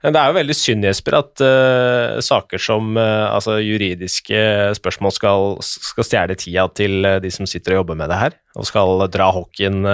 Men 0.00 0.14
det 0.14 0.20
er 0.20 0.30
jo 0.30 0.36
veldig 0.38 0.56
synd, 0.56 0.86
Jesper, 0.88 1.16
at 1.18 1.42
uh, 1.44 2.20
saker 2.24 2.62
som 2.62 2.94
uh, 2.96 3.28
altså 3.34 3.58
juridiske 3.60 4.38
spørsmål 4.78 5.12
skal, 5.12 5.58
skal 5.60 6.06
stjele 6.08 6.36
tida 6.40 6.64
til 6.72 7.04
uh, 7.04 7.18
de 7.20 7.32
som 7.34 7.48
sitter 7.48 7.76
og 7.76 7.82
jobber 7.82 7.98
med 8.00 8.08
det 8.12 8.20
her, 8.22 8.38
og 8.56 8.68
skal 8.68 9.04
dra 9.12 9.28
hockeyen 9.36 9.84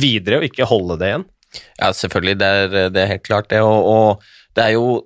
videre 0.00 0.40
og 0.40 0.48
ikke 0.48 0.68
holde 0.68 0.96
det 1.02 1.12
igjen. 1.12 1.28
Ja, 1.76 1.92
selvfølgelig, 1.92 2.38
det 2.40 2.48
er, 2.48 2.74
det 2.94 3.02
er 3.02 3.12
helt 3.12 3.26
klart 3.26 3.50
det. 3.52 3.60
Og, 3.66 3.84
og, 3.84 4.26
det 4.56 4.64
er 4.64 4.76
jo 4.78 5.02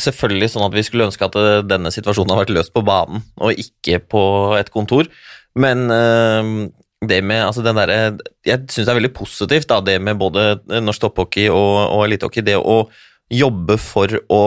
selvfølgelig 0.00 0.52
sånn 0.52 0.68
at 0.68 0.76
vi 0.76 0.86
skulle 0.86 1.10
ønske 1.10 1.26
at 1.26 1.66
denne 1.66 1.90
situasjonen 1.92 2.30
har 2.32 2.44
vært 2.44 2.54
løst 2.54 2.72
på 2.76 2.84
banen, 2.86 3.24
og 3.42 3.58
ikke 3.58 3.98
på 4.12 4.22
et 4.56 4.70
kontor. 4.72 5.10
Men 5.58 5.90
det 5.90 7.18
med 7.26 7.42
altså 7.42 7.64
den 7.66 7.76
der, 7.80 7.90
Jeg 8.46 8.70
syns 8.70 8.86
det 8.86 8.92
er 8.92 9.00
veldig 9.00 9.12
positivt, 9.16 9.68
da, 9.68 9.80
det 9.84 9.98
med 10.00 10.20
både 10.20 10.60
norsk 10.80 11.08
topphockey 11.08 11.50
og, 11.50 11.74
og 11.90 12.06
elitehockey. 12.06 12.46
Det 12.46 12.56
å 12.60 12.84
jobbe 13.30 13.78
for 13.80 14.20
å 14.32 14.42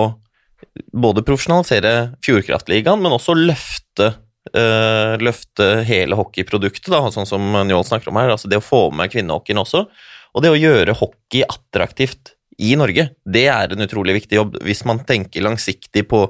både 0.94 1.24
profesjonalisere 1.26 2.14
Fjordkraftligaen, 2.24 3.02
men 3.04 3.16
også 3.16 3.36
løfte, 3.38 4.14
uh, 4.56 5.16
løfte 5.22 5.68
hele 5.88 6.18
hockeyproduktet, 6.18 6.92
da, 6.94 7.04
sånn 7.14 7.30
som 7.30 7.52
Njål 7.68 7.86
snakker 7.88 8.12
om 8.12 8.22
her. 8.22 8.34
altså 8.34 8.52
Det 8.52 8.60
å 8.60 8.66
få 8.66 8.88
med 8.96 9.12
kvinnehockeyen 9.14 9.62
også. 9.64 9.86
Og 10.34 10.44
det 10.44 10.54
å 10.54 10.58
gjøre 10.58 10.96
hockey 10.98 11.44
attraktivt 11.46 12.34
i 12.62 12.74
Norge, 12.78 13.12
det 13.26 13.48
er 13.52 13.74
en 13.74 13.86
utrolig 13.86 14.18
viktig 14.22 14.40
jobb. 14.40 14.58
Hvis 14.66 14.84
man 14.90 15.04
tenker 15.08 15.46
langsiktig 15.46 16.08
på 16.10 16.26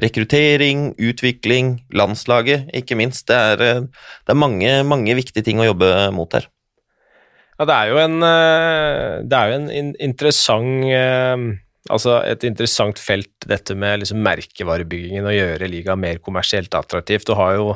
rekruttering, 0.00 0.92
utvikling, 1.02 1.74
landslaget, 1.92 2.70
ikke 2.76 2.96
minst. 2.98 3.26
Det 3.28 3.36
er, 3.36 3.62
eh, 3.62 3.80
det 3.80 4.32
er 4.32 4.38
mange, 4.38 4.70
mange 4.86 5.14
viktige 5.18 5.44
ting 5.44 5.58
å 5.58 5.66
jobbe 5.66 6.12
mot 6.14 6.32
her. 6.32 6.46
Ja, 7.58 7.66
det 7.66 7.74
er 7.74 7.86
jo 7.90 7.98
en, 7.98 8.22
eh, 8.22 9.22
det 9.28 9.36
er 9.36 9.50
jo 9.50 9.58
en 9.60 9.94
interessant 10.00 11.60
Altså 11.90 12.20
et 12.26 12.44
interessant 12.46 13.00
felt, 13.00 13.32
dette 13.48 13.74
med 13.78 14.02
liksom 14.02 14.20
merkevarebyggingen 14.24 15.26
og 15.26 15.34
gjøre 15.36 15.70
liga 15.70 15.96
mer 15.98 16.20
kommersielt 16.22 16.74
attraktivt. 16.76 17.26
Du 17.26 17.34
har 17.38 17.56
jo, 17.58 17.74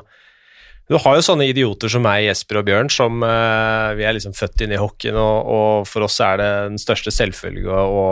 du 0.90 0.98
har 1.00 1.18
jo 1.18 1.26
sånne 1.26 1.48
idioter 1.50 1.90
som 1.92 2.04
meg, 2.06 2.26
Jesper 2.28 2.60
og 2.60 2.66
Bjørn, 2.68 2.90
som 2.92 3.22
uh, 3.24 3.94
vi 3.98 4.06
er 4.06 4.16
liksom 4.16 4.36
født 4.36 4.64
inn 4.64 4.74
i 4.76 4.80
hockeyen, 4.80 5.18
og, 5.18 5.52
og, 5.56 5.86
for 5.90 6.06
oss 6.06 6.20
er 6.24 6.40
det 6.40 6.50
den 6.70 6.80
største 6.80 7.10
selvfølge 7.14 7.72
å, 7.72 8.06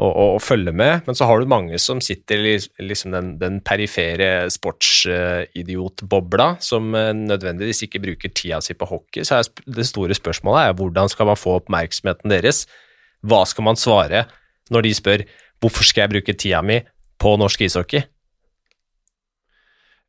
å, 0.00 0.08
å, 0.08 0.26
følge 0.42 0.74
med. 0.74 1.06
Men 1.06 1.14
så 1.18 1.28
har 1.30 1.36
du 1.38 1.52
mange 1.52 1.78
som 1.82 2.02
sitter 2.02 2.42
i 2.54 2.56
liksom 2.82 3.14
den, 3.14 3.34
den 3.42 3.60
perifere 3.62 4.48
sportsidiotbobla, 4.50 6.48
som 6.64 6.90
uh, 6.96 7.12
nødvendigvis 7.14 7.84
ikke 7.86 8.02
bruker 8.08 8.34
tida 8.34 8.58
si 8.64 8.74
på 8.74 8.90
hockey. 8.90 9.22
Så 9.28 9.44
det 9.68 9.86
store 9.86 10.16
spørsmålet 10.18 10.60
er 10.64 10.78
hvordan 10.80 11.06
skal 11.12 11.30
man 11.30 11.38
få 11.38 11.60
oppmerksomheten 11.60 12.32
deres? 12.32 12.64
Hva 13.20 13.44
skal 13.44 13.68
man 13.68 13.76
svare? 13.76 14.24
Når 14.70 14.86
de 14.86 14.94
spør 14.96 15.26
hvorfor 15.60 15.86
skal 15.86 16.06
jeg 16.06 16.14
bruke 16.14 16.36
tida 16.38 16.62
mi 16.64 16.80
på 17.20 17.34
norsk 17.40 17.66
ishockey? 17.66 18.04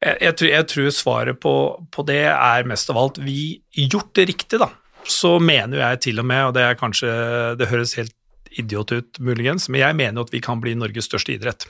Jeg, 0.01 0.18
jeg, 0.26 0.36
tror, 0.38 0.49
jeg 0.49 0.68
tror, 0.72 0.93
svaret 0.95 1.41
på, 1.41 1.55
på, 1.93 2.05
det 2.07 2.24
er 2.32 2.70
mest 2.70 2.89
av 2.89 2.97
alt 2.97 3.20
vi 3.22 3.59
gjort 3.76 4.16
det 4.18 4.30
riktig, 4.32 4.62
da. 4.62 4.72
Så 5.05 5.36
mener 5.41 5.82
jeg 5.82 6.01
til 6.07 6.22
og 6.22 6.28
med, 6.30 6.47
og 6.47 6.55
det 6.55 6.62
er 6.62 6.78
kanskje 6.78 7.12
Det 7.57 7.70
høres 7.72 7.95
helt 7.97 8.16
idiot 8.51 8.91
ut, 8.91 9.20
muligens, 9.24 9.70
men 9.70 9.82
jeg 9.82 9.97
mener 9.97 10.26
at 10.26 10.34
vi 10.34 10.41
kan 10.43 10.62
bli 10.62 10.74
Norges 10.76 11.07
største 11.07 11.36
idrett. 11.36 11.68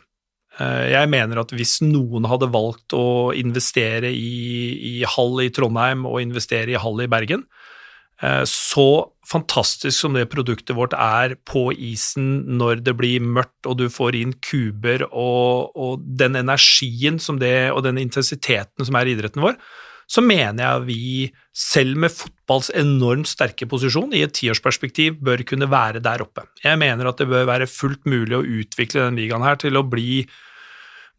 Eh, 0.59 0.91
jeg 0.91 1.09
mener 1.11 1.41
at 1.43 1.51
hvis 1.55 1.77
noen 1.85 2.25
hadde 2.29 2.49
valgt 2.51 2.95
å 2.97 3.31
investere 3.37 4.09
i, 4.11 4.31
i 4.91 4.95
Hall 5.07 5.43
i 5.43 5.51
Trondheim 5.53 6.07
og 6.09 6.23
investere 6.23 6.73
i 6.73 6.79
Hall 6.81 7.03
i 7.03 7.09
Bergen, 7.11 7.45
så 8.47 8.87
fantastisk 9.31 9.95
som 9.95 10.15
det 10.17 10.27
produktet 10.31 10.75
vårt 10.77 10.93
er 10.97 11.35
på 11.47 11.69
isen 11.73 12.57
når 12.59 12.83
det 12.85 12.95
blir 12.99 13.23
mørkt 13.23 13.69
og 13.69 13.79
du 13.79 13.87
får 13.91 14.17
inn 14.19 14.33
kuber 14.43 15.05
og, 15.09 15.71
og 15.73 16.03
den 16.19 16.37
energien 16.39 17.21
det, 17.41 17.71
og 17.71 17.85
den 17.85 18.01
intensiteten 18.01 18.85
som 18.87 18.97
er 18.99 19.09
i 19.09 19.15
idretten 19.15 19.43
vår, 19.45 19.57
så 20.11 20.23
mener 20.25 20.59
jeg 20.65 20.85
vi, 20.89 21.03
selv 21.55 21.99
med 22.03 22.11
fotballs 22.11 22.71
enormt 22.75 23.29
sterke 23.31 23.67
posisjon, 23.69 24.11
i 24.11 24.25
et 24.25 24.33
tiårsperspektiv 24.35 25.21
bør 25.23 25.43
kunne 25.47 25.69
være 25.71 26.01
der 26.03 26.23
oppe. 26.25 26.43
Jeg 26.65 26.79
mener 26.81 27.07
at 27.07 27.21
det 27.21 27.29
bør 27.31 27.47
være 27.47 27.69
fullt 27.71 28.03
mulig 28.09 28.35
å 28.35 28.43
utvikle 28.43 29.05
denne 29.05 29.21
ligaen 29.21 29.45
her 29.45 29.59
til 29.61 29.79
å 29.79 29.85
bli 29.87 30.25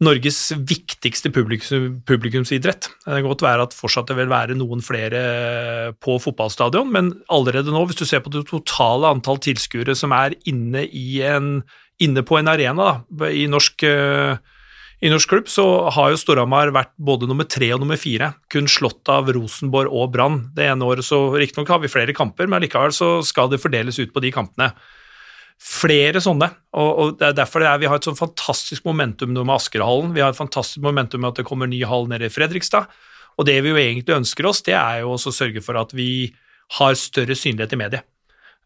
Norges 0.03 0.39
viktigste 0.67 1.31
publikum, 1.31 2.01
publikumsidrett. 2.09 2.89
Det 3.05 3.21
kan 3.21 3.29
godt 3.29 3.45
være 3.45 3.67
at 3.69 3.77
fortsatt 3.77 4.09
det 4.11 4.17
vil 4.19 4.31
være 4.33 4.57
noen 4.59 4.83
flere 4.83 5.93
på 6.03 6.17
fotballstadion, 6.23 6.91
men 6.91 7.13
allerede 7.33 7.71
nå, 7.71 7.85
hvis 7.87 8.01
du 8.01 8.07
ser 8.09 8.25
på 8.25 8.33
det 8.35 8.45
totale 8.51 9.13
antall 9.15 9.39
tilskuere 9.43 9.95
som 9.99 10.15
er 10.17 10.35
inne, 10.51 10.89
en, 11.29 11.53
inne, 12.03 12.25
på 12.27 12.41
en 12.41 12.51
arena 12.51 12.89
da, 13.13 13.31
i, 13.31 13.45
norsk, 13.51 13.85
i 13.87 15.13
norsk 15.13 15.31
klubb, 15.31 15.53
så 15.53 15.67
har 15.95 16.11
jo 16.11 16.19
Storhamar 16.19 16.75
vært 16.75 16.97
både 16.99 17.29
nummer 17.31 17.47
tre 17.47 17.71
og 17.77 17.85
nummer 17.85 18.01
fire, 18.01 18.33
kun 18.51 18.67
slått 18.71 19.13
av 19.13 19.31
Rosenborg 19.37 19.93
og 19.93 20.11
Brann. 20.17 20.41
Det 20.57 20.67
ene 20.67 20.89
året 20.89 21.07
så 21.07 21.29
riktignok 21.37 21.71
har 21.71 21.85
vi 21.85 21.93
flere 21.93 22.17
kamper, 22.17 22.51
men 22.51 22.65
likevel 22.67 22.97
så 22.97 23.21
skal 23.27 23.53
det 23.53 23.63
fordeles 23.63 24.03
ut 24.03 24.11
på 24.11 24.25
de 24.25 24.35
kampene. 24.35 24.73
Flere 25.63 26.21
sånne, 26.23 26.49
og, 26.75 26.91
og 26.91 27.17
det 27.21 27.29
er 27.29 27.39
derfor 27.39 27.63
det 27.63 27.71
er, 27.71 27.81
vi 27.81 27.89
har 27.91 28.01
et 28.01 28.07
sånn 28.09 28.19
fantastisk 28.19 28.87
momentum 28.89 29.31
nå 29.35 29.45
med 29.47 29.55
Askerhallen. 29.55 30.15
Vi 30.17 30.23
har 30.25 30.35
et 30.35 30.39
fantastisk 30.39 30.83
momentum 30.83 31.23
med 31.23 31.33
at 31.33 31.43
det 31.43 31.47
kommer 31.49 31.71
ny 31.71 31.83
hall 31.87 32.09
nede 32.11 32.27
i 32.27 32.33
Fredrikstad. 32.35 32.91
Og 33.39 33.47
det 33.49 33.61
vi 33.65 33.71
jo 33.73 33.81
egentlig 33.81 34.17
ønsker 34.19 34.49
oss, 34.49 34.63
det 34.67 34.75
er 34.77 35.05
jo 35.05 35.15
å 35.15 35.21
sørge 35.33 35.63
for 35.65 35.79
at 35.81 35.95
vi 35.97 36.33
har 36.79 36.99
større 36.99 37.37
synlighet 37.39 37.77
i 37.77 37.79
mediet. 37.81 38.09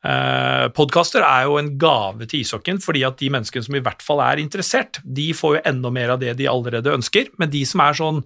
Eh, 0.07 0.67
Podkaster 0.77 1.25
er 1.27 1.47
jo 1.47 1.59
en 1.61 1.73
gave 1.81 2.29
til 2.31 2.43
ishockeyen, 2.43 2.81
fordi 2.83 3.05
at 3.07 3.19
de 3.21 3.31
menneskene 3.35 3.67
som 3.67 3.79
i 3.79 3.83
hvert 3.85 4.05
fall 4.05 4.23
er 4.25 4.43
interessert, 4.43 5.01
de 5.03 5.31
får 5.37 5.59
jo 5.59 5.65
enda 5.73 5.93
mer 5.95 6.15
av 6.15 6.23
det 6.23 6.37
de 6.41 6.49
allerede 6.51 6.95
ønsker. 6.95 7.33
Men 7.41 7.53
de 7.53 7.63
som 7.69 7.83
er 7.85 7.99
sånn 7.99 8.23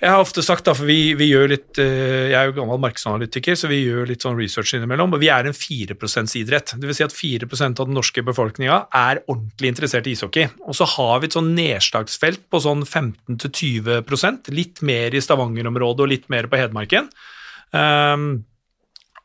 Jeg 0.00 0.14
har 0.14 0.22
ofte 0.22 0.40
sagt, 0.40 0.64
da, 0.64 0.72
for 0.72 0.88
vi, 0.88 1.12
vi 1.12 1.26
gjør 1.28 1.50
litt 1.52 1.78
eh, 1.82 2.30
Jeg 2.30 2.36
er 2.38 2.48
jo 2.48 2.54
gammel 2.56 2.78
markedsanalytiker, 2.80 3.56
så 3.58 3.68
vi 3.68 3.82
gjør 3.82 4.08
litt 4.08 4.24
sånn 4.24 4.38
research 4.38 4.72
innimellom. 4.78 5.12
Og 5.12 5.20
vi 5.20 5.28
er 5.28 5.44
en 5.44 5.56
4 5.56 5.92
%-idrett. 5.98 6.72
Vil 6.80 6.96
si 6.96 7.04
at 7.04 7.16
4% 7.16 7.82
av 7.82 7.90
den 7.90 7.98
norske 7.98 8.24
befolkninga 8.24 8.78
er 8.96 9.20
ordentlig 9.26 9.74
interessert 9.74 10.08
i 10.08 10.14
ishockey. 10.16 10.48
Og 10.64 10.78
så 10.78 10.88
har 10.96 11.20
vi 11.20 11.28
et 11.28 11.36
sånn 11.36 11.52
nedslagsfelt 11.52 12.46
på 12.48 12.62
sånn 12.64 12.86
15-20% 12.88 14.48
litt 14.56 14.80
mer 14.88 15.12
i 15.12 15.20
Stavanger-området 15.20 16.06
og 16.06 16.12
litt 16.14 16.30
mer 16.32 16.48
på 16.48 16.62
Hedmarken. 16.62 17.12
Um, 17.76 18.30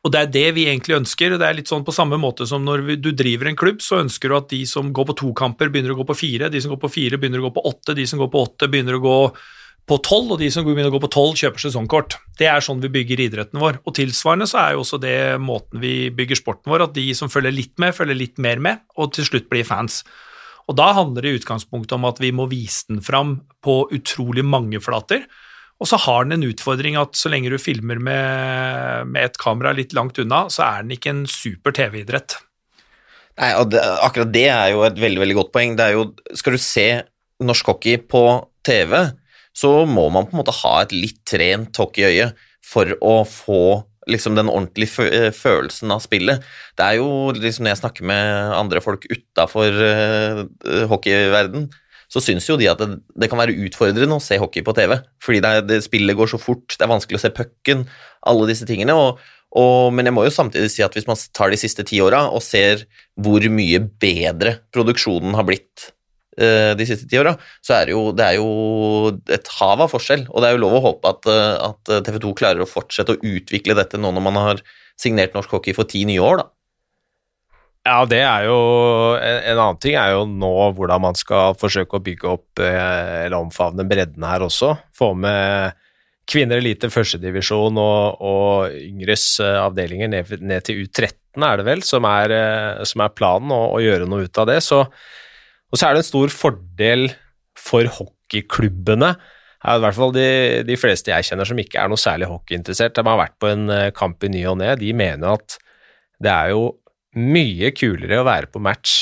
og 0.04 0.12
Det 0.12 0.20
er 0.20 0.32
det 0.36 0.46
vi 0.60 0.68
egentlig 0.68 1.00
ønsker. 1.00 1.32
og 1.32 1.40
det 1.40 1.48
er 1.48 1.56
litt 1.56 1.72
sånn 1.72 1.82
På 1.88 1.90
samme 1.90 2.20
måte 2.20 2.46
som 2.46 2.62
når 2.62 3.00
du 3.00 3.10
driver 3.16 3.48
en 3.48 3.56
klubb, 3.56 3.80
så 3.80 4.04
ønsker 4.04 4.28
du 4.28 4.36
at 4.36 4.52
de 4.52 4.66
som 4.68 4.92
går 4.92 5.08
på 5.08 5.20
to 5.24 5.32
kamper, 5.32 5.72
begynner 5.72 5.96
å 5.96 6.02
gå 6.04 6.06
på 6.12 6.20
fire. 6.20 6.52
De 6.52 6.60
som 6.60 6.76
går 6.76 6.84
på 6.84 6.92
fire, 7.00 7.16
begynner 7.16 7.40
å 7.40 7.48
gå 7.48 7.56
på 7.56 7.64
åtte. 7.64 7.96
De 7.96 8.04
som 8.06 8.20
går 8.20 8.28
på 8.28 8.44
åtte, 8.44 8.68
begynner 8.68 9.00
å 9.00 9.06
gå 9.08 9.20
på 9.86 9.98
tolv. 10.04 10.34
Og 10.34 10.42
de 10.42 10.50
som 10.52 10.66
begynner 10.66 10.90
å 10.90 10.96
gå 10.96 11.02
på 11.04 11.12
tolv, 11.14 11.38
kjøper 11.38 11.62
sesongkort. 11.66 12.18
Det 12.38 12.48
er 12.50 12.64
sånn 12.64 12.82
vi 12.82 12.92
bygger 12.98 13.22
idretten 13.28 13.62
vår. 13.62 13.80
Og 13.86 13.96
tilsvarende 13.98 14.48
så 14.50 14.60
er 14.62 14.76
jo 14.76 14.84
også 14.84 15.00
det 15.02 15.16
måten 15.42 15.82
vi 15.82 16.10
bygger 16.14 16.40
sporten 16.42 16.72
vår, 16.72 16.88
at 16.88 16.96
de 16.98 17.08
som 17.18 17.32
følger 17.32 17.54
litt 17.54 17.74
med, 17.82 17.96
følger 17.96 18.18
litt 18.18 18.40
mer 18.42 18.62
med, 18.62 18.86
og 18.98 19.14
til 19.16 19.28
slutt 19.28 19.50
blir 19.52 19.66
fans. 19.68 20.02
Og 20.66 20.74
da 20.78 20.90
handler 20.96 21.22
det 21.22 21.32
i 21.32 21.40
utgangspunktet 21.40 21.94
om 21.94 22.06
at 22.08 22.18
vi 22.22 22.32
må 22.34 22.48
vise 22.50 22.88
den 22.90 23.02
fram 23.04 23.38
på 23.62 23.84
utrolig 23.94 24.42
mange 24.46 24.82
flater. 24.82 25.28
Og 25.76 25.90
så 25.90 25.98
har 26.06 26.24
den 26.24 26.38
en 26.38 26.48
utfordring 26.48 26.96
at 26.98 27.18
så 27.18 27.30
lenge 27.30 27.52
du 27.52 27.58
filmer 27.60 28.00
med, 28.02 29.12
med 29.12 29.28
et 29.28 29.38
kamera 29.38 29.74
litt 29.76 29.92
langt 29.96 30.18
unna, 30.18 30.46
så 30.50 30.64
er 30.66 30.82
den 30.82 30.96
ikke 30.96 31.12
en 31.12 31.26
super 31.30 31.74
TV-idrett. 31.76 32.38
Nei, 33.36 33.52
og 33.60 33.68
det, 33.74 33.82
Akkurat 34.00 34.32
det 34.32 34.46
er 34.48 34.72
jo 34.72 34.82
et 34.86 34.96
veldig 34.98 35.20
veldig 35.22 35.36
godt 35.36 35.52
poeng. 35.52 35.76
Det 35.76 35.84
er 35.84 35.98
jo, 35.98 36.08
Skal 36.34 36.56
du 36.56 36.62
se 36.62 36.86
norsk 37.44 37.68
hockey 37.68 38.00
på 38.00 38.24
TV, 38.64 38.96
så 39.56 39.72
må 39.88 40.08
man 40.12 40.28
på 40.28 40.36
en 40.36 40.42
måte 40.42 40.54
ha 40.62 40.74
et 40.82 40.94
litt 40.94 41.22
trent 41.28 41.78
hockeyøye 41.80 42.30
for 42.66 42.92
å 43.00 43.20
få 43.28 43.62
liksom 44.10 44.36
den 44.38 44.50
ordentlige 44.52 45.32
følelsen 45.34 45.90
av 45.90 46.02
spillet. 46.04 46.44
Det 46.78 46.84
er 46.84 47.00
jo 47.00 47.32
liksom 47.34 47.66
når 47.66 47.74
jeg 47.74 47.82
snakker 47.82 48.06
med 48.06 48.54
andre 48.54 48.82
folk 48.84 49.06
utafor 49.10 49.80
uh, 49.82 50.44
hockeyverden, 50.92 51.66
så 52.12 52.22
syns 52.22 52.46
jo 52.46 52.54
de 52.60 52.68
at 52.70 52.78
det, 52.78 53.00
det, 53.18 53.28
kan 53.32 53.40
være 53.40 53.56
utfordrende 53.66 54.18
å 54.18 54.22
se 54.22 54.38
hockey 54.38 54.62
på 54.66 54.76
TV. 54.76 54.94
Fordi 55.22 55.40
det, 55.42 55.54
det 55.70 55.80
spillet 55.88 56.18
går 56.18 56.30
så 56.30 56.38
fort, 56.38 56.68
det 56.70 56.86
er 56.86 56.92
vanskelig 56.92 57.18
å 57.18 57.24
se 57.24 57.32
pucken, 57.34 57.82
alle 58.30 58.46
disse 58.52 58.68
tingene. 58.68 58.94
Og, 58.94 59.18
og, 59.58 59.90
men 59.96 60.06
jeg 60.06 60.14
må 60.14 60.26
jo 60.28 60.36
samtidig 60.36 60.70
si 60.70 60.86
at 60.86 60.94
hvis 60.94 61.08
man 61.10 61.18
tar 61.34 61.50
de 61.50 61.58
siste 61.58 61.82
ti 61.88 61.98
åra 62.04 62.28
og 62.30 62.44
ser 62.46 62.86
hvor 63.18 63.42
mye 63.50 63.82
bedre 63.98 64.60
produksjonen 64.74 65.34
har 65.34 65.48
blitt 65.48 65.90
de 66.36 66.84
siste 66.88 67.06
ti 67.08 67.16
åra, 67.16 67.32
så 67.64 67.78
er 67.78 67.86
det, 67.88 67.94
jo, 67.94 68.02
det 68.12 68.24
er 68.26 68.34
jo 68.36 68.48
et 69.32 69.48
hav 69.56 69.80
av 69.80 69.88
forskjell. 69.88 70.26
Og 70.28 70.42
det 70.42 70.50
er 70.50 70.56
jo 70.56 70.64
lov 70.66 70.76
å 70.76 70.82
håpe 70.90 71.12
at, 71.14 71.30
uh, 71.30 71.70
at 71.70 71.94
TV 72.04 72.18
2 72.26 72.34
klarer 72.36 72.60
å 72.60 72.68
fortsette 72.68 73.16
å 73.16 73.22
utvikle 73.24 73.78
dette 73.78 74.00
nå 74.00 74.12
når 74.12 74.26
man 74.26 74.36
har 74.42 74.60
signert 75.00 75.36
norsk 75.36 75.56
hockey 75.56 75.76
for 75.76 75.88
ti 75.88 76.04
nye 76.08 76.20
år, 76.20 76.42
da. 76.42 76.50
Ja, 77.86 78.00
det 78.08 78.22
er 78.26 78.48
jo 78.48 78.58
En, 79.20 79.40
en 79.52 79.60
annen 79.62 79.80
ting 79.82 79.96
er 79.98 80.16
jo 80.16 80.24
nå 80.26 80.52
hvordan 80.76 81.04
man 81.04 81.18
skal 81.18 81.54
forsøke 81.58 81.98
å 81.98 82.02
bygge 82.02 82.30
opp 82.32 82.62
eh, 82.62 83.26
eller 83.26 83.38
omfavne 83.38 83.86
bredden 83.86 84.24
her 84.26 84.44
også. 84.46 84.74
Få 84.96 85.12
med 85.18 85.76
kvinner 86.26 86.58
elite 86.58 86.90
førstedivisjon 86.90 87.78
og, 87.78 88.24
og 88.26 88.74
yngres 88.80 89.28
eh, 89.44 89.58
avdelinger 89.62 90.10
ned, 90.10 90.32
ned, 90.42 90.66
til 90.66 90.82
U13, 90.82 91.14
er 91.46 91.60
det 91.60 91.68
vel, 91.68 91.84
som 91.86 92.08
er, 92.10 92.34
eh, 92.34 92.82
som 92.88 93.04
er 93.04 93.14
planen, 93.14 93.54
å, 93.54 93.62
å, 93.76 93.82
gjøre 93.84 94.08
noe 94.10 94.26
ut 94.26 94.42
av 94.42 94.50
det. 94.50 94.58
Så, 94.66 94.82
og 95.72 95.78
så 95.78 95.88
er 95.88 95.96
det 95.96 96.04
en 96.04 96.08
stor 96.10 96.32
fordel 96.32 97.08
for 97.58 97.88
hockeyklubbene. 97.98 99.12
I 99.66 99.82
hvert 99.82 99.96
fall 99.96 100.12
de, 100.14 100.28
de, 100.68 100.78
fleste 100.78 101.10
jeg 101.10 101.26
kjenner 101.26 101.48
som 101.48 101.58
ikke 101.58 101.80
er 101.82 101.90
noe 101.90 101.98
særlig 101.98 102.28
hockeyinteressert, 102.30 102.94
de 102.94 103.06
har 103.08 103.18
vært 103.18 103.38
på 103.42 103.50
en 103.50 103.70
kamp 103.96 104.22
i 104.22 104.30
ny 104.30 104.44
og 104.46 104.60
ne, 104.60 104.74
de 104.78 104.92
mener 104.94 105.32
at 105.32 105.56
det 106.22 106.32
er 106.32 106.52
jo 106.54 106.68
mye 107.16 107.72
kulere 107.74 108.20
å 108.20 108.26
være 108.28 108.50
på 108.52 108.62
match 108.62 108.96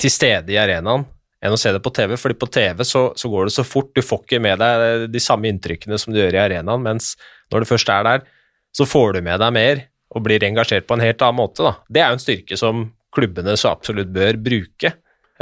til 0.00 0.12
stede 0.12 0.54
i 0.54 0.58
arenaen 0.60 1.04
enn 1.42 1.54
å 1.54 1.58
se 1.58 1.72
det 1.74 1.82
på 1.82 1.90
TV, 1.94 2.14
fordi 2.20 2.36
på 2.38 2.48
TV 2.54 2.84
så, 2.86 3.08
så, 3.18 3.28
går 3.30 3.48
det 3.48 3.54
så 3.56 3.64
fort, 3.66 3.90
du 3.96 4.02
får 4.04 4.20
ikke 4.22 4.42
med 4.42 4.60
deg 4.62 5.08
de 5.10 5.22
samme 5.22 5.50
inntrykkene 5.50 5.98
som 5.98 6.14
du 6.14 6.20
gjør 6.20 6.36
i 6.38 6.42
arenaen, 6.44 6.84
mens 6.84 7.16
når 7.50 7.64
du 7.64 7.70
først 7.72 7.90
er 7.90 8.06
der, 8.06 8.26
så 8.72 8.86
får 8.88 9.16
du 9.16 9.24
med 9.26 9.42
deg 9.42 9.54
mer 9.56 9.82
og 10.12 10.22
blir 10.26 10.44
engasjert 10.46 10.86
på 10.86 10.96
en 10.96 11.02
helt 11.02 11.24
annen 11.24 11.40
måte. 11.40 11.64
Da. 11.66 11.72
Det 11.90 12.02
er 12.02 12.12
jo 12.12 12.18
en 12.18 12.22
styrke 12.22 12.58
som 12.60 12.84
klubbene 13.12 13.56
så 13.58 13.72
absolutt 13.72 14.12
bør 14.14 14.38
bruke. 14.44 14.92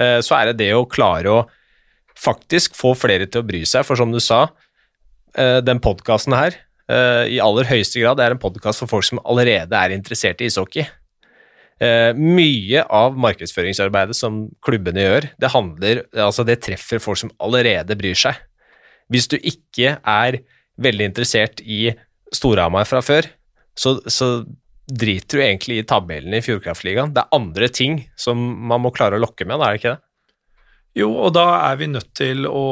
Eh, 0.00 0.18
så 0.24 0.36
er 0.38 0.50
det 0.50 0.60
det 0.62 0.70
å 0.76 0.88
klare 0.88 1.32
å 1.32 1.40
faktisk 2.20 2.76
få 2.76 2.94
flere 2.98 3.28
til 3.28 3.42
å 3.42 3.46
bry 3.46 3.62
seg, 3.68 3.84
for 3.86 3.98
som 4.00 4.12
du 4.12 4.20
sa, 4.22 4.46
eh, 5.36 5.60
den 5.64 5.80
podkasten 5.80 6.36
her 6.36 6.56
eh, 6.90 7.36
i 7.36 7.40
aller 7.40 7.68
høyeste 7.68 8.00
grad 8.02 8.20
er 8.20 8.34
en 8.34 8.42
podkast 8.42 8.82
for 8.82 8.90
folk 8.90 9.06
som 9.06 9.20
allerede 9.24 9.76
er 9.76 9.96
interessert 9.96 10.40
i 10.40 10.50
ishockey. 10.50 10.88
Mye 11.80 12.82
av 12.92 13.14
markedsføringsarbeidet 13.16 14.12
som 14.12 14.42
klubbene 14.60 15.00
gjør, 15.00 15.26
det 15.40 15.48
handler 15.48 16.02
Altså, 16.12 16.44
det 16.44 16.58
treffer 16.60 17.00
folk 17.00 17.16
som 17.16 17.30
allerede 17.40 17.96
bryr 17.96 18.18
seg. 18.20 18.36
Hvis 19.08 19.30
du 19.32 19.38
ikke 19.38 19.94
er 19.96 20.42
veldig 20.76 21.06
interessert 21.08 21.62
i 21.64 21.94
Storhamar 22.36 22.84
fra 22.84 23.00
før, 23.00 23.30
så, 23.72 23.96
så 24.12 24.44
driter 24.90 25.38
du 25.38 25.44
egentlig 25.44 25.80
i 25.80 25.88
tabellen 25.88 26.34
i 26.36 26.42
Fjordkraftligaen. 26.44 27.14
Det 27.14 27.24
er 27.24 27.36
andre 27.36 27.68
ting 27.72 28.04
som 28.18 28.38
man 28.70 28.82
må 28.84 28.92
klare 28.94 29.18
å 29.18 29.22
lokke 29.22 29.46
med, 29.46 29.60
da, 29.60 29.68
er 29.68 29.76
det 29.76 29.82
ikke 29.82 29.96
det? 29.96 30.04
Jo, 30.98 31.06
og 31.22 31.36
da 31.36 31.44
er 31.68 31.76
vi 31.78 31.86
nødt 31.86 32.08
til 32.18 32.48
å, 32.50 32.62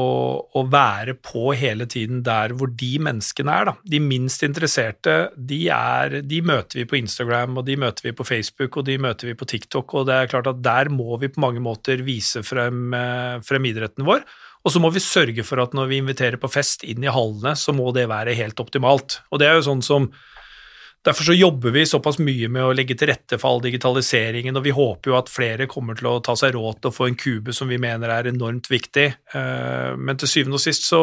å, 0.43 0.63
være 0.67 1.15
på 1.23 1.53
hele 1.55 1.87
tiden 1.87 2.25
der 2.27 2.51
hvor 2.59 2.73
de 2.75 2.91
menneskene 3.07 3.53
er. 3.55 3.69
Da. 3.69 3.75
De 3.95 4.01
minst 4.03 4.43
interesserte, 4.43 5.15
de, 5.39 5.61
er, 5.71 6.17
de, 6.27 6.41
møter 6.43 6.81
vi 6.81 6.87
på 6.91 6.99
Instagram, 6.99 7.61
og 7.61 7.69
de 7.69 7.77
møter 7.79 8.09
vi 8.09 8.15
på 8.19 8.27
Facebook, 8.27 8.81
og 8.81 8.89
de 8.89 8.97
møter 8.99 9.31
vi 9.31 9.37
på 9.39 9.47
TikTok. 9.55 9.95
Og 9.95 10.09
det 10.11 10.17
er 10.17 10.33
klart 10.33 10.51
at 10.51 10.59
der 10.67 10.91
må 10.91 11.21
vi 11.23 11.31
på 11.31 11.45
mange 11.45 11.63
måter 11.63 12.03
vise 12.07 12.43
frem, 12.43 12.89
eh, 12.99 13.39
frem 13.47 13.71
idretten 13.71 14.07
vår. 14.09 14.27
Og 14.67 14.75
så 14.75 14.83
må 14.83 14.91
vi 14.91 15.05
sørge 15.05 15.47
for 15.47 15.63
at 15.63 15.79
når 15.79 15.93
vi 15.93 16.03
inviterer 16.03 16.43
på 16.43 16.51
fest 16.51 16.83
inn 16.83 17.07
i 17.07 17.15
hallene, 17.15 17.55
så 17.55 17.71
må 17.77 17.93
det 17.95 18.09
være 18.11 18.35
helt 18.35 18.59
optimalt. 18.59 19.21
Og 19.31 19.39
det 19.39 19.47
er 19.47 19.61
jo 19.61 19.69
sånn 19.71 19.85
som 19.87 20.11
Derfor 21.07 21.29
så 21.29 21.35
jobber 21.37 21.71
vi 21.71 21.85
såpass 21.87 22.19
mye 22.19 22.49
med 22.51 22.65
å 22.67 22.75
legge 22.75 22.97
til 22.99 23.13
rette 23.13 23.39
for 23.39 23.53
all 23.53 23.63
digitaliseringen, 23.63 24.57
og 24.59 24.65
vi 24.67 24.75
håper 24.75 25.13
jo 25.13 25.17
at 25.21 25.31
flere 25.31 25.69
kommer 25.71 25.97
til 25.99 26.11
å 26.11 26.19
ta 26.25 26.35
seg 26.37 26.57
råd 26.57 26.81
til 26.81 26.91
å 26.91 26.97
få 26.97 27.07
en 27.07 27.19
kube 27.19 27.55
som 27.55 27.71
vi 27.71 27.79
mener 27.81 28.11
er 28.13 28.29
enormt 28.33 28.67
viktig. 28.71 29.07
Eh, 29.35 29.93
men 29.95 30.19
til 30.19 30.31
syvende 30.31 30.59
og 30.59 30.65
sist 30.65 30.89
så 30.89 31.03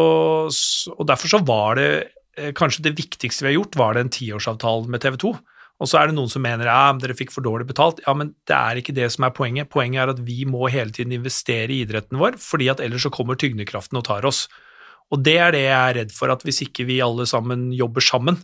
Og 0.92 1.08
derfor 1.08 1.32
så 1.32 1.40
var 1.48 1.80
det 1.80 1.90
eh, 2.38 2.52
kanskje 2.52 2.84
det 2.90 2.98
viktigste 3.00 3.46
vi 3.46 3.54
har 3.54 3.60
gjort, 3.62 3.80
var 3.80 3.96
den 3.96 4.12
tiårsavtalen 4.12 4.92
med 4.92 5.02
TV 5.02 5.18
2. 5.24 5.32
Og 5.76 5.90
så 5.92 6.00
er 6.00 6.08
det 6.08 6.16
noen 6.16 6.32
som 6.32 6.44
mener 6.44 6.70
ja, 6.70 6.92
dere 7.00 7.16
fikk 7.18 7.34
for 7.36 7.44
dårlig 7.44 7.68
betalt. 7.68 8.00
Ja, 8.06 8.14
men 8.16 8.34
det 8.48 8.56
er 8.56 8.80
ikke 8.80 8.96
det 8.96 9.10
som 9.12 9.26
er 9.28 9.34
poenget. 9.36 9.72
Poenget 9.72 10.04
er 10.04 10.14
at 10.14 10.22
vi 10.24 10.44
må 10.48 10.70
hele 10.72 10.94
tiden 10.96 11.16
investere 11.16 11.72
i 11.72 11.82
idretten 11.84 12.20
vår, 12.20 12.38
fordi 12.40 12.70
at 12.72 12.84
ellers 12.84 13.04
så 13.08 13.12
kommer 13.12 13.40
tyngdekraften 13.40 14.00
og 14.00 14.06
tar 14.08 14.28
oss. 14.28 14.46
Og 15.12 15.24
det 15.24 15.36
er 15.40 15.52
det 15.56 15.66
jeg 15.66 15.80
er 15.80 15.98
redd 16.00 16.14
for, 16.16 16.32
at 16.32 16.46
hvis 16.48 16.64
ikke 16.66 16.88
vi 16.88 17.02
alle 17.04 17.28
sammen 17.30 17.68
jobber 17.76 18.04
sammen, 18.04 18.40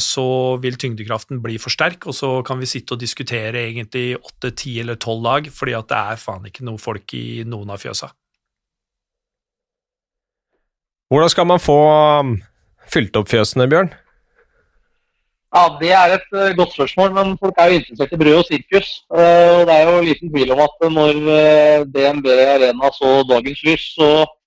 så 0.00 0.24
vil 0.62 0.78
tyngdekraften 0.80 1.42
bli 1.44 1.58
for 1.60 1.72
sterk, 1.74 2.06
og 2.08 2.16
så 2.16 2.30
kan 2.46 2.60
vi 2.60 2.68
sitte 2.70 2.94
og 2.96 3.02
diskutere 3.02 3.66
egentlig 3.66 4.16
åtte, 4.16 4.54
ti 4.56 4.78
eller 4.80 4.96
tolv 4.96 5.22
lag, 5.26 5.50
fordi 5.52 5.74
at 5.76 5.90
det 5.90 5.98
er 5.98 6.20
faen 6.22 6.48
ikke 6.48 6.64
noe 6.64 6.80
folk 6.80 7.12
i 7.18 7.42
noen 7.44 7.74
av 7.74 7.82
fjøsa. 7.82 8.08
Hvordan 11.12 11.32
skal 11.32 11.48
man 11.48 11.60
få 11.60 11.78
um, 12.20 12.34
fylt 12.88 13.16
opp 13.16 13.28
fjøsene, 13.28 13.68
Bjørn? 13.68 13.92
Ja, 15.56 15.62
Det 15.80 15.92
er 15.96 16.16
et 16.16 16.26
uh, 16.32 16.56
godt 16.56 16.74
spørsmål, 16.76 17.12
men 17.16 17.36
folk 17.40 17.60
er 17.60 17.72
jo 17.72 17.82
interessert 17.82 18.12
i 18.12 18.20
brød 18.20 18.40
og 18.40 18.48
sirkus. 18.48 18.90
Uh, 19.12 19.64
det 19.68 19.76
er 19.76 19.88
jo 19.88 20.02
liten 20.04 20.32
tvil 20.32 20.52
om 20.56 20.64
at 20.64 20.88
når 20.92 21.22
DNB 21.92 22.28
Arena 22.34 22.92
så 22.96 23.14
dagens 23.28 23.64
lys, 23.68 23.92
så 23.96 24.10
Eh, 24.24 24.37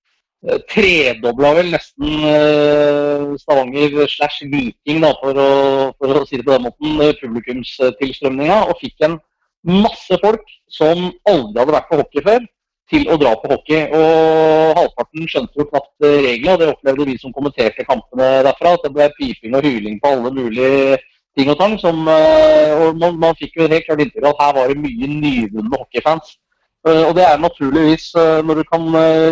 tredobla 0.42 1.52
vel 1.54 1.70
nesten 1.70 2.24
eh, 2.26 3.34
Stavanger 3.38 4.08
slash 4.10 4.42
Viking, 4.50 5.02
da, 5.04 5.12
for 5.20 5.38
å, 5.38 5.50
for 5.98 6.18
å, 6.18 6.24
si 6.26 6.40
det 6.40 6.46
på 6.46 6.56
den 6.56 6.66
måten, 6.66 6.96
eh, 7.04 7.14
publikumstilstrømninga. 7.20 8.56
Og 8.70 8.80
fikk 8.82 9.06
en 9.06 9.20
masse 9.68 10.18
folk 10.22 10.42
som 10.72 11.12
aldri 11.30 11.62
hadde 11.62 11.76
vært 11.76 11.88
på 11.90 12.00
hockey 12.00 12.26
før, 12.26 12.42
til 12.90 13.06
å 13.06 13.20
dra 13.20 13.36
på 13.38 13.52
hockey. 13.54 13.86
Og 13.94 14.74
halvparten 14.80 15.30
skjønte 15.30 15.62
jo 15.62 15.68
knapt 15.70 16.10
reglene, 16.10 16.56
og 16.56 16.60
det 16.60 16.70
opplevde 16.74 17.08
vi 17.12 17.16
som 17.22 17.34
kommenterte 17.36 17.86
kampene 17.86 18.34
derfra. 18.48 18.74
At 18.74 18.86
det 18.88 18.94
ble 18.96 19.08
piping 19.20 19.56
og 19.56 19.66
hyling 19.68 20.02
på 20.02 20.16
alle 20.16 20.34
mulige 20.34 20.98
ting 21.38 21.54
og 21.54 21.60
tang. 21.62 21.78
Som, 21.80 22.02
og 22.10 22.98
man, 22.98 23.14
man 23.22 23.38
fikk 23.38 23.60
jo 23.62 23.70
helt 23.70 23.86
klart 23.86 24.02
inntrykk 24.02 24.26
av 24.26 24.34
at 24.34 24.46
her 24.48 24.58
var 24.58 24.74
det 24.74 24.82
mye 24.82 25.12
nyvunne 25.14 25.78
hockeyfans. 25.78 26.34
Og 26.82 27.12
det 27.14 27.22
er 27.22 27.38
naturligvis 27.38 28.08
når 28.42 28.58
du 28.58 28.62
kan 28.66 28.86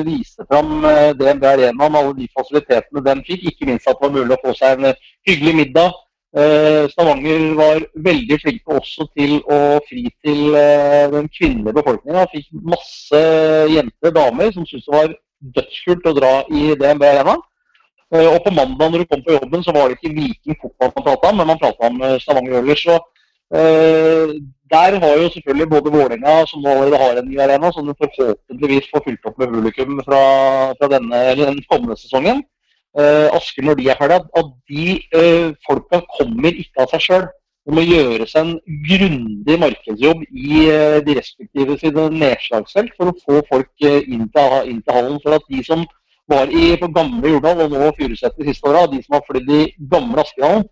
vise 0.06 0.44
fram 0.46 0.84
DNB 1.18 1.46
Arena 1.50 1.88
med 1.88 1.98
alle 1.98 2.12
de 2.14 2.28
fasilitetene 2.38 3.02
den 3.02 3.24
fikk, 3.26 3.48
ikke 3.50 3.66
minst 3.66 3.88
at 3.90 3.98
det 3.98 4.06
var 4.06 4.14
mulig 4.14 4.36
å 4.36 4.44
få 4.44 4.54
seg 4.54 4.78
en 4.78 4.94
hyggelig 5.26 5.56
middag. 5.58 5.96
Stavanger 6.92 7.48
var 7.58 7.82
veldig 8.06 8.38
flinke 8.44 8.78
også 8.78 9.08
til 9.18 9.40
å 9.50 9.58
fri 9.88 10.04
til 10.22 10.54
den 11.16 11.26
kvinnelige 11.34 11.74
befolkninga. 11.80 12.28
Fikk 12.30 12.54
masse 12.70 13.24
jenter, 13.74 14.14
damer, 14.14 14.54
som 14.54 14.68
syntes 14.70 14.86
det 14.86 14.94
var 15.00 15.18
dødskult 15.58 16.06
å 16.06 16.16
dra 16.20 16.34
i 16.54 16.70
DNB 16.78 17.08
Arena. 17.08 17.34
Eh, 18.14 18.26
og 18.26 18.42
på 18.42 18.50
mandag 18.50 18.90
når 18.90 19.04
du 19.04 19.08
kom 19.10 19.22
på 19.22 19.36
jobben, 19.36 19.62
så 19.62 19.74
var 19.74 19.88
det 19.88 19.98
ikke 19.98 20.16
Viking 20.16 20.56
fotball 20.58 20.90
man 20.96 21.06
prata 21.06 21.30
om, 21.30 21.36
men 21.38 21.50
man 21.52 21.60
prata 21.62 21.90
om 21.90 22.00
eh, 22.02 22.16
Stavanger 22.22 22.58
Oilers. 22.58 22.86
Uh, 23.50 24.38
der 24.70 24.98
har 25.02 25.14
jo 25.18 25.30
selvfølgelig 25.34 25.68
både 25.70 25.92
Vålerenga, 25.96 26.34
som 26.46 26.62
nå 26.62 26.70
allerede 26.70 27.02
har 27.02 27.18
en 27.18 27.28
ny 27.28 27.38
arena, 27.44 27.72
som 27.72 27.94
forhåpentligvis 28.02 28.90
får 28.92 29.02
fylt 29.06 29.26
opp 29.26 29.38
med 29.38 29.50
publikum 29.54 29.98
fra, 30.06 30.22
fra 30.78 30.88
denne, 30.94 31.18
den 31.40 31.58
kommende 31.70 31.96
sesongen. 31.98 32.44
Uh, 32.98 33.26
Asker, 33.38 33.62
når 33.66 33.74
de 33.74 33.88
er 33.88 33.98
ferdige, 33.98 34.30
at 34.40 34.48
de 34.70 34.84
uh, 35.18 35.48
folka 35.66 36.00
kommer 36.18 36.62
ikke 36.62 36.84
av 36.84 36.94
seg 36.94 37.06
sjøl. 37.06 37.26
Det 37.66 37.74
må 37.76 37.82
gjøres 37.84 38.32
en 38.40 38.54
grundig 38.88 39.56
markedsjobb 39.60 40.22
i 40.32 40.62
de 41.06 41.14
respektive 41.18 41.76
sine 41.78 42.06
nedslagsfelt 42.14 42.94
for 42.96 43.10
å 43.10 43.18
få 43.20 43.42
folk 43.50 43.84
inn 43.84 44.24
til, 44.32 44.54
inn 44.70 44.80
til 44.80 44.96
hallen. 44.96 45.18
For 45.22 45.36
at 45.36 45.44
de 45.52 45.60
som 45.66 45.84
var 46.32 46.50
i, 46.50 46.72
på 46.80 46.88
gamle 46.96 47.34
Jordal 47.34 47.60
og 47.66 47.74
nå 47.74 47.90
Furuset 47.98 48.38
de 48.38 48.48
siste 48.48 48.70
åra, 48.70 48.86
de 48.90 49.02
som 49.04 49.18
har 49.18 49.26
flydd 49.28 49.52
i 49.54 49.62
gamle 49.92 50.24
Askedalen, 50.24 50.64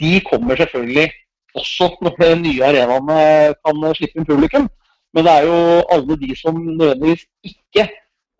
de 0.00 0.12
kommer 0.30 0.62
selvfølgelig 0.62 1.10
også 1.60 1.90
når 2.04 2.16
de 2.20 2.32
nye 2.42 2.64
arenaene 2.64 3.20
kan 3.64 3.86
slippe 3.98 4.20
inn 4.20 4.28
publikum. 4.28 4.68
Men 5.14 5.24
det 5.24 5.32
er 5.32 5.46
jo 5.48 5.60
alle 5.94 6.16
de 6.20 6.34
som 6.36 6.56
nødvendigvis 6.60 7.22
ikke 7.50 7.84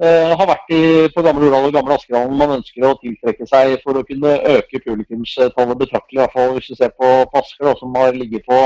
eh, 0.04 0.32
har 0.38 0.48
vært 0.50 0.72
i, 0.76 0.80
på 1.14 1.22
gamle 1.24 1.46
Jordal 1.46 1.68
og 1.68 1.76
gamle 1.76 1.96
Askerhallen 1.96 2.40
man 2.40 2.56
ønsker 2.58 2.84
å 2.84 2.96
tiltrekke 3.00 3.48
seg 3.48 3.76
for 3.84 3.96
å 3.96 4.04
kunne 4.08 4.34
øke 4.56 4.82
publikumstallet 4.84 5.80
betraktelig. 5.84 6.18
I 6.18 6.22
hvert 6.24 6.36
fall 6.36 6.52
hvis 6.56 6.68
du 6.72 6.76
ser 6.76 6.92
på, 7.00 7.12
på 7.32 7.40
Asker, 7.40 7.72
som 7.80 7.96
har 7.96 8.12
ligget 8.18 8.44
på, 8.50 8.60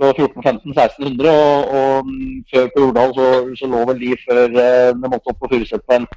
på 0.00 0.12
1400-1500-1600. 0.14 1.28
Og, 1.32 1.74
og, 1.80 2.08
mm, 2.08 2.38
før 2.54 2.70
på 2.72 2.86
Jordal 2.86 3.16
så, 3.18 3.28
så, 3.60 3.72
lå 3.74 3.84
vel 3.90 4.00
de 4.04 4.14
før 4.24 4.44
eh, 4.48 4.92
det 5.02 5.12
måtte 5.12 5.34
opp 5.34 5.42
på 5.42 5.52
Furuset 5.52 5.84
på 5.88 5.98
en 5.98 6.08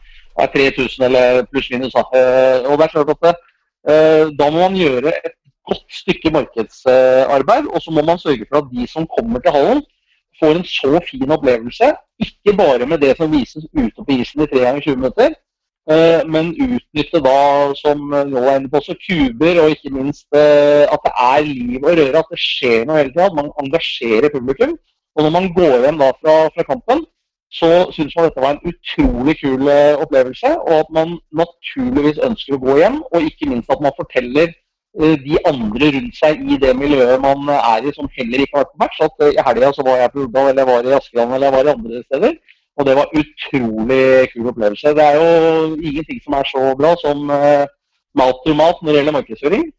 er 0.43 0.51
3000 0.55 1.09
eller 1.09 1.41
pluss-minus. 1.51 1.95
Eh, 1.95 2.69
og 2.69 2.78
det 2.80 2.88
er 2.88 2.95
klart 2.95 3.11
at 3.15 3.28
eh, 3.32 4.23
Da 4.39 4.49
må 4.51 4.63
man 4.63 4.80
gjøre 4.80 5.11
et 5.19 5.36
godt 5.70 5.86
stykke 6.01 6.32
markedsarbeid, 6.38 7.66
og 7.74 7.82
så 7.82 7.91
må 7.91 8.01
man 8.09 8.20
sørge 8.20 8.45
for 8.49 8.57
at 8.61 8.72
de 8.74 8.88
som 8.88 9.07
kommer 9.18 9.39
til 9.39 9.55
hallen, 9.57 9.82
får 10.39 10.51
en 10.55 10.68
så 10.80 10.99
fin 11.09 11.32
opplevelse. 11.32 11.88
Ikke 12.26 12.57
bare 12.57 12.86
med 12.91 12.97
det 12.97 13.18
som 13.18 13.32
vises 13.32 13.66
ute 13.82 13.99
på 14.05 14.11
isen 14.20 14.41
i 14.41 14.47
3 14.51 14.59
ganger 14.66 14.82
20 14.82 14.95
minutter, 14.95 15.30
eh, 15.91 16.22
men 16.34 16.45
utnytte 16.66 17.20
da, 17.30 17.39
som 17.84 17.97
nå 18.32 18.43
er 18.43 18.57
inne 18.59 18.72
på, 18.72 18.82
også 18.82 18.95
kuber, 19.05 19.61
og 19.63 19.70
ikke 19.70 19.95
minst 19.97 20.28
at 20.93 20.99
det 21.05 21.13
er 21.34 21.41
liv 21.47 21.80
og 21.84 21.97
røre, 21.99 22.20
at 22.20 22.32
det 22.34 22.41
skjer 22.49 22.86
noe 22.86 22.99
hele 22.99 23.13
tida. 23.13 23.30
At 23.32 23.39
man 23.39 23.53
engasjerer 23.63 24.36
publikum. 24.38 24.78
Og 25.16 25.24
når 25.24 25.32
man 25.38 25.53
går 25.57 25.76
hjem 25.84 25.99
da 26.03 26.09
fra, 26.22 26.36
fra 26.55 26.63
kampen, 26.72 27.05
så 27.59 27.70
syns 27.95 28.16
man 28.16 28.26
dette 28.28 28.43
var 28.43 28.53
en 28.55 28.66
utrolig 28.72 29.36
kul 29.41 29.68
eh, 29.72 29.95
opplevelse. 30.03 30.49
Og 30.68 30.76
at 30.84 30.89
man 30.97 31.18
naturligvis 31.41 32.20
ønsker 32.28 32.57
å 32.57 32.63
gå 32.66 32.78
hjem, 32.82 32.97
og 33.13 33.28
ikke 33.30 33.49
minst 33.51 33.72
at 33.72 33.84
man 33.86 33.95
forteller 33.99 34.49
eh, 34.49 34.61
de 34.96 35.39
andre 35.50 35.91
rundt 35.98 36.18
seg 36.18 36.43
i 36.48 36.58
det 36.62 36.72
miljøet 36.80 37.22
man 37.24 37.50
er 37.52 37.84
i, 37.84 37.93
som 37.96 38.08
heller 38.16 38.43
ikke 38.43 38.58
har 38.58 38.66
vært 38.66 38.74
på 38.74 38.84
match. 38.84 39.02
At 39.08 39.26
eh, 39.26 39.34
i 39.36 39.46
helga 39.48 39.72
så 39.76 39.86
var 39.88 40.02
jeg 40.02 40.14
på 40.14 40.26
Urdal, 40.26 40.52
eller 40.52 40.62
jeg 40.64 40.72
var 40.72 40.89
i 40.89 40.98
Askeland, 41.00 41.34
eller 41.36 41.48
jeg 41.48 41.56
var 41.58 41.70
i 41.70 41.74
andre 41.76 42.04
steder. 42.06 42.38
Og 42.76 42.88
det 42.88 42.96
var 43.00 43.18
utrolig 43.22 44.06
kul 44.32 44.52
opplevelse. 44.52 44.96
Det 44.96 45.04
er 45.04 45.20
jo 45.20 45.28
ingenting 45.80 46.24
som 46.24 46.39
er 46.39 46.50
så 46.50 46.64
bra 46.80 46.96
som 47.00 47.22
mat 48.20 48.41
to 48.43 48.56
mat 48.56 48.82
når 48.82 48.91
det 48.91 48.98
gjelder 49.00 49.16
markedsføring. 49.16 49.70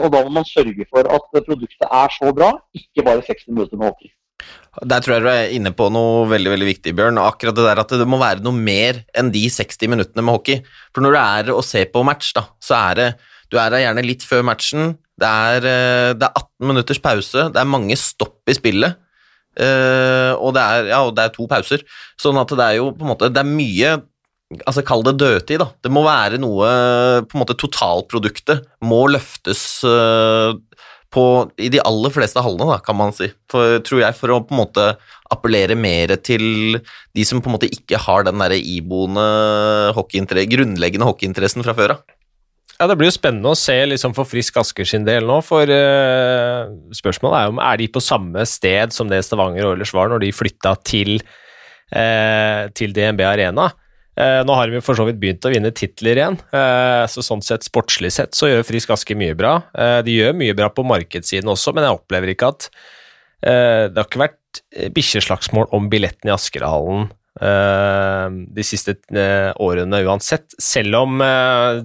Og 0.00 0.06
da 0.14 0.22
må 0.24 0.32
man 0.38 0.48
sørge 0.48 0.86
for 0.88 1.04
at 1.04 1.26
produktet 1.34 1.84
er 1.84 2.14
så 2.14 2.32
bra, 2.32 2.54
ikke 2.72 3.04
bare 3.04 3.26
60 3.26 3.50
minutter 3.52 3.76
med 3.76 3.90
hockey. 3.90 4.14
Der 4.78 5.02
tror 5.02 5.16
jeg 5.16 5.24
du 5.24 5.30
er 5.32 5.52
inne 5.56 5.72
på 5.74 5.88
noe 5.90 6.26
veldig 6.30 6.52
veldig 6.52 6.68
viktig, 6.68 6.94
Bjørn. 6.96 7.18
Akkurat 7.20 7.56
det 7.56 7.64
der 7.66 7.80
at 7.82 7.94
det 8.00 8.06
må 8.08 8.20
være 8.20 8.44
noe 8.44 8.54
mer 8.54 9.02
enn 9.18 9.32
de 9.34 9.42
60 9.50 9.90
minuttene 9.90 10.22
med 10.22 10.36
hockey. 10.36 10.60
For 10.94 11.04
når 11.04 11.14
du 11.14 11.20
er 11.20 11.50
og 11.56 11.64
ser 11.66 11.90
på 11.92 12.04
match, 12.06 12.30
da, 12.36 12.46
så 12.62 12.78
er 12.78 13.00
det 13.00 13.08
Du 13.48 13.58
er 13.60 13.72
der 13.72 13.84
gjerne 13.86 14.04
litt 14.06 14.24
før 14.26 14.44
matchen. 14.46 14.96
Det 15.18 15.28
er, 15.28 15.66
eh, 15.66 16.12
det 16.14 16.26
er 16.28 16.34
18 16.34 16.68
minutters 16.70 17.00
pause. 17.02 17.48
Det 17.52 17.60
er 17.60 17.74
mange 17.76 17.96
stopp 17.98 18.42
i 18.48 18.56
spillet. 18.56 18.98
Uh, 19.58 20.38
og, 20.38 20.52
det 20.54 20.62
er, 20.62 20.84
ja, 20.92 20.98
og 21.02 21.16
det 21.16 21.24
er 21.24 21.32
to 21.34 21.48
pauser. 21.50 21.82
Sånn 22.20 22.36
at 22.38 22.52
det 22.54 22.62
er 22.62 22.76
jo 22.76 22.92
på 22.94 23.02
en 23.02 23.10
måte 23.10 23.26
Det 23.32 23.40
er 23.42 23.48
mye 23.48 23.96
altså 24.70 24.84
Kall 24.86 25.02
det 25.02 25.16
dødtid, 25.18 25.58
da. 25.58 25.66
Det 25.82 25.90
må 25.90 26.04
være 26.06 26.38
noe 26.40 26.68
på 27.26 27.36
en 27.36 27.42
måte 27.42 27.56
Totalproduktet 27.58 28.62
må 28.86 29.02
løftes 29.10 29.82
uh, 29.82 30.54
på, 31.12 31.24
i 31.60 31.70
de 31.72 31.80
aller 31.82 32.12
fleste 32.12 32.40
hallene, 32.44 32.68
da, 32.70 32.78
kan 32.84 32.96
man 32.96 33.12
si. 33.16 33.28
For, 33.50 33.80
tror 33.84 34.04
jeg, 34.04 34.16
for 34.16 34.32
å 34.32 34.40
på 34.44 34.54
en 34.54 34.62
måte 34.62 34.86
appellere 35.32 35.76
mer 35.76 36.14
til 36.24 36.78
de 36.78 37.26
som 37.26 37.42
på 37.42 37.50
en 37.50 37.56
måte 37.58 37.70
ikke 37.72 38.00
har 38.06 38.24
den 38.28 38.40
der 38.40 38.54
iboende 38.56 39.26
hockeyinteresse, 39.96 40.52
grunnleggende 40.54 41.08
hockeyinteressen 41.08 41.66
fra 41.66 41.76
før 41.76 41.96
av. 41.96 42.17
Ja, 42.78 42.86
Det 42.86 42.94
blir 42.94 43.08
jo 43.10 43.16
spennende 43.16 43.50
å 43.50 43.58
se 43.58 43.74
liksom 43.90 44.14
for 44.14 44.28
Frisk 44.28 44.60
Asker 44.60 44.86
sin 44.86 45.06
del 45.06 45.26
nå. 45.26 45.40
For 45.42 45.66
uh, 45.66 46.70
spørsmålet 46.94 47.40
er 47.40 47.48
jo 47.48 47.54
om 47.56 47.60
er 47.64 47.80
de 47.80 47.88
på 47.90 48.02
samme 48.02 48.44
sted 48.46 48.94
som 48.94 49.10
det 49.10 49.24
Stavanger 49.26 49.66
Oilers 49.72 49.92
var 49.96 50.12
når 50.12 50.22
de 50.22 50.30
flytta 50.34 50.76
til, 50.86 51.18
uh, 51.90 52.70
til 52.78 52.94
DNB 52.94 53.24
Arena. 53.26 53.66
Uh, 54.18 54.46
nå 54.46 54.54
har 54.54 54.70
de 54.70 54.82
for 54.82 54.98
så 54.98 55.08
vidt 55.08 55.18
begynt 55.18 55.46
å 55.46 55.50
vinne 55.50 55.74
titler 55.74 56.18
igjen, 56.18 56.38
så 57.10 57.22
sånn 57.22 57.42
sett 57.46 57.66
sportslig 57.66 58.10
sett 58.14 58.34
så 58.34 58.48
gjør 58.50 58.64
Frisk 58.66 58.94
Asker 58.94 59.18
mye 59.18 59.34
bra. 59.38 59.58
De 60.02 60.14
gjør 60.14 60.34
mye 60.38 60.56
bra 60.58 60.70
på 60.74 60.86
markedssiden 60.86 61.50
også, 61.50 61.74
men 61.74 61.86
jeg 61.86 61.98
opplever 61.98 62.32
ikke 62.34 62.50
at 62.50 62.66
det 63.38 63.94
har 63.94 64.08
ikke 64.08 64.24
vært 64.24 64.62
bikkjeslagsmål 64.96 65.70
om 65.78 65.86
billetten 65.92 66.30
i 66.30 66.34
Askerhallen 66.34 67.06
de 67.38 68.64
siste 68.66 68.96
årene 69.62 70.00
uansett, 70.08 70.56
selv 70.58 70.96
om 71.04 71.20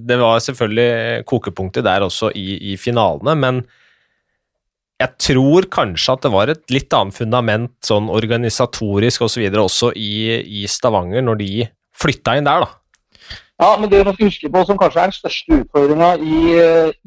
det 0.01 0.17
var 0.17 0.41
selvfølgelig 0.41 1.25
kokepunktet 1.29 1.85
der 1.85 2.05
også 2.07 2.31
i, 2.33 2.73
i 2.73 2.77
finalene, 2.81 3.35
men 3.37 3.61
jeg 5.03 5.11
tror 5.19 5.67
kanskje 5.73 6.15
at 6.15 6.23
det 6.25 6.31
var 6.33 6.51
et 6.51 6.63
litt 6.71 6.93
annet 6.95 7.17
fundament 7.17 7.73
sånn 7.85 8.09
organisatorisk 8.13 9.25
osv. 9.25 9.43
Så 9.43 9.63
også 9.63 9.91
i, 9.99 10.13
i 10.61 10.63
Stavanger, 10.69 11.25
når 11.25 11.41
de 11.41 11.51
flytta 11.97 12.37
inn 12.37 12.47
der, 12.47 12.63
da. 12.65 12.71
Ja, 13.61 13.73
men 13.79 13.89
det 13.91 14.01
man 14.05 14.15
skal 14.15 14.29
huske 14.29 14.51
på 14.51 14.63
som 14.67 14.79
kanskje 14.79 15.01
er 15.01 15.11
den 15.11 15.17
største 15.17 15.59
utfordringa 15.61 16.13
i, 16.19 16.39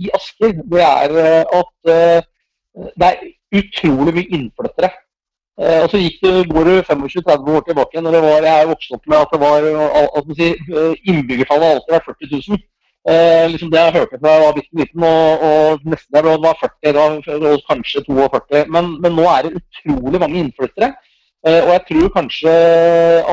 i, 0.04 0.10
Asker, 0.14 0.54
det 0.70 0.84
er 0.84 1.16
eh, 1.22 1.58
at 1.58 2.22
det 2.96 3.08
er 3.08 3.24
utrolig 3.56 4.14
mye 4.16 4.38
innflyttere. 4.38 4.92
Uh, 5.56 5.82
og 5.82 5.88
så 5.88 5.98
gikk 6.02 6.16
det, 6.20 6.32
går 6.52 6.68
det 6.68 6.78
25-30 6.84 7.52
år 7.56 7.62
tilbake. 7.66 8.00
når 8.04 8.16
det 8.16 8.22
Jeg 8.44 8.56
er 8.60 8.72
vokst 8.72 8.96
opp 8.96 9.06
med 9.08 9.18
at 9.18 9.30
det 9.32 9.40
var 9.40 9.68
at 10.18 10.32
si, 10.38 10.48
innbyggertallet 11.08 11.70
alltid 11.70 11.92
var 11.94 12.02
vært 12.02 12.10
40 12.12 12.42
000. 12.48 12.64
Eh, 13.10 13.50
liksom 13.50 13.70
det 13.70 13.80
jeg 13.80 13.92
hørte 13.92 14.18
fra 14.20 14.30
jeg 14.34 14.42
var 14.44 14.54
bitte 14.56 14.78
liten, 14.78 15.02
og, 15.02 15.42
og 15.48 15.84
nesten 15.90 16.16
jeg 16.16 16.24
var 16.44 16.56
40, 16.62 16.94
da, 16.96 17.04
og 17.50 17.60
kanskje 17.70 18.02
42. 18.06 18.62
Men, 18.74 18.88
men 19.02 19.12
nå 19.18 19.26
er 19.30 19.46
det 19.46 19.58
utrolig 19.60 20.20
mange 20.22 20.40
innflyttere. 20.40 20.88
Eh, 21.46 21.60
og 21.66 21.70
jeg 21.74 21.82
tror 21.88 22.08
kanskje 22.16 22.54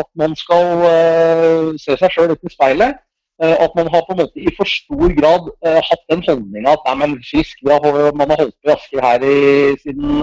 at 0.01 0.09
man 0.21 0.35
skal 0.43 0.85
eh, 0.91 1.71
se 1.83 1.97
seg 1.97 2.13
sjøl 2.13 2.29
litt 2.29 2.45
i 2.45 2.53
speilet. 2.53 3.01
Eh, 3.41 3.55
at 3.65 3.71
man 3.75 3.87
har 3.89 4.03
på 4.05 4.13
en 4.13 4.19
måte 4.21 4.37
i 4.39 4.51
for 4.57 4.69
stor 4.69 5.09
grad 5.19 5.47
hatt 5.87 6.03
den 6.11 6.21
holdninga 6.27 6.75
at 6.75 6.83
nei, 6.85 6.93
men 7.01 7.15
frisk, 7.25 7.63
har, 7.65 8.11
man 8.19 8.29
har 8.29 8.43
holdt 8.43 8.53
på 8.61 8.69
i 8.69 8.73
Asker 8.75 9.01
her 9.01 9.25
i, 9.25 9.37
siden 9.81 10.21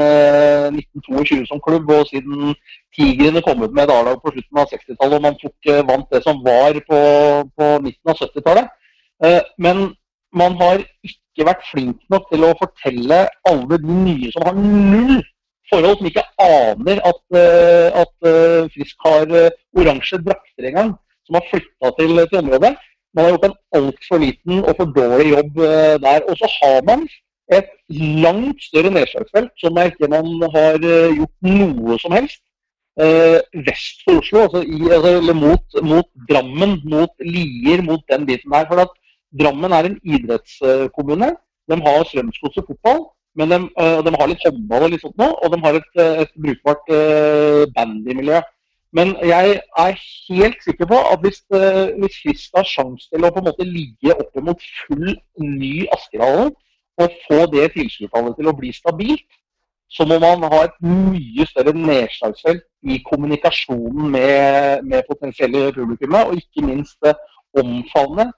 1922 0.78 1.40
som 1.48 1.62
klubb, 1.64 1.90
og 1.90 2.06
siden 2.06 2.54
Tigrene 2.94 3.42
kom 3.42 3.64
ut 3.64 3.74
med 3.74 3.90
et 3.90 4.22
på 4.22 4.34
slutten 4.34 4.62
av 4.62 4.70
60-tallet, 4.70 5.16
og 5.18 5.26
man 5.26 5.40
tok, 5.42 5.72
vant 5.90 6.14
det 6.14 6.22
som 6.26 6.38
var 6.46 6.78
på, 6.90 7.00
på 7.58 7.72
midten 7.82 8.14
av 8.14 8.22
70-tallet. 8.22 8.70
Men 9.58 9.90
man 10.42 10.54
har 10.62 10.86
ikke 11.06 11.48
vært 11.50 11.66
flink 11.72 11.98
nok 12.14 12.30
til 12.30 12.46
å 12.46 12.54
fortelle 12.62 13.24
alle 13.50 13.82
de 13.82 14.00
nye 14.06 14.30
som 14.34 14.46
har 14.46 14.58
null 14.58 15.20
forhold 15.70 15.98
som 15.98 16.08
ikke 16.10 16.26
aner 16.42 17.00
at, 17.10 17.20
eh, 17.40 17.88
at 18.02 18.30
eh, 18.30 18.70
Frisk 18.74 19.06
har 19.06 19.34
eh, 19.40 19.52
oransje 19.78 20.18
drakter 20.26 20.68
engang, 20.70 20.94
som 21.26 21.38
har 21.38 21.46
flytta 21.50 21.92
til, 21.98 22.22
til, 22.30 22.40
området. 22.42 22.72
Man 23.14 23.24
har 23.24 23.32
gjort 23.34 23.48
en 23.48 23.58
altfor 23.78 24.22
liten 24.22 24.62
og 24.64 24.76
for 24.78 24.92
dårlig 24.98 25.32
jobb 25.34 25.58
der. 26.04 26.20
Og 26.28 26.36
så 26.38 26.50
har 26.58 26.84
man 26.90 27.08
et 27.52 27.70
langt 28.24 28.62
større 28.62 28.92
nedslagsfelt 28.94 29.50
som 29.58 29.78
jeg 29.78 29.92
ikke 29.92 30.10
man 30.12 30.28
har 30.54 30.78
gjort 31.18 31.36
noe 31.42 31.98
som 31.98 32.14
helst. 32.14 32.42
vest 33.66 34.02
for 34.04 34.20
Oslo, 34.20 34.42
altså, 34.46 34.60
i, 34.62 34.90
altså 34.94 35.34
mot, 35.34 35.78
mot, 35.82 36.08
Drammen, 36.30 36.80
mot 36.84 37.12
Lier, 37.24 37.82
mot 37.82 38.02
den 38.12 38.26
biten 38.26 38.52
der. 38.52 38.66
For 38.68 38.84
at 38.84 38.92
Drammen 39.40 39.72
er 39.72 39.88
en 39.88 39.98
idrettskommune. 40.04 41.32
De 41.70 41.80
har 41.86 42.04
Strømsgodset 42.04 42.66
fotball. 42.66 43.04
Men 43.38 43.50
de, 43.50 43.58
de, 44.06 44.12
har 44.18 44.30
litt 44.30 44.42
håndball 44.46 44.86
og 44.86 44.90
litt 44.92 45.04
sånt 45.04 45.20
nå, 45.20 45.28
og 45.30 45.52
de 45.52 45.58
har 45.62 45.76
et, 45.78 46.00
et 46.24 46.32
brukbart 46.44 46.90
bandymiljø. 47.76 48.40
Men 48.92 49.12
jeg 49.22 49.60
er 49.78 50.00
helt 50.28 50.64
sikker 50.64 50.88
på 50.90 50.98
at 51.12 51.20
hvis, 51.22 51.42
uh, 51.54 51.90
hvis 52.00 52.16
Frist 52.22 52.56
har 52.56 52.66
sjanse 52.66 53.06
til 53.10 53.24
å 53.24 53.30
på 53.30 53.42
en 53.42 53.48
måte 53.50 53.66
ligge 53.66 54.16
oppimot 54.16 54.64
full 54.80 55.12
ny 55.38 55.74
Askerhallen, 55.94 56.50
og 57.00 57.14
få 57.26 57.44
det 57.52 57.70
tilskuddstallet 57.76 58.34
til 58.36 58.50
å 58.50 58.56
bli 58.56 58.72
stabilt, 58.76 59.28
så 59.90 60.04
må 60.06 60.18
man 60.22 60.44
ha 60.52 60.58
et 60.66 60.74
mye 60.84 61.46
større 61.48 61.72
nedslagsfelt 61.74 62.66
i 62.92 62.98
kommunikasjonen 63.06 64.10
med, 64.12 64.84
med 64.86 65.06
potensielle 65.08 65.70
publikummet, 65.74 66.28
og 66.28 66.42
ikke 66.42 66.66
minst 66.66 67.10
omfavne 67.58 68.30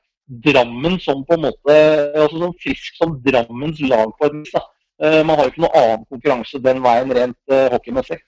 Drammen 0.44 0.94
som 1.02 1.24
på 1.28 1.34
en 1.34 1.42
måte 1.48 1.74
altså 2.14 2.38
sånn 2.38 2.54
frisk 2.62 2.94
som 2.96 3.16
Drammens 3.24 3.82
lag 3.84 4.14
på 4.16 4.28
et 4.28 4.36
vis. 4.38 4.52
Man 5.02 5.34
har 5.34 5.48
jo 5.48 5.50
ikke 5.50 5.64
noe 5.64 5.80
annen 5.80 6.06
konkurranse 6.08 6.60
den 6.62 6.78
veien 6.84 7.12
rent 7.18 7.52
uh, 7.52 7.66
hockeymessig. 7.74 8.22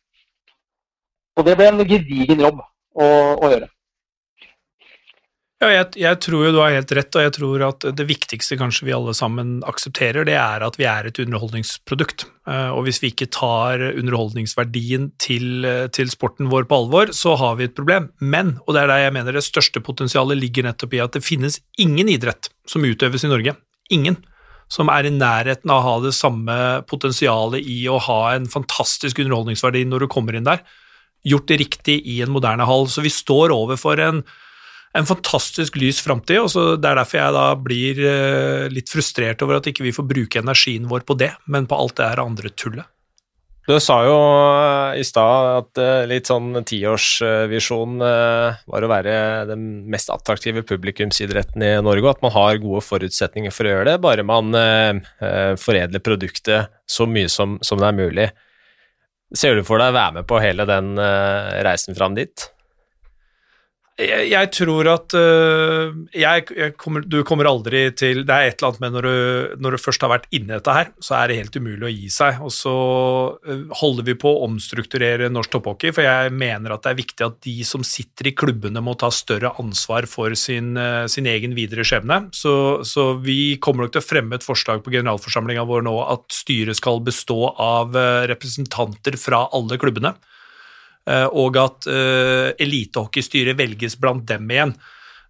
Så 1.35 1.47
det 1.47 1.57
ble 1.59 1.70
en 1.70 1.87
gedigen 1.87 2.45
jobb 2.47 2.61
å, 2.62 3.07
å 3.07 3.51
gjøre. 3.51 3.70
Ja, 5.62 5.70
jeg, 5.70 5.95
jeg, 6.03 6.18
tror 6.20 6.43
jo 6.45 6.51
du 6.53 6.59
har 6.61 6.74
helt 6.74 6.93
rett, 6.93 7.16
og 7.16 7.22
jeg 7.24 7.32
tror 7.39 7.62
at 7.70 7.85
det 7.97 8.05
viktigste 8.05 8.59
kanskje 8.61 8.89
vi 8.89 8.93
alle 8.93 9.14
sammen 9.16 9.55
aksepterer, 9.64 10.26
det 10.28 10.35
er 10.37 10.64
at 10.66 10.76
vi 10.76 10.85
er 10.91 11.09
et 11.09 11.20
underholdningsprodukt. 11.22 12.26
Eh, 12.51 12.68
og 12.74 12.85
hvis 12.85 13.01
vi 13.01 13.12
ikke 13.14 13.30
tar 13.32 13.80
underholdningsverdien 13.95 15.09
til, 15.22 15.64
til, 15.95 16.12
sporten 16.12 16.51
vår 16.53 16.68
på 16.68 16.82
alvor, 16.82 17.14
så 17.16 17.32
har 17.41 17.57
vi 17.61 17.68
et 17.70 17.76
problem. 17.78 18.11
Men, 18.20 18.59
og 18.66 18.76
det 18.76 18.82
er 18.82 18.93
der 18.93 19.03
jeg 19.07 19.16
mener 19.16 19.39
det 19.39 19.47
største 19.47 19.80
potensialet 19.85 20.43
ligger 20.43 20.68
nettopp 20.68 20.99
i 20.99 21.03
at 21.07 21.16
det 21.16 21.24
finnes 21.24 21.62
ingen 21.80 22.12
idrett 22.12 22.53
som 22.68 22.85
utøves 22.85 23.24
i 23.24 23.32
Norge. 23.32 23.57
Ingen 23.95 24.20
som 24.72 24.91
er 24.93 25.07
i 25.07 25.14
nærheten 25.14 25.70
av 25.70 25.80
å 25.80 25.87
ha 25.87 25.99
det 26.05 26.14
samme 26.16 26.57
potensialet 26.91 27.64
i 27.64 27.85
å 27.89 28.01
ha 28.05 28.20
en 28.35 28.51
fantastisk 28.51 29.22
underholdningsverdi 29.22 29.85
når 29.89 30.05
du 30.05 30.12
kommer 30.12 30.37
inn 30.37 30.49
der, 30.49 30.64
gjort 31.25 31.49
det 31.51 31.61
riktig 31.62 31.99
i 32.11 32.20
en 32.25 32.33
moderne 32.35 32.66
hall. 32.68 32.89
Så 32.93 33.05
vi 33.05 33.12
står 33.12 33.55
overfor 33.55 34.03
en 34.05 34.25
en 34.95 35.07
fantastisk 35.07 35.77
lys 35.81 36.01
framtid. 36.05 36.41
og 36.45 36.81
Det 36.81 36.89
er 36.89 37.01
derfor 37.01 37.20
jeg 37.20 37.37
da 37.37 37.47
blir 37.59 38.01
eh, 38.07 38.66
litt 38.72 38.91
frustrert 38.91 39.43
over 39.43 39.59
at 39.59 39.70
ikke 39.70 39.87
vi 39.87 39.95
får 39.95 40.07
bruke 40.11 40.43
energien 40.43 40.89
vår 40.91 41.07
på 41.07 41.18
det, 41.18 41.33
men 41.51 41.68
på 41.70 41.79
alt 41.79 41.97
det 41.99 42.11
her 42.12 42.22
andre 42.22 42.53
tullet. 42.55 42.91
Du 43.64 43.72
sa 43.81 43.97
jo 44.05 44.14
eh, 44.14 45.01
i 45.01 45.05
stad 45.09 45.49
at 45.64 45.83
eh, 45.83 46.07
litt 46.11 46.29
sånn 46.31 46.62
tiårsvisjon 46.68 47.99
var 48.05 48.87
å 48.87 48.93
være 48.93 49.16
den 49.51 49.66
mest 49.91 50.12
attraktive 50.14 50.62
publikumsidretten 50.68 51.64
i 51.64 51.75
Norge, 51.83 52.05
og 52.05 52.14
at 52.14 52.25
man 52.29 52.37
har 52.37 52.62
gode 52.62 52.85
forutsetninger 52.87 53.55
for 53.55 53.66
å 53.66 53.75
gjøre 53.75 53.91
det, 53.91 53.99
bare 54.05 54.27
man 54.27 54.55
foredler 55.59 56.05
produktet 56.05 56.70
så 56.87 57.09
mye 57.09 57.31
som, 57.33 57.59
som 57.64 57.81
det 57.81 57.91
er 57.91 57.99
mulig. 57.99 58.31
Ser 59.35 59.59
du 59.59 59.64
for 59.66 59.82
deg 59.82 59.91
å 59.91 59.97
være 59.97 60.20
med 60.20 60.28
på 60.30 60.39
hele 60.43 60.66
den 60.68 60.95
reisen 61.66 61.97
fram 61.99 62.14
dit? 62.14 62.54
Jeg, 63.95 64.25
jeg, 64.27 64.49
tror 64.51 64.89
at 64.91 65.15
uh, 65.15 65.93
jeg, 66.19 66.47
jeg 66.51 66.73
kommer, 66.83 67.05
Du 67.07 67.21
kommer 67.23 67.47
aldri 67.47 67.85
til 67.95 68.25
Det 68.27 68.35
er 68.35 68.49
et 68.49 68.57
eller 68.59 68.73
annet 68.73 68.83
med 68.83 68.97
når 68.97 69.07
du, 69.07 69.53
når 69.63 69.77
du 69.77 69.79
først 69.85 70.03
har 70.03 70.11
vært 70.11 70.27
inni 70.35 70.51
dette 70.51 70.75
her, 70.75 70.91
så 70.99 71.15
er 71.21 71.31
det 71.31 71.37
helt 71.39 71.59
umulig 71.61 71.87
å 71.87 71.93
gi 71.93 72.11
seg. 72.11 72.41
Og 72.43 72.51
så 72.51 72.75
uh, 73.39 73.63
holder 73.79 74.09
vi 74.09 74.17
på 74.19 74.33
å 74.33 74.43
omstrukturere 74.49 75.31
norsk 75.31 75.55
topphockey, 75.55 75.95
for 75.95 76.09
jeg 76.09 76.35
mener 76.35 76.75
at 76.75 76.83
det 76.83 76.91
er 76.91 77.01
viktig 77.05 77.27
at 77.29 77.39
de 77.47 77.55
som 77.69 77.87
sitter 77.87 78.33
i 78.33 78.35
klubbene, 78.35 78.83
må 78.83 78.97
ta 78.99 79.13
større 79.15 79.55
ansvar 79.63 80.11
for 80.11 80.35
sin, 80.39 80.75
uh, 80.75 81.07
sin 81.07 81.31
egen 81.31 81.55
videre 81.55 81.87
skjebne. 81.87 82.25
Så, 82.35 82.83
så, 82.83 83.13
vi 83.23 83.61
kommer 83.63 83.87
nok 83.87 83.95
til 83.95 84.03
å 84.03 84.09
fremme 84.09 84.41
et 84.41 84.47
forslag 84.47 84.83
på 84.83 84.97
generalforsamlinga 84.97 85.69
vår 85.71 85.87
nå 85.87 85.95
at 86.03 86.27
styret 86.35 86.83
skal 86.83 86.99
bestå 87.05 87.55
av 87.63 87.95
representanter 88.27 89.15
fra 89.21 89.47
alle 89.55 89.79
klubbene. 89.79 90.17
Eh, 91.05 91.29
og 91.37 91.57
at 91.61 91.89
eh, 91.91 92.51
elitehockeystyret 92.65 93.59
velges 93.59 93.99
blant 94.01 94.25
dem 94.29 94.49
igjen. 94.51 94.73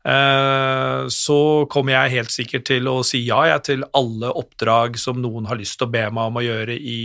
Eh, 0.04 1.06
så 1.08 1.38
kommer 1.72 1.94
jeg 1.94 2.12
helt 2.18 2.32
sikkert 2.34 2.66
til 2.68 2.90
å 2.90 2.98
si 3.06 3.22
ja 3.24 3.40
jeg, 3.48 3.62
til 3.70 3.86
alle 3.96 4.30
oppdrag 4.36 4.98
som 5.00 5.18
noen 5.22 5.48
har 5.48 5.58
lyst 5.58 5.78
til 5.80 5.88
å 5.88 5.94
be 5.94 6.04
meg 6.12 6.30
om 6.30 6.38
å 6.38 6.44
gjøre 6.44 6.76
i, 6.76 6.98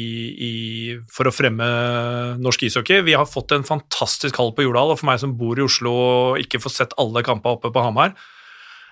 i, 0.49 0.53
for 1.09 1.29
å 1.29 1.33
fremme 1.33 1.69
norsk 2.43 2.67
ishockey. 2.67 3.01
Vi 3.07 3.15
har 3.17 3.29
fått 3.29 3.55
en 3.55 3.65
fantastisk 3.67 4.37
hall 4.41 4.53
på 4.53 4.67
Jordal, 4.67 4.93
og 4.93 5.01
for 5.01 5.09
meg 5.09 5.23
som 5.23 5.37
bor 5.39 5.57
i 5.57 5.65
Oslo 5.65 5.95
og 5.95 6.43
ikke 6.43 6.61
får 6.61 6.75
sett 6.75 6.97
alle 7.01 7.25
kampene 7.25 7.57
oppe 7.57 7.73
på 7.73 7.85
Hamar, 7.87 8.13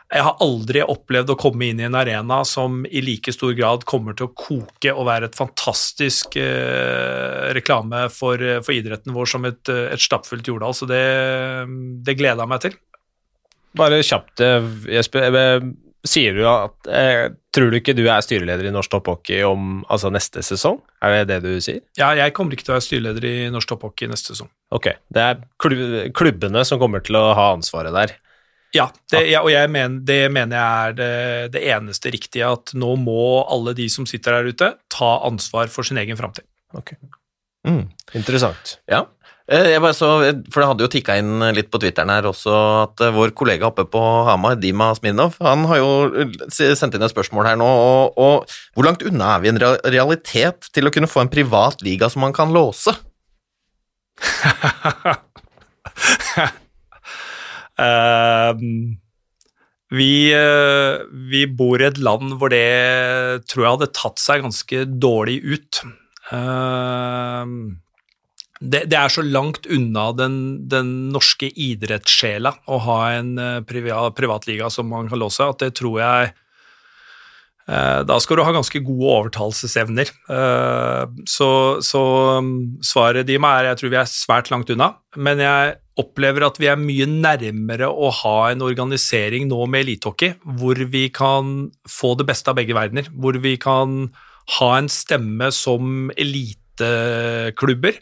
jeg 0.07 0.23
har 0.23 0.37
aldri 0.43 0.83
opplevd 0.87 1.33
å 1.33 1.37
komme 1.39 1.67
inn 1.67 1.81
i 1.81 1.87
en 1.87 1.97
arena 1.99 2.39
som 2.47 2.85
i 2.87 3.01
like 3.03 3.33
stor 3.35 3.51
grad 3.57 3.83
kommer 3.89 4.15
til 4.15 4.29
å 4.29 4.33
koke 4.39 4.93
og 4.93 5.07
være 5.09 5.27
et 5.27 5.35
fantastisk 5.35 6.37
eh, 6.39 7.49
reklame 7.57 8.05
for, 8.13 8.39
for, 8.63 8.75
idretten 8.75 9.15
vår 9.15 9.31
som 9.33 9.47
et, 9.49 9.67
et 9.67 10.03
stappfullt 10.03 10.47
Jordal. 10.47 10.75
Så 10.77 10.87
det, 10.87 11.03
det 12.07 12.15
gleder 12.19 12.45
jeg 12.45 12.53
meg 12.53 12.63
til. 12.63 12.77
Bare 13.77 13.99
kjapt, 14.05 14.39
eh, 14.43 14.69
Jesper. 14.95 15.27
Eh, 15.27 15.67
sier 16.07 16.37
du 16.37 16.45
at 16.47 16.87
eh, 16.87 17.25
Tror 17.57 17.71
du 17.73 17.79
ikke 17.79 17.95
du 17.97 18.03
er 18.05 18.21
styreleder 18.21 18.67
i 18.69 18.71
Norsk 18.71 18.91
Topphockey 18.93 19.41
om 19.47 19.79
altså 19.89 20.11
neste 20.13 20.43
sesong? 20.45 20.77
Er 21.01 21.15
det 21.15 21.23
det 21.31 21.37
du 21.41 21.63
sier? 21.63 21.79
Ja, 21.97 22.11
jeg 22.13 22.35
kommer 22.37 22.53
ikke 22.53 22.67
til 22.67 22.75
å 22.75 22.77
være 22.77 22.85
styreleder 22.85 23.25
i 23.25 23.35
Norsk 23.49 23.71
Topphockey 23.71 24.11
neste 24.11 24.35
sesong. 24.35 24.51
Ok, 24.77 24.91
Det 25.09 25.23
er 25.23 25.41
klubbene 25.57 26.61
som 26.69 26.77
kommer 26.77 27.01
til 27.01 27.17
å 27.17 27.31
ha 27.33 27.47
ansvaret 27.55 27.95
der? 27.97 28.13
Ja, 28.75 28.89
det, 29.11 29.21
ja 29.31 29.41
og 29.45 29.71
mener, 29.71 29.99
det 30.03 30.31
mener 30.33 30.57
jeg 30.57 30.89
er 30.89 30.95
det, 30.97 31.11
det, 31.55 31.61
eneste 31.71 32.11
riktige. 32.13 32.49
At 32.49 32.73
nå 32.77 32.95
må 32.99 33.45
alle 33.47 33.75
de 33.77 33.87
som 33.91 34.07
sitter 34.09 34.37
der 34.37 34.51
ute, 34.51 34.73
ta 34.91 35.11
ansvar 35.27 35.71
for 35.71 35.87
sin 35.87 35.99
egen 36.01 36.19
framtid. 36.19 36.45
Okay. 36.75 36.99
Mm. 37.67 37.85
Interessant. 38.17 38.77
Ja. 38.91 39.05
Eh, 39.47 39.79
så, 39.95 40.07
for 40.51 40.59
det 40.59 40.67
hadde 40.67 40.83
jo 40.83 40.91
tikka 40.91 41.15
inn 41.21 41.39
litt 41.55 41.69
på 41.71 41.79
Twitteren 41.79 42.11
her 42.11 42.25
også 42.27 42.51
at 42.83 42.99
eh, 43.05 43.13
vår 43.15 43.31
kollega 43.37 43.69
oppe 43.69 43.85
på 43.87 44.01
Hamar, 44.27 44.57
Dima 44.59 44.89
Smirnov, 44.97 45.37
han 45.39 45.63
har 45.69 45.77
jo 45.79 45.91
sendt 46.51 46.97
inn 46.97 47.05
et 47.07 47.13
spørsmål 47.13 47.53
her 47.53 47.59
nå. 47.59 47.67
Og, 47.67 48.19
og 48.19 48.35
hvor 48.75 48.89
langt 48.89 49.05
unna 49.07 49.37
er 49.37 49.45
vi 49.45 49.53
en 49.53 49.63
realitet 49.63 50.67
til 50.75 50.87
å 50.87 50.91
kunne 50.91 51.11
få 51.11 51.23
en 51.23 51.31
privat 51.31 51.77
liga 51.85 52.11
som 52.11 52.21
man 52.27 52.35
kan 52.35 52.51
låse? 52.51 52.91
Ehm, 57.77 58.97
vi, 59.93 60.33
uh, 60.35 61.05
vi, 61.31 61.45
bor 61.47 61.79
i 61.79 61.87
et 61.87 61.99
land 62.01 62.35
hvor 62.39 62.51
det 62.51 63.43
tror 63.47 63.63
jeg 63.63 63.75
hadde 63.77 63.93
tatt 63.95 64.19
seg 64.21 64.43
ganske 64.43 64.81
dårlig 64.99 65.37
ut. 65.45 65.83
Uh, 66.31 67.45
det, 68.57 68.87
det, 68.89 68.97
er 68.97 69.13
så 69.13 69.23
langt 69.23 69.69
unna 69.69 70.09
den, 70.17 70.35
den 70.67 70.91
norske 71.13 71.51
idrettssjela 71.53 72.55
å 72.65 72.81
ha 72.87 72.99
en 73.19 73.37
uh, 73.37 73.61
privat, 73.67 74.17
privatliga 74.17 74.71
som 74.73 74.89
man 74.91 75.07
kan 75.11 75.21
låse, 75.21 75.45
at 75.45 75.61
det 75.61 75.75
tror 75.77 76.01
jeg 76.01 76.31
eh, 77.69 78.01
da 78.07 78.17
skal 78.23 78.39
du 78.39 78.43
ha 78.47 78.53
ganske 78.55 78.81
gode 78.81 79.11
overtalelsesevner. 79.13 80.09
Så, 81.29 81.49
så 81.85 82.03
um, 82.39 82.53
svaret 82.81 83.27
de 83.29 83.37
meg 83.43 83.59
er 83.59 83.69
jeg 83.69 83.81
tror 83.81 83.93
vi 83.93 83.99
er 84.01 84.09
svært 84.09 84.49
langt 84.51 84.71
unna, 84.73 84.95
men 85.19 85.43
jeg 85.43 85.75
opplever 86.01 86.45
at 86.47 86.59
vi 86.61 86.69
er 86.69 86.79
mye 86.79 87.07
nærmere 87.09 87.89
å 87.89 88.11
ha 88.21 88.35
en 88.51 88.63
organisering 88.65 89.47
nå 89.49 89.65
med 89.69 89.85
elitehockey, 89.85 90.35
hvor 90.59 90.79
vi 90.93 91.07
kan 91.13 91.71
få 91.89 92.13
det 92.19 92.27
beste 92.29 92.53
av 92.53 92.59
begge 92.59 92.77
verdener. 92.77 93.09
Hvor 93.13 93.39
vi 93.41 93.55
kan 93.61 94.03
ha 94.57 94.69
en 94.77 94.91
stemme 94.91 95.49
som 95.55 96.11
eliteklubber 96.15 97.97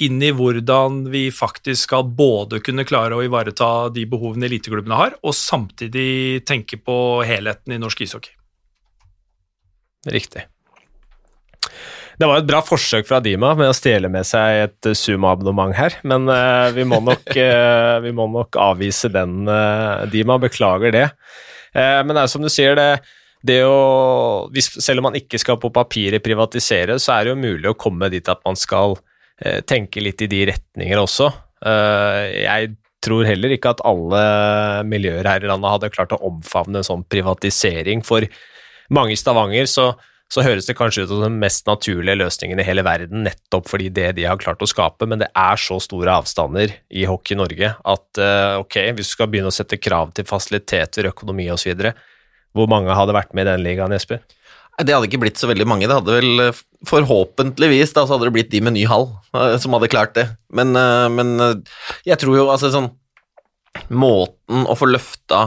inn 0.00 0.22
i 0.24 0.30
hvordan 0.32 1.02
vi 1.12 1.26
faktisk 1.34 1.90
skal 1.90 2.06
både 2.16 2.62
kunne 2.64 2.86
klare 2.88 3.18
å 3.18 3.24
ivareta 3.26 3.90
de 3.92 4.06
behovene 4.08 4.48
eliteklubbene 4.48 4.96
har, 4.96 5.18
og 5.20 5.36
samtidig 5.36 6.46
tenke 6.48 6.80
på 6.80 6.96
helheten 7.28 7.76
i 7.76 7.80
norsk 7.82 8.06
ishockey. 8.06 8.32
Riktig. 10.08 10.46
Det 12.20 12.28
var 12.28 12.42
et 12.42 12.48
bra 12.50 12.58
forsøk 12.60 13.06
fra 13.08 13.18
Dima 13.24 13.54
med 13.56 13.70
å 13.70 13.76
stjele 13.76 14.10
med 14.12 14.26
seg 14.28 14.66
et 14.66 14.88
Zoom-abonnement 14.98 15.72
her, 15.72 15.94
men 16.04 16.28
uh, 16.28 16.68
vi, 16.76 16.84
må 16.84 16.98
nok, 17.00 17.30
uh, 17.32 17.96
vi, 18.04 18.12
må 18.12 18.26
nok, 18.28 18.58
avvise 18.60 19.08
den, 19.14 19.46
uh, 19.48 20.04
Dima. 20.12 20.36
Beklager 20.40 20.92
det. 20.92 21.06
men 21.72 22.12
det 22.12 22.20
er 22.20 22.28
som 22.28 22.42
du 22.44 22.50
sier, 22.52 22.74
det, 22.76 23.06
det 23.46 23.60
å 23.62 24.48
hvis, 24.52 24.68
Selv 24.82 25.00
om 25.00 25.06
man 25.06 25.16
ikke 25.16 25.38
skal 25.38 25.56
på 25.62 25.70
papiret 25.72 26.22
privatisere, 26.24 26.98
så 26.98 27.14
er 27.14 27.24
det 27.24 27.32
jo 27.32 27.40
mulig 27.40 27.70
å 27.70 27.78
komme 27.78 28.10
dit 28.12 28.28
at 28.28 28.42
man 28.44 28.58
skal 28.58 28.98
tenke 29.64 30.02
litt 30.02 30.20
i 30.20 30.28
de 30.28 30.42
retninger 30.50 31.00
også. 31.00 31.30
jeg 31.64 32.74
tror 33.00 33.24
heller 33.24 33.54
ikke 33.54 33.70
at 33.72 33.80
alle 33.88 34.24
miljøer 34.84 35.24
her 35.24 35.46
i 35.46 35.48
landet 35.48 35.72
hadde 35.72 35.92
klart 35.94 36.12
å 36.12 36.20
omfavne 36.28 36.82
en 36.82 36.88
sånn 36.90 37.06
privatisering. 37.08 38.02
For 38.04 38.26
mange 38.92 39.14
i 39.14 39.20
Stavanger 39.20 39.70
så 39.70 39.92
så 40.30 40.44
høres 40.46 40.68
det 40.68 40.76
kanskje 40.78 41.04
ut 41.04 41.10
som 41.10 41.24
den 41.24 41.40
mest 41.42 41.66
naturlige 41.66 42.18
løsningen 42.20 42.60
i 42.62 42.66
hele 42.66 42.84
verden, 42.86 43.24
nettopp 43.26 43.66
fordi 43.70 43.88
det 43.94 44.12
de 44.18 44.28
har 44.28 44.38
klart 44.38 44.62
å 44.62 44.68
skape, 44.70 45.08
men 45.10 45.22
det 45.24 45.30
er 45.34 45.58
så 45.58 45.80
store 45.82 46.20
avstander 46.22 46.76
i 46.94 47.06
Hockey 47.10 47.38
Norge 47.38 47.72
at 47.74 48.20
uh, 48.22 48.60
ok, 48.62 48.78
hvis 48.94 49.10
du 49.10 49.16
skal 49.16 49.30
begynne 49.32 49.50
å 49.50 49.56
sette 49.56 49.80
krav 49.82 50.14
til 50.14 50.28
fasiliteter, 50.28 51.10
økonomi 51.10 51.48
osv., 51.50 51.90
hvor 52.54 52.70
mange 52.70 52.94
hadde 52.94 53.14
vært 53.14 53.34
med 53.34 53.46
i 53.46 53.50
den 53.52 53.66
ligaen, 53.66 53.94
Jesper? 53.94 54.22
Det 54.80 54.94
hadde 54.94 55.10
ikke 55.10 55.20
blitt 55.22 55.40
så 55.40 55.48
veldig 55.50 55.66
mange. 55.68 55.88
Det 55.88 55.96
hadde 55.98 56.16
vel 56.16 56.44
eh, 56.46 56.60
forhåpentligvis 56.88 57.92
da, 57.96 58.06
så 58.06 58.16
hadde 58.16 58.30
det 58.30 58.34
blitt 58.38 58.52
de 58.52 58.62
med 58.64 58.76
ny 58.76 58.86
hall 58.88 59.10
eh, 59.36 59.56
som 59.60 59.74
hadde 59.76 59.90
klart 59.92 60.14
det. 60.16 60.26
Men, 60.56 60.72
eh, 60.78 61.06
men 61.12 61.62
jeg 62.06 62.20
tror 62.22 62.38
jo 62.38 62.48
altså 62.52 62.72
sånn 62.72 62.92
Måten 63.94 64.64
å 64.66 64.74
få 64.74 64.88
løfta 64.90 65.44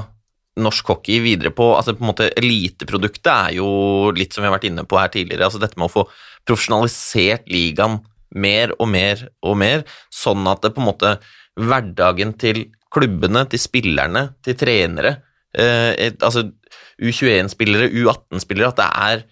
norsk 0.60 0.92
hockey 0.94 1.22
videre 1.24 1.50
på, 1.56 1.72
altså 1.76 1.96
på 1.98 2.04
en 2.04 2.12
måte 2.12 2.30
eliteproduktet 2.38 3.32
er 3.34 3.56
jo 3.58 3.68
litt 4.16 4.36
som 4.36 4.44
vi 4.44 4.50
har 4.50 4.56
vært 4.56 4.68
inne 4.70 4.86
på 4.86 5.00
her 5.00 5.12
tidligere, 5.14 5.48
altså 5.48 5.62
dette 5.62 5.80
med 5.80 5.90
å 5.90 5.94
få 5.94 6.06
profesjonalisert 6.46 7.50
ligaen 7.52 8.00
mer 8.34 8.74
og 8.80 8.90
mer 8.94 9.28
og 9.46 9.58
mer, 9.62 9.86
sånn 10.14 10.46
at 10.50 10.64
det 10.64 10.74
på 10.76 10.84
en 10.84 10.90
måte 10.92 11.16
hverdagen 11.60 12.34
til 12.42 12.66
klubbene, 12.94 13.46
til 13.50 13.62
spillerne, 13.62 14.28
til 14.46 14.58
trenere 14.58 15.16
eh, 15.58 16.14
altså 16.22 16.48
U21-spillere, 17.02 17.90
U18-spillere, 17.90 18.70
at 18.70 18.82
det 18.82 18.90
er 19.10 19.24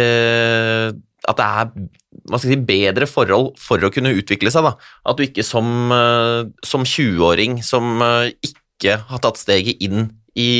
eh, 0.00 1.00
at 1.28 1.38
det 1.38 1.46
er 1.46 2.40
si, 2.42 2.56
bedre 2.66 3.06
forhold 3.06 3.52
for 3.60 3.82
å 3.82 3.90
kunne 3.94 4.14
utvikle 4.18 4.50
seg. 4.50 4.66
Da. 4.66 4.72
At 5.06 5.18
du 5.18 5.24
ikke 5.26 5.44
som, 5.46 5.68
eh, 5.94 6.50
som 6.66 6.86
20-åring 6.88 7.60
som 7.66 8.02
eh, 8.02 8.32
ikke 8.42 8.98
har 9.06 9.22
tatt 9.22 9.38
steget 9.38 9.82
inn 9.84 10.10
i, 10.38 10.52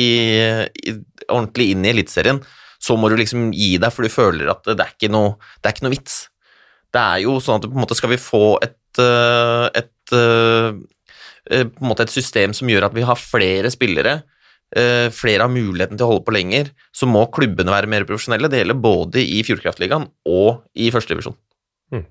i, 0.83 0.95
ordentlig 1.29 1.71
inn 1.73 1.87
i 1.87 1.93
Eliteserien, 1.93 2.41
så 2.83 2.97
må 2.99 3.09
du 3.09 3.17
liksom 3.19 3.51
gi 3.55 3.77
deg, 3.79 3.93
for 3.95 4.05
du 4.05 4.11
føler 4.11 4.51
at 4.51 4.67
det 4.67 4.79
er 4.79 4.93
ikke 4.95 5.11
noe, 5.13 5.37
det 5.61 5.69
er 5.69 5.75
ikke 5.75 5.87
noe 5.87 5.95
vits. 5.95 6.17
Det 6.93 7.01
er 7.01 7.23
jo 7.23 7.37
sånn 7.41 7.61
at 7.61 7.69
på 7.69 7.73
en 7.73 7.85
måte 7.85 7.97
skal 7.97 8.11
vi 8.11 8.19
få 8.21 8.43
et, 8.61 9.01
eh, 9.01 9.67
et, 9.79 10.13
et, 10.13 11.63
en 11.63 11.89
måte 11.89 12.05
et 12.05 12.13
system 12.13 12.53
som 12.53 12.69
gjør 12.69 12.89
at 12.89 12.95
vi 12.97 13.07
har 13.07 13.19
flere 13.19 13.71
spillere 13.73 14.19
Eh, 14.73 15.11
flere 15.13 15.45
har 15.45 15.53
muligheten 15.53 15.99
til 15.99 16.07
å 16.07 16.13
holde 16.15 16.25
på 16.25 16.33
lenger, 16.33 16.71
så 16.95 17.05
må 17.09 17.27
klubbene 17.33 17.73
være 17.73 17.89
mer 17.91 18.07
profesjonelle. 18.09 18.49
Det 18.49 18.63
gjelder 18.63 18.79
både 18.81 19.21
i 19.21 19.43
Fjordkraftligaen 19.45 20.07
og 20.29 20.63
i 20.73 20.89
førstedivisjon. 20.93 21.35
Mm. 21.93 22.05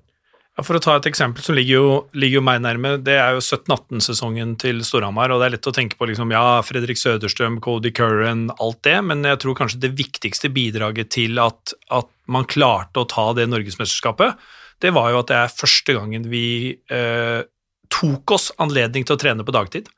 For 0.61 0.77
å 0.77 0.81
ta 0.83 0.99
et 0.99 1.07
eksempel 1.09 1.41
som 1.41 1.55
ligger 1.57 1.79
jo, 1.79 1.93
ligger 2.13 2.37
jo 2.37 2.43
meg 2.45 2.59
nærme, 2.61 2.91
det 3.01 3.15
er 3.17 3.33
jo 3.33 3.41
17-18-sesongen 3.41 4.51
til 4.61 4.83
Storhamar. 4.85 5.31
og 5.33 5.41
Det 5.41 5.47
er 5.47 5.55
lett 5.55 5.69
å 5.71 5.73
tenke 5.73 5.97
på 5.97 6.05
liksom, 6.11 6.29
ja, 6.35 6.59
Fredrik 6.61 6.99
Søderstrøm, 7.01 7.57
Cody 7.63 7.89
Curran, 7.95 8.51
alt 8.61 8.83
det, 8.85 8.99
men 9.01 9.25
jeg 9.25 9.41
tror 9.41 9.57
kanskje 9.57 9.81
det 9.87 9.95
viktigste 9.97 10.51
bidraget 10.53 11.09
til 11.17 11.41
at, 11.41 11.73
at 11.89 12.11
man 12.29 12.45
klarte 12.45 13.01
å 13.01 13.09
ta 13.09 13.31
det 13.33 13.47
norgesmesterskapet, 13.49 14.37
det 14.85 14.93
var 14.93 15.09
jo 15.09 15.23
at 15.23 15.31
det 15.31 15.39
er 15.39 15.57
første 15.57 15.97
gangen 15.97 16.29
vi 16.29 16.45
eh, 16.91 17.41
tok 17.93 18.35
oss 18.37 18.51
anledning 18.61 19.07
til 19.07 19.17
å 19.17 19.21
trene 19.21 19.45
på 19.47 19.55
dagtid. 19.55 19.89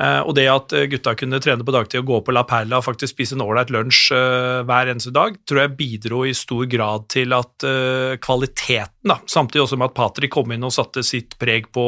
Eh, 0.00 0.20
og 0.24 0.32
det 0.36 0.46
at 0.48 0.72
eh, 0.72 0.86
gutta 0.88 1.12
kunne 1.18 1.40
trene 1.44 1.64
på 1.66 1.74
dagtid 1.74 2.00
og 2.00 2.08
gå 2.08 2.18
på 2.24 2.32
La 2.32 2.46
Perla 2.48 2.78
og 2.78 2.86
faktisk 2.86 3.12
spise 3.12 3.36
en 3.36 3.44
ålreit 3.44 3.72
lunsj 3.74 4.14
eh, 4.16 4.60
hver 4.68 4.92
eneste 4.92 5.12
dag, 5.12 5.36
tror 5.44 5.60
jeg 5.60 5.74
bidro 5.76 6.22
i 6.24 6.32
stor 6.36 6.64
grad 6.72 7.08
til 7.12 7.36
at 7.36 7.66
kvaliteten, 8.24 9.10
da, 9.10 9.18
samtidig 9.28 9.66
også 9.66 9.76
med 9.80 9.90
at 9.90 9.96
Patrick 9.98 10.32
kom 10.32 10.52
inn 10.54 10.64
og 10.64 10.72
satte 10.72 11.04
sitt 11.04 11.36
preg 11.40 11.68
på, 11.74 11.86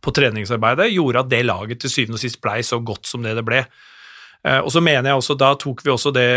på 0.00 0.12
treningsarbeidet, 0.16 0.88
gjorde 0.94 1.24
at 1.24 1.32
det 1.32 1.42
laget 1.44 1.82
til 1.82 1.92
syvende 1.92 2.16
og 2.16 2.22
sist 2.22 2.40
blei 2.40 2.60
så 2.64 2.78
godt 2.80 3.10
som 3.10 3.26
det 3.26 3.34
det 3.36 3.44
ble. 3.44 3.60
Og 4.64 4.70
så 4.72 4.80
mener 4.80 5.10
jeg 5.10 5.20
også, 5.20 5.36
da 5.36 5.50
tok 5.60 5.82
vi 5.84 5.92
også 5.92 6.12
det 6.16 6.30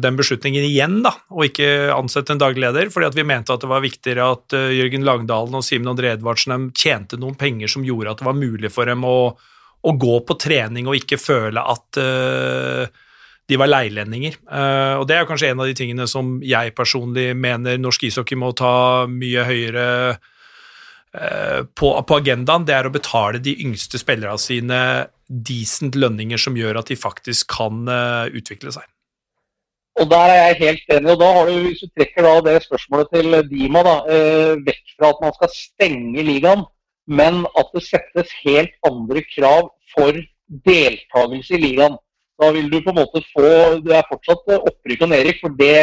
den 0.00 0.16
beslutningen 0.16 0.64
igjen, 0.64 0.98
da, 1.04 1.12
og 1.34 1.48
ikke 1.48 1.68
ansette 1.92 2.32
en 2.32 2.40
daglig 2.40 2.64
leder, 2.64 2.88
fordi 2.94 3.10
at 3.10 3.18
vi 3.18 3.26
mente 3.28 3.52
at 3.52 3.64
det 3.64 3.70
var 3.70 3.84
viktigere 3.84 4.30
at 4.36 4.56
Jørgen 4.76 5.04
Langdalen 5.08 5.60
og 5.60 5.66
Simen 5.66 5.92
André 5.92 6.14
Edvardsen 6.14 6.70
tjente 6.76 7.20
noen 7.20 7.36
penger 7.38 7.72
som 7.72 7.84
gjorde 7.84 8.14
at 8.14 8.22
det 8.22 8.28
var 8.30 8.40
mulig 8.40 8.72
for 8.72 8.88
dem 8.88 9.04
å 9.08 9.18
å 9.86 9.94
gå 9.94 10.16
på 10.26 10.36
trening 10.40 10.88
og 10.88 10.98
ikke 10.98 11.20
føle 11.20 11.62
at 11.62 12.00
uh, 12.02 12.88
de 13.48 13.58
var 13.60 13.70
leilendinger. 13.70 14.40
Uh, 14.50 14.98
og 15.00 15.06
det 15.08 15.16
er 15.16 15.28
kanskje 15.28 15.52
en 15.52 15.62
av 15.62 15.70
de 15.70 15.76
tingene 15.78 16.08
som 16.10 16.38
jeg 16.44 16.74
personlig 16.76 17.30
mener 17.38 17.78
norsk 17.80 18.08
ishockey 18.10 18.38
må 18.38 18.52
ta 18.58 19.06
mye 19.10 19.46
høyere 19.48 19.86
uh, 20.18 21.60
på, 21.62 21.94
på, 21.94 22.18
agendaen. 22.18 22.66
Det 22.68 22.76
er 22.76 22.90
å 22.90 22.94
betale 22.94 23.42
de 23.42 23.54
yngste 23.64 24.00
spillerne 24.02 24.40
sine 24.42 24.82
decent 25.28 25.96
lønninger 25.98 26.40
som 26.40 26.56
gjør 26.58 26.80
at 26.80 26.90
de 26.90 26.96
faktisk 26.96 27.50
kan 27.52 27.84
utvikle 28.32 28.72
seg. 28.72 28.86
Og 29.98 30.06
Der 30.08 30.30
er 30.30 30.38
jeg 30.38 30.56
helt 30.62 30.92
enig. 30.94 31.10
og 31.10 31.18
da 31.20 31.28
har 31.34 31.48
du, 31.50 31.56
Hvis 31.66 31.82
du 31.82 31.90
trekker 31.92 32.28
det 32.46 32.54
spørsmålet 32.64 33.10
til 33.12 33.36
Dima 33.50 33.82
da, 33.84 33.96
vekk 34.64 34.94
fra 34.94 35.10
at 35.10 35.20
man 35.24 35.34
skal 35.36 35.50
stenge 35.52 36.24
ligaen, 36.24 36.62
men 37.08 37.46
at 37.58 37.72
det 37.74 37.84
settes 37.86 38.34
helt 38.44 38.74
andre 38.86 39.22
krav 39.32 39.70
for 39.94 40.18
deltakelse 40.68 41.56
i 41.56 41.62
ligaen. 41.62 41.96
Da 42.38 42.52
vil 42.54 42.68
du 42.70 42.78
på 42.84 42.92
en 42.92 43.00
måte 43.00 43.20
få 43.32 43.48
Det 43.82 43.94
er 43.96 44.06
fortsatt 44.10 44.52
opprykk 44.58 45.02
og 45.06 45.10
nedrykk, 45.10 45.40
for 45.42 45.56
det, 45.58 45.78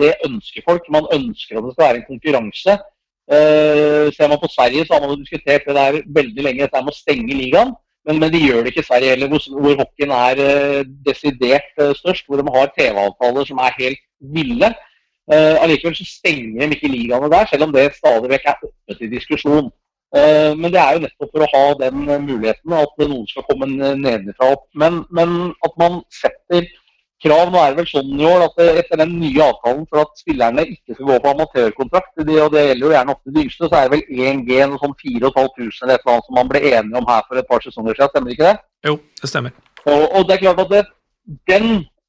det, 0.00 0.14
ønsker 0.26 0.64
folk. 0.68 0.88
Man 0.90 1.06
ønsker 1.14 1.58
at 1.58 1.66
det 1.66 1.74
skal 1.74 1.86
være 1.86 2.00
en 2.00 2.08
konkurranse. 2.08 2.78
Uh, 3.24 4.10
ser 4.12 4.28
man 4.28 4.40
på 4.40 4.50
Sverige, 4.52 4.84
så 4.84 4.96
har 4.96 5.04
man 5.04 5.20
diskutert 5.20 5.68
det 5.68 5.76
der 5.76 6.02
veldig 6.18 6.42
lenge, 6.44 6.64
dette 6.64 6.82
med 6.82 6.92
å 6.92 6.96
stenge 6.96 7.38
ligaen. 7.38 7.70
Men, 8.04 8.18
men, 8.20 8.32
de 8.34 8.42
gjør 8.42 8.64
det 8.64 8.74
ikke 8.74 8.82
i 8.82 8.88
Sverige 8.88 9.12
heller, 9.14 9.30
hvor, 9.32 9.44
hvor 9.62 9.78
hockeyen 9.80 10.16
er 10.16 10.42
uh, 10.42 10.80
desidert 11.06 11.70
uh, 11.78 11.94
størst. 12.00 12.26
Hvor 12.26 12.42
de 12.42 12.56
har 12.56 12.74
TV-avtaler 12.74 13.48
som 13.48 13.62
er 13.62 13.78
helt 13.78 14.02
ville. 14.34 14.74
Allikevel 15.34 15.94
så 15.96 16.04
stenger 16.04 16.66
de 16.68 16.76
ikke 16.76 16.90
ligaene 16.92 17.30
der, 17.32 17.46
selv 17.48 17.64
om 17.64 17.70
det 17.72 17.86
stadig 17.96 18.28
vekk 18.28 18.50
er 18.50 18.66
oppe 18.66 18.96
til 18.98 19.08
diskusjon. 19.08 19.70
Eh, 20.14 20.52
men 20.54 20.70
det 20.70 20.78
er 20.78 20.94
jo 20.94 21.02
nettopp 21.02 21.32
for 21.34 21.44
å 21.44 21.50
ha 21.50 21.64
den 21.80 22.06
muligheten, 22.06 22.78
at 22.78 23.02
noen 23.02 23.26
skal 23.30 23.46
komme 23.48 23.68
nedenfra 23.98 24.52
opp. 24.54 24.64
Men, 24.78 25.02
men, 25.14 25.52
at 25.66 25.78
man 25.80 26.02
setter 26.22 26.68
krav 27.24 27.48
Nå 27.48 27.56
er 27.56 27.72
det 27.72 27.78
vel 27.78 27.86
sånn 27.88 28.18
i 28.20 28.26
år 28.28 28.42
at 28.44 28.58
etter 28.64 29.00
den 29.00 29.14
nye 29.16 29.44
avtalen 29.46 29.86
for 29.88 30.02
at 30.02 30.18
spillerne 30.20 30.66
ikke 30.68 30.92
skal 30.92 31.06
gå 31.08 31.14
på 31.24 31.30
amatørkontrakt, 31.30 32.10
og 32.20 32.26
det 32.28 32.34
gjelder 32.36 32.82
jo 32.82 32.90
gjerne 32.92 33.14
ofte 33.14 33.32
de 33.32 33.44
yngste, 33.46 33.70
så 33.70 33.78
er 33.78 33.86
det 33.86 33.94
vel 33.94 34.26
1G, 34.26 34.58
noe 34.68 34.82
sånn 34.82 34.96
4500 35.00 35.86
eller 35.86 35.94
et 35.94 36.04
eller 36.04 36.12
annet 36.12 36.28
som 36.28 36.36
man 36.36 36.50
ble 36.50 36.62
enige 36.68 37.00
om 37.00 37.08
her 37.08 37.24
for 37.24 37.40
et 37.40 37.48
par 37.48 37.64
sesonger 37.64 37.96
siden. 37.96 38.12
Stemmer 38.12 38.34
ikke 38.34 38.50
det? 38.50 38.54
Jo, 38.90 38.98
det 39.22 39.30
stemmer. 39.32 39.56
Og, 39.86 40.04
og 40.04 40.28
det 40.28 40.36
er 40.36 40.42
klart 40.42 40.62
at 40.66 40.74
det, 40.74 40.82
den 41.48 41.66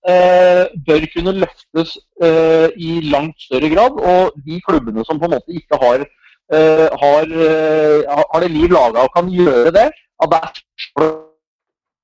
eh, 0.09 0.63
bør 0.89 1.07
kunne 1.15 1.35
løftes 1.45 1.95
eh, 2.23 2.67
i 2.75 2.99
langt 3.13 3.39
større 3.47 3.71
grad. 3.71 4.03
Og 4.11 4.35
de 4.47 4.59
klubbene 4.67 5.05
som 5.07 5.21
på 5.21 5.29
en 5.29 5.35
måte 5.37 5.55
ikke 5.55 5.79
har 5.81 6.05
har, 6.53 7.25
uh, 7.25 7.99
har, 8.33 8.39
det 8.41 8.51
liv 8.51 8.69
laga 8.69 9.05
og 9.05 9.13
kan 9.15 9.29
gjøre 9.29 9.71
det, 9.73 9.87
at 10.23 10.29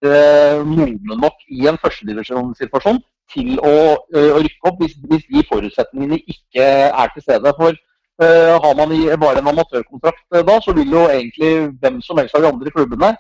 det 0.01 0.11
er 0.11 0.59
uh, 0.59 0.67
modne 0.67 1.17
nok 1.21 1.37
i 1.47 1.67
en 1.69 1.77
førstedivisjonssituasjon 1.83 2.99
til 3.33 3.59
å, 3.59 3.75
å, 4.01 4.39
rykke 4.41 4.69
opp 4.69 4.81
hvis, 4.81 4.97
hvis, 5.09 5.27
de 5.29 5.43
forutsetningene 5.49 6.19
ikke 6.33 6.65
er 6.89 7.13
til 7.13 7.25
stede. 7.27 7.53
For 7.59 7.77
har 8.21 8.73
man 8.77 8.91
bare 9.17 9.39
en 9.41 9.47
amatørkontrakt 9.49 10.41
da, 10.45 10.55
så 10.61 10.73
vil 10.77 10.91
jo 10.93 11.07
egentlig 11.09 11.71
hvem 11.81 12.01
som 12.05 12.19
helst 12.19 12.35
av 12.37 12.43
de 12.43 12.51
andre 12.51 12.73
klubbene 12.73 13.15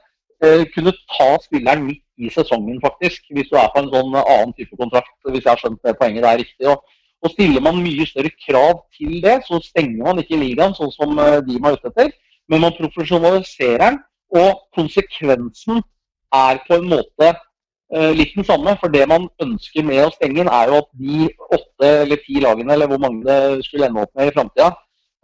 kunne 0.75 0.93
ta 1.15 1.29
spilleren 1.41 1.87
midt 1.87 2.03
i 2.21 2.29
sesongen, 2.29 2.77
faktisk. 2.83 3.23
Hvis 3.33 3.49
du 3.49 3.55
er 3.57 3.71
på 3.73 3.81
en 3.81 3.89
sånn 3.93 4.17
annen 4.19 4.53
type 4.57 4.77
kontrakt, 4.77 5.13
hvis 5.25 5.45
jeg 5.45 5.51
har 5.53 5.61
skjønt 5.61 5.81
det 5.87 5.95
poenget 5.97 6.27
er 6.27 6.37
riktig. 6.43 6.69
Og, 6.69 6.83
og 7.21 7.33
Stiller 7.35 7.61
man 7.61 7.83
mye 7.83 8.05
større 8.09 8.31
krav 8.47 8.81
til 8.97 9.21
det, 9.23 9.35
så 9.45 9.59
stenger 9.63 10.05
man 10.07 10.21
ikke 10.21 10.39
ligaen 10.41 10.73
sånn 10.77 10.91
som 10.95 11.19
eh, 11.21 11.37
de 11.45 11.59
er 11.59 11.77
ute 11.77 11.91
etter. 11.91 12.09
Men 12.49 12.63
man 12.65 12.75
profesjonaliserer 12.79 13.83
den, 13.83 13.99
og 14.41 14.63
konsekvensen 14.75 15.83
er 16.33 16.59
på 16.67 16.77
en 16.79 16.87
måte 16.91 17.29
uh, 17.93 18.11
litt 18.15 18.33
den 18.35 18.47
samme. 18.47 18.73
For 18.79 18.91
det 18.91 19.03
man 19.11 19.27
ønsker 19.43 19.85
med 19.87 20.05
å 20.05 20.13
stenge 20.15 20.39
den, 20.39 20.51
er 20.51 20.71
jo 20.71 20.79
at 20.81 20.89
de 20.99 21.29
åtte 21.57 21.91
eller 22.05 22.21
ti 22.25 22.41
lagene, 22.43 22.73
eller 22.73 22.91
hvor 22.91 23.01
mange 23.03 23.23
det 23.27 23.65
skulle 23.67 23.87
ende 23.89 24.03
opp 24.05 24.11
med 24.17 24.31
i 24.31 24.35
framtida, 24.35 24.71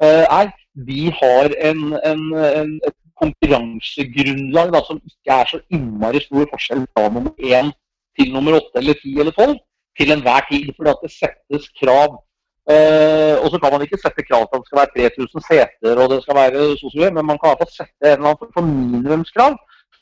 uh, 0.04 0.26
er 0.39 0.54
de 0.88 1.12
har 1.20 1.56
en, 1.72 1.84
en, 2.12 2.24
en, 2.38 2.74
et 2.88 2.98
konkurransegrunnlag 3.18 4.76
da, 4.76 4.84
som 4.86 5.00
ikke 5.02 5.39
er 5.41 5.52
så 5.52 5.62
innmari 5.74 6.22
stor 6.22 6.45
forskjell 6.52 6.84
fra 6.93 7.08
nummer 7.10 7.34
én 7.41 7.72
til 8.20 8.36
nummer 8.36 8.60
åtte 8.60 8.84
eller 8.84 9.00
ti 9.02 9.16
eller 9.18 9.34
tolv 9.34 9.58
til 9.98 10.14
enhver 10.14 10.48
tid. 10.52 10.72
Fordi 10.78 10.95
det 11.04 11.12
settes 11.16 11.70
krav. 11.82 12.22
Eh, 12.68 13.36
og 13.43 13.48
så 13.52 13.58
kan 13.62 13.72
man 13.74 13.84
ikke 13.86 14.00
sette 14.02 14.24
krav 14.28 14.43
til 14.43 14.58
at 14.58 14.64
det 14.64 14.68
skal 14.68 14.80
være 14.82 14.93
3000 15.16 15.43
seter 15.50 16.00
og 16.02 16.10
det 16.12 16.18
skal 16.24 16.36
være 16.36 16.64
sosialt, 16.84 17.14
men 17.16 17.28
man 17.30 17.38
kan 17.39 17.54
iallfall 17.54 17.70
sette 17.72 18.10
en 18.10 18.18
eller 18.18 18.32
annen 18.34 18.52
for 18.56 18.66
minimumskrav 18.68 19.54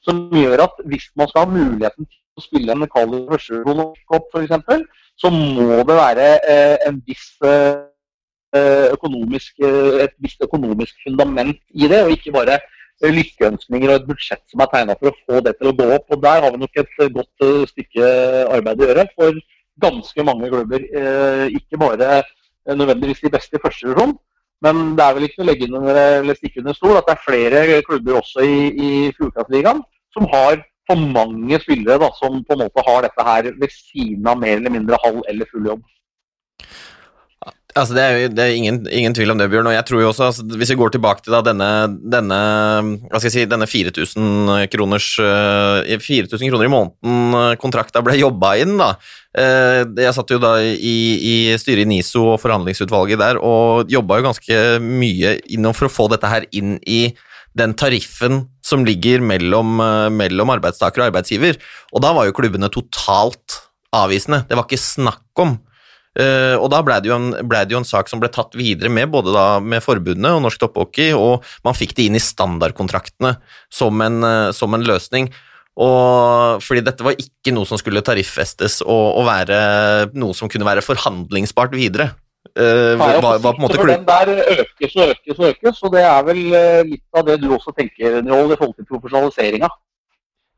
som 0.06 0.24
gjør 0.34 0.64
at 0.66 0.80
hvis 0.90 1.06
man 1.20 1.30
skal 1.30 1.46
ha 1.46 1.52
muligheten 1.52 2.10
til 2.10 2.42
å 2.42 2.46
spille 2.48 2.74
en 2.74 2.88
Kali 2.96 3.22
førstekopp 3.30 4.34
f.eks., 4.34 4.82
så 5.22 5.30
må 5.30 5.78
det 5.86 6.00
være 6.02 6.28
eh, 6.54 6.88
en 6.90 6.98
viss 7.06 7.28
eh, 7.46 8.90
økonomisk, 8.96 9.62
et 10.06 10.18
visst 10.26 10.42
økonomisk 10.42 11.06
fundament 11.06 11.62
i 11.70 11.90
det, 11.92 12.02
og 12.02 12.16
ikke 12.18 12.34
bare 12.34 12.58
lykkeønskninger 13.04 13.92
og 13.92 13.98
et 14.00 14.08
budsjett 14.10 14.42
som 14.50 14.64
er 14.64 14.72
tegna 14.74 14.96
for 14.98 15.12
å 15.12 15.18
få 15.22 15.42
det 15.46 15.54
til 15.60 15.70
å 15.70 15.76
gå 15.78 15.88
opp. 16.00 16.06
Og 16.10 16.22
Der 16.24 16.42
har 16.42 16.54
vi 16.54 16.62
nok 16.64 16.82
et 16.82 17.02
godt 17.18 17.46
stykke 17.76 18.14
arbeid 18.56 18.82
å 18.82 18.90
gjøre. 18.90 19.06
for 19.20 19.38
ganske 19.82 20.24
mange 20.24 20.50
klubber. 20.52 20.86
Eh, 21.00 21.48
ikke 21.60 21.80
bare 21.82 22.12
eh, 22.20 22.76
nødvendigvis 22.76 23.24
de 23.24 23.34
beste 23.34 23.58
i 23.58 23.64
første 23.64 23.88
divisjon, 23.88 24.16
men 24.66 24.96
det 24.98 25.04
er 25.06 25.18
vel 25.18 25.28
ikke 25.28 25.44
å 25.44 25.50
legge 25.50 25.68
under, 25.70 26.00
eller 26.22 26.38
stikke 26.38 26.64
under 26.64 26.78
stol 26.78 26.96
at 27.00 27.10
det 27.10 27.16
er 27.16 27.26
flere 27.26 27.82
klubber 27.88 28.22
også 28.22 28.46
i, 28.46 28.56
i 28.72 28.90
Fjordkraftligaen 29.18 29.84
som 30.16 30.30
har 30.32 30.62
for 30.88 31.02
mange 31.18 31.60
spillere 31.62 32.00
da, 32.02 32.12
som 32.20 32.40
på 32.46 32.56
en 32.56 32.64
måte 32.64 32.84
har 32.88 33.04
dette 33.06 33.26
her 33.28 33.50
ved 33.60 33.74
siden 33.74 34.28
av 34.30 34.40
mer 34.42 34.60
eller 34.60 34.74
mindre 34.74 35.00
halv 35.04 35.24
eller 35.30 35.50
full 35.52 35.68
jobb. 35.72 35.84
Altså, 37.76 37.92
det 37.98 38.04
er, 38.04 38.14
jo, 38.16 38.28
det 38.32 38.40
er 38.40 38.54
ingen, 38.56 38.78
ingen, 38.88 39.16
tvil 39.18 39.34
om 39.34 39.40
det, 39.40 39.50
Bjørn. 39.52 39.68
og 39.68 39.74
jeg 39.76 39.84
tror 39.90 40.00
jo 40.00 40.08
også, 40.14 40.30
altså, 40.30 40.46
Hvis 40.48 40.70
vi 40.72 40.78
går 40.80 40.94
tilbake 40.96 41.26
til 41.26 41.36
da 41.36 41.42
denne, 41.44 41.68
denne 42.00 42.40
hva 43.10 43.20
skal 43.20 43.28
jeg 43.28 43.34
si, 43.34 43.44
denne 43.52 43.68
4000 43.68 44.70
kroners, 44.72 45.10
4000 45.20 46.54
kroner 46.54 46.70
i 46.70 46.72
måneden 46.72 47.60
kontrakta 47.60 48.00
ble 48.06 48.16
jobba 48.22 48.54
inn, 48.64 48.78
da. 48.80 48.94
Jeg 49.36 50.16
satt 50.16 50.32
jo 50.32 50.40
da 50.40 50.56
i, 50.64 50.96
i 51.20 51.36
styret 51.60 51.84
i 51.84 51.90
NISO 51.90 52.24
og 52.38 52.42
forhandlingsutvalget 52.46 53.20
der 53.20 53.42
og 53.44 53.92
jobba 53.92 54.22
jo 54.22 54.30
ganske 54.30 54.62
mye 54.80 55.36
for 55.76 55.90
å 55.90 55.96
få 56.00 56.08
dette 56.16 56.32
her 56.32 56.48
inn 56.56 56.78
i 56.88 57.10
den 57.56 57.76
tariffen 57.80 58.46
som 58.66 58.84
ligger 58.86 59.24
mellom, 59.24 59.80
eh, 59.80 60.10
mellom 60.12 60.52
arbeidstaker 60.56 61.02
og 61.02 61.10
arbeidsgiver. 61.10 61.60
Og 61.94 62.04
da 62.04 62.12
var 62.14 62.28
jo 62.28 62.36
klubbene 62.36 62.70
totalt 62.72 63.62
avvisende. 63.96 64.44
Det 64.48 64.58
var 64.58 64.68
ikke 64.68 64.82
snakk 64.82 65.44
om. 65.44 65.58
Uh, 66.16 66.56
og 66.64 66.70
da 66.72 66.80
ble 66.86 66.96
det, 67.04 67.12
en, 67.12 67.34
ble 67.44 67.66
det, 67.68 67.76
jo 67.76 67.82
en, 67.82 67.88
sak 67.88 68.08
som 68.08 68.22
ble 68.22 68.30
tatt 68.32 68.54
videre 68.56 68.88
med 68.88 69.10
både 69.12 69.34
da 69.36 69.48
med 69.60 69.84
forbundet 69.84 70.32
og 70.32 70.46
Norsk 70.46 70.62
Topphockey, 70.62 71.12
og 71.12 71.44
man 71.66 71.76
fikk 71.76 71.92
det 71.98 72.06
inn 72.08 72.16
i 72.16 72.24
standardkontraktene 72.24 73.34
som 73.68 74.00
en, 74.06 74.22
uh, 74.24 74.54
som 74.56 74.72
en 74.78 74.86
løsning. 74.88 75.28
Og, 75.76 76.62
fordi 76.64 76.86
dette 76.86 77.04
var 77.04 77.18
ikke 77.20 77.52
noe 77.52 77.68
som 77.68 77.80
skulle 77.82 78.04
tariffestes 78.06 78.80
og, 78.86 79.08
og 79.20 79.26
være 79.28 79.58
noe 80.16 80.38
som 80.38 80.48
kunne 80.52 80.68
være 80.68 80.86
forhandlingsbart 80.86 81.76
videre. 81.76 82.14
Uh, 82.56 82.96
var, 82.96 83.20
var, 83.20 83.42
på 83.44 83.52
en 83.58 83.64
måte 83.66 83.88
Den 83.90 84.06
der 84.08 84.32
økes 84.62 84.96
og 84.96 85.12
økes 85.12 85.42
og 85.42 85.50
økes, 85.50 85.82
og 85.84 85.98
det 85.98 86.06
er 86.08 86.22
vel 86.30 86.44
litt 86.94 87.20
av 87.20 87.28
det 87.28 87.42
du 87.44 87.50
også 87.58 87.76
tenker, 87.76 88.22
Njål, 88.24 88.56
i 88.56 88.60
forhold 88.62 88.78
til 88.80 88.88
profesjonaliseringa. 88.94 89.68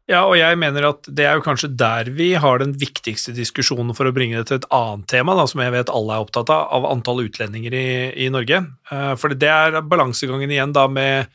Ja, 0.07 0.21
og 0.23 0.37
jeg 0.39 0.55
mener 0.59 0.85
at 0.87 1.07
det 1.11 1.25
er 1.27 1.35
jo 1.35 1.43
kanskje 1.43 1.67
der 1.75 2.07
vi 2.15 2.29
har 2.39 2.61
den 2.61 2.71
viktigste 2.79 3.33
diskusjonen 3.35 3.91
for 3.95 4.07
å 4.07 4.13
bringe 4.15 4.39
det 4.39 4.47
til 4.47 4.61
et 4.61 4.69
annet 4.71 5.09
tema, 5.11 5.35
da, 5.35 5.43
som 5.51 5.59
jeg 5.59 5.73
vet 5.73 5.91
alle 5.91 6.15
er 6.15 6.23
opptatt 6.23 6.53
av, 6.53 6.69
av 6.77 6.87
antall 6.93 7.25
utlendinger 7.25 7.75
i, 7.75 7.89
i 8.23 8.29
Norge. 8.31 8.61
Uh, 8.87 9.17
for 9.19 9.35
det 9.35 9.51
er 9.51 9.81
balansegangen 9.83 10.53
igjen 10.53 10.75
da 10.75 10.87
med 10.87 11.27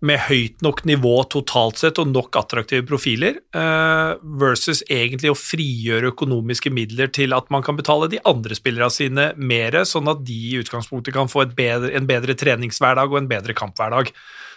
med 0.00 0.16
høyt 0.30 0.62
nok 0.64 0.80
nivå 0.88 1.12
totalt 1.32 1.80
sett 1.80 1.98
og 2.00 2.08
nok 2.08 2.36
attraktive 2.40 2.86
profiler, 2.88 3.36
uh, 3.56 4.16
versus 4.40 4.80
egentlig 4.88 5.32
å 5.32 5.36
frigjøre 5.36 6.14
økonomiske 6.14 6.72
midler 6.72 7.10
til 7.12 7.36
at 7.36 7.50
man 7.52 7.64
kan 7.66 7.76
betale 7.76 8.08
de 8.12 8.20
andre 8.28 8.56
spillerne 8.56 8.92
sine 8.94 9.26
mer, 9.36 9.76
sånn 9.88 10.08
at 10.08 10.24
de 10.24 10.38
i 10.54 10.56
utgangspunktet 10.62 11.16
kan 11.16 11.28
få 11.28 11.44
bedre, 11.52 11.92
en 11.96 12.08
bedre 12.08 12.36
treningshverdag 12.38 13.12
og 13.12 13.20
en 13.20 13.30
bedre 13.30 13.56
kamphverdag. 13.56 14.14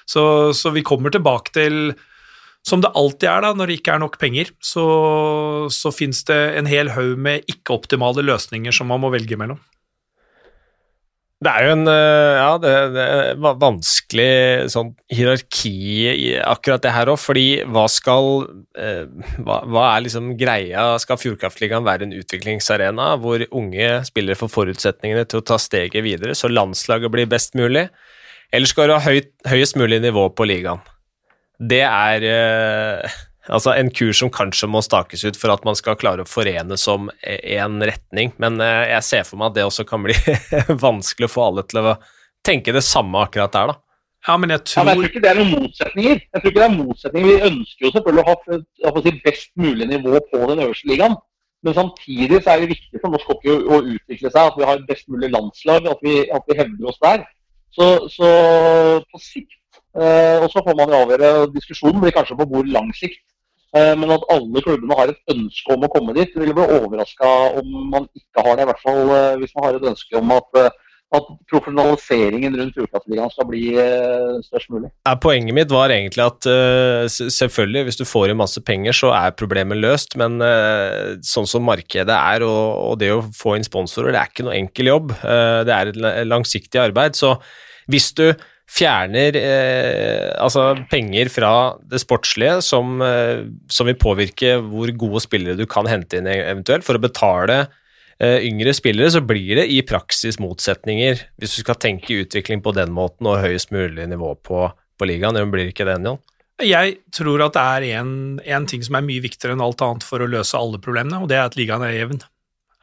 Så, 0.07 0.23
så, 0.55 0.71
vi 0.75 0.83
kommer 0.83 1.11
tilbake 1.11 1.51
til, 1.55 1.93
som 2.63 2.81
det 2.83 2.93
alltid 2.95 3.27
er 3.27 3.43
da, 3.43 3.51
når 3.57 3.69
det 3.69 3.79
ikke 3.81 3.97
er 3.97 4.01
nok 4.03 4.17
penger, 4.21 4.53
så, 4.63 4.87
så 5.73 5.91
fins 5.91 6.23
det 6.29 6.39
en 6.59 6.69
hel 6.69 6.93
haug 6.95 7.19
med 7.19 7.43
ikke-optimale 7.51 8.23
løsninger 8.23 8.75
som 8.75 8.87
man 8.91 9.03
må 9.03 9.11
velge 9.13 9.39
mellom. 9.39 9.59
Det 11.43 11.51
er 11.51 11.65
jo 11.65 11.73
en 11.75 11.89
eh, 11.91 12.37
ja, 12.37 12.51
det, 12.61 12.73
det 12.95 13.51
vanskelig 13.59 14.69
sånn 14.71 14.93
hierarki 15.11 16.37
akkurat 16.39 16.85
det 16.85 16.93
her 16.95 17.11
òg, 17.11 17.19
fordi 17.19 17.47
hva 17.67 17.83
skal 17.91 18.45
eh, 18.79 19.03
hva, 19.43 19.59
hva, 19.67 19.83
er 19.89 20.05
liksom 20.05 20.31
greia? 20.39 20.85
Skal 21.03 21.19
Fjordkraftligaen 21.19 21.83
være 21.83 22.07
en 22.07 22.15
utviklingsarena 22.15 23.09
hvor 23.23 23.43
unge 23.49 23.91
spillere 24.07 24.39
får 24.39 24.53
forutsetningene 24.55 25.27
til 25.27 25.41
å 25.41 25.47
ta 25.51 25.59
steget 25.59 26.05
videre, 26.05 26.37
så 26.37 26.51
landslaget 26.51 27.11
blir 27.11 27.27
best 27.27 27.59
mulig? 27.59 27.89
Eller 28.53 28.69
skal 28.69 28.87
du 28.87 28.95
ha 28.95 29.03
høyt, 29.03 29.33
høyest 29.49 29.75
mulig 29.81 29.99
nivå 30.03 30.29
på 30.37 30.47
ligaen? 30.47 30.92
Det 31.59 31.83
er 31.85 32.25
eh, 32.29 33.21
Altså 33.51 33.73
en 33.75 33.89
kurs 33.91 34.21
som 34.21 34.29
kanskje 34.31 34.69
må 34.71 34.79
stakes 34.85 35.25
ut 35.27 35.35
for 35.35 35.51
at 35.51 35.65
man 35.67 35.75
skal 35.75 35.97
klare 35.99 36.23
å 36.23 36.29
forene 36.29 36.77
som 36.79 37.09
én 37.27 37.81
retning, 37.83 38.31
men 38.39 38.61
eh, 38.63 38.93
jeg 38.93 39.03
ser 39.03 39.25
for 39.27 39.41
meg 39.41 39.51
at 39.51 39.57
det 39.57 39.65
også 39.67 39.83
kan 39.87 40.05
bli 40.05 40.15
vanskelig 40.85 41.27
å 41.27 41.33
få 41.33 41.49
alle 41.49 41.65
til 41.67 41.81
å 41.81 41.97
tenke 42.47 42.71
det 42.71 42.85
samme 42.87 43.25
akkurat 43.25 43.51
der, 43.51 43.73
da. 43.73 43.93
Ja, 44.23 44.37
men 44.39 44.53
jeg 44.55 44.63
tror... 44.63 44.79
Ja, 44.79 44.85
men 44.87 44.93
jeg 44.93 45.01
tror 45.01 45.11
ikke 45.11 45.23
det 45.25 45.31
er 45.33 45.39
noen 45.41 45.65
motsetninger. 45.65 46.21
Jeg 46.23 46.39
tror 46.39 46.51
ikke 46.53 46.61
det 46.61 46.67
er 46.69 46.77
motsetninger. 46.77 47.27
Vi 47.27 47.47
ønsker 47.49 47.85
jo 47.85 47.91
selvfølgelig 47.97 48.23
å 48.23 48.93
ha 48.93 49.03
si, 49.03 49.13
best 49.25 49.49
mulig 49.59 49.87
nivå 49.89 50.21
på 50.29 50.43
den 50.47 50.63
øverste 50.63 50.91
ligaen. 50.93 51.17
Men 51.63 51.75
samtidig 51.75 52.39
så 52.43 52.53
er 52.53 52.63
det 52.63 52.69
viktig 52.71 53.01
for 53.01 53.11
norsk 53.11 53.33
hockey 53.33 53.51
å, 53.51 53.81
utvikle 53.81 54.31
seg, 54.31 54.47
at 54.47 54.55
vi 54.59 54.67
har 54.67 54.79
et 54.79 54.87
best 54.87 55.11
mulig 55.11 55.29
landslag, 55.31 55.91
at 55.91 56.07
vi, 56.07 56.15
at 56.31 56.47
vi 56.47 56.57
hevder 56.59 56.91
oss 56.91 57.03
der. 57.03 57.27
Så, 57.75 57.89
så 58.13 58.31
på 59.11 59.19
sikt 59.23 59.59
Og 59.93 60.47
så 60.49 60.61
får 60.65 60.75
man 60.77 60.89
jo 60.89 61.03
avgjøre 61.03 61.31
diskusjonen, 61.53 61.99
blir 62.01 62.15
kanskje 62.15 62.37
på 62.39 62.47
hvor 62.49 62.65
lang 62.65 62.89
sikt. 62.97 63.21
Eh, 63.73 63.93
men 63.97 64.13
at 64.13 64.25
alle 64.29 64.61
klubbene 64.61 64.95
har 64.99 65.09
et 65.09 65.33
ønske 65.33 65.73
om 65.73 65.85
å 65.85 65.91
komme 65.91 66.13
dit. 66.17 66.33
vil 66.37 66.51
Jeg 66.51 66.57
bli 66.59 66.69
overraska 66.77 67.29
om 67.57 67.75
man 67.89 68.09
ikke 68.13 68.45
har 68.45 68.57
det. 68.57 68.65
I 68.65 68.69
hvert 68.69 68.83
fall 68.85 69.13
eh, 69.17 69.37
hvis 69.41 69.53
man 69.57 69.65
har 69.67 69.77
et 69.79 69.87
ønske 69.89 70.19
om 70.19 70.33
at, 70.35 70.59
eh, 70.61 70.69
at 71.17 71.31
profesjonaliseringen 71.49 72.57
rundt 72.59 72.77
Fjordkraftligaen 72.77 73.33
skal 73.33 73.47
bli 73.49 73.63
størst 74.45 74.69
mulig. 74.73 74.89
Ja, 75.05 75.13
poenget 75.21 75.57
mitt 75.57 75.73
var 75.73 75.93
egentlig 75.93 76.23
at 76.25 76.47
selvfølgelig, 77.29 77.83
hvis 77.85 77.99
du 77.99 78.05
får 78.09 78.31
inn 78.31 78.39
masse 78.39 78.63
penger, 78.65 78.97
så 78.97 79.11
er 79.13 79.35
problemet 79.37 79.77
løst. 79.77 80.17
Men 80.17 80.41
sånn 81.21 81.45
som 81.45 81.69
markedet 81.69 82.17
er, 82.17 82.47
og 82.49 82.97
det 82.97 83.11
å 83.13 83.21
få 83.37 83.53
inn 83.59 83.67
sponsorer, 83.67 84.09
det 84.09 84.23
er 84.23 84.33
ikke 84.33 84.47
noe 84.47 84.57
enkel 84.57 84.89
jobb. 84.89 85.13
det 85.21 85.75
er 85.77 85.93
et 85.93 86.01
langsiktig 86.25 86.81
arbeid. 86.81 87.13
Så 87.13 87.35
hvis 87.85 88.09
du 88.17 88.31
fjerner 88.69 89.35
eh, 89.37 90.31
altså 90.41 90.71
penger 90.91 91.29
fra 91.31 91.53
det 91.89 92.01
sportslige 92.01 92.57
som, 92.65 93.01
eh, 93.05 93.45
som, 93.71 93.89
vil 93.89 93.99
påvirke 93.99 94.55
hvor 94.63 94.91
gode 94.97 95.23
spillere 95.23 95.59
du 95.59 95.65
kan 95.69 95.89
hente 95.89 96.19
inn 96.19 96.29
eventuelt, 96.31 96.85
for 96.87 96.97
å 96.97 97.03
betale 97.03 97.59
eh, 98.19 98.39
yngre 98.47 98.73
spillere, 98.75 99.11
så 99.13 99.23
blir 99.25 99.59
det 99.59 99.67
i 99.71 99.81
praksis 99.85 100.39
motsetninger, 100.41 101.25
hvis 101.37 101.57
du 101.57 101.63
skal 101.65 101.79
tenke 101.81 102.23
utvikling 102.23 102.63
på 102.65 102.75
den 102.75 102.93
måten 102.95 103.29
og 103.29 103.41
høyest 103.43 103.73
mulig 103.75 104.07
nivå 104.09 104.33
på, 104.41 104.67
på 104.71 105.09
ligaen. 105.09 105.37
Det 105.37 105.49
blir 105.53 105.73
ikke 105.73 105.87
det, 105.89 105.99
Jan? 105.99 106.21
Jeg 106.63 106.99
tror 107.11 107.41
at 107.43 107.55
det 107.57 107.63
er 107.91 108.05
én 108.05 108.67
ting 108.69 108.83
som 108.85 108.95
er 108.95 109.05
mye 109.05 109.23
viktigere 109.23 109.57
enn 109.57 109.63
alt 109.65 109.81
annet 109.83 110.05
for 110.05 110.23
å 110.23 110.29
løse 110.29 110.57
alle 110.57 110.79
problemene, 110.79 111.23
og 111.23 111.31
det 111.31 111.39
er 111.39 111.49
at 111.49 111.57
ligaen 111.59 111.83
er 111.83 111.97
jevn. 111.97 112.21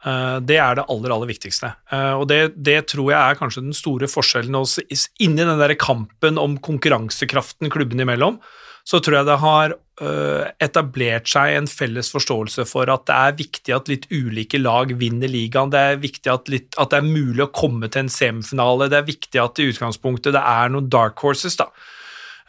Eh, 0.01 0.37
det 0.41 0.57
er 0.57 0.79
det 0.79 0.87
aller, 0.89 1.13
aller 1.13 1.29
viktigste. 1.29 1.75
Eh, 1.93 2.15
og 2.17 2.25
det, 2.31 2.41
det, 2.57 2.79
tror 2.89 3.11
jeg 3.11 3.19
er 3.19 3.37
kanskje 3.37 3.65
den 3.67 3.77
store 3.77 4.09
forskjellen 4.09 4.57
også. 4.57 4.85
Inni 5.21 5.45
den 5.45 5.61
der 5.61 5.75
kampen 5.79 6.41
om 6.41 6.57
konkurransekraften 6.63 7.69
klubbene 7.73 8.07
imellom, 8.07 8.41
så 8.87 8.97
tror 8.97 9.19
jeg 9.19 9.29
det 9.29 9.37
har 9.43 9.75
eh, 10.01 10.49
etablert 10.65 11.29
seg 11.29 11.53
en 11.59 11.69
felles 11.69 12.09
forståelse 12.09 12.65
for 12.65 12.89
at 12.89 13.05
det 13.05 13.19
er 13.19 13.37
viktig 13.43 13.75
at 13.77 13.91
litt 13.91 14.09
ulike 14.09 14.57
lag 14.61 14.95
vinner 14.97 15.29
ligaen. 15.29 15.69
Det 15.73 15.85
er 15.91 16.01
viktig 16.01 16.33
at, 16.33 16.49
litt, 16.49 16.73
at 16.81 16.93
det 16.93 17.03
er 17.03 17.11
mulig 17.11 17.45
å 17.45 17.51
komme 17.53 17.91
til 17.91 18.07
en 18.07 18.13
semifinale. 18.13 18.89
Det 18.89 19.03
er 19.03 19.09
viktig 19.11 19.43
at 19.43 19.61
i 19.61 19.69
utgangspunktet 19.69 20.33
det 20.33 20.41
er 20.41 20.73
noen 20.73 20.89
dark 20.89 21.21
horses, 21.21 21.59
da. 21.61 21.69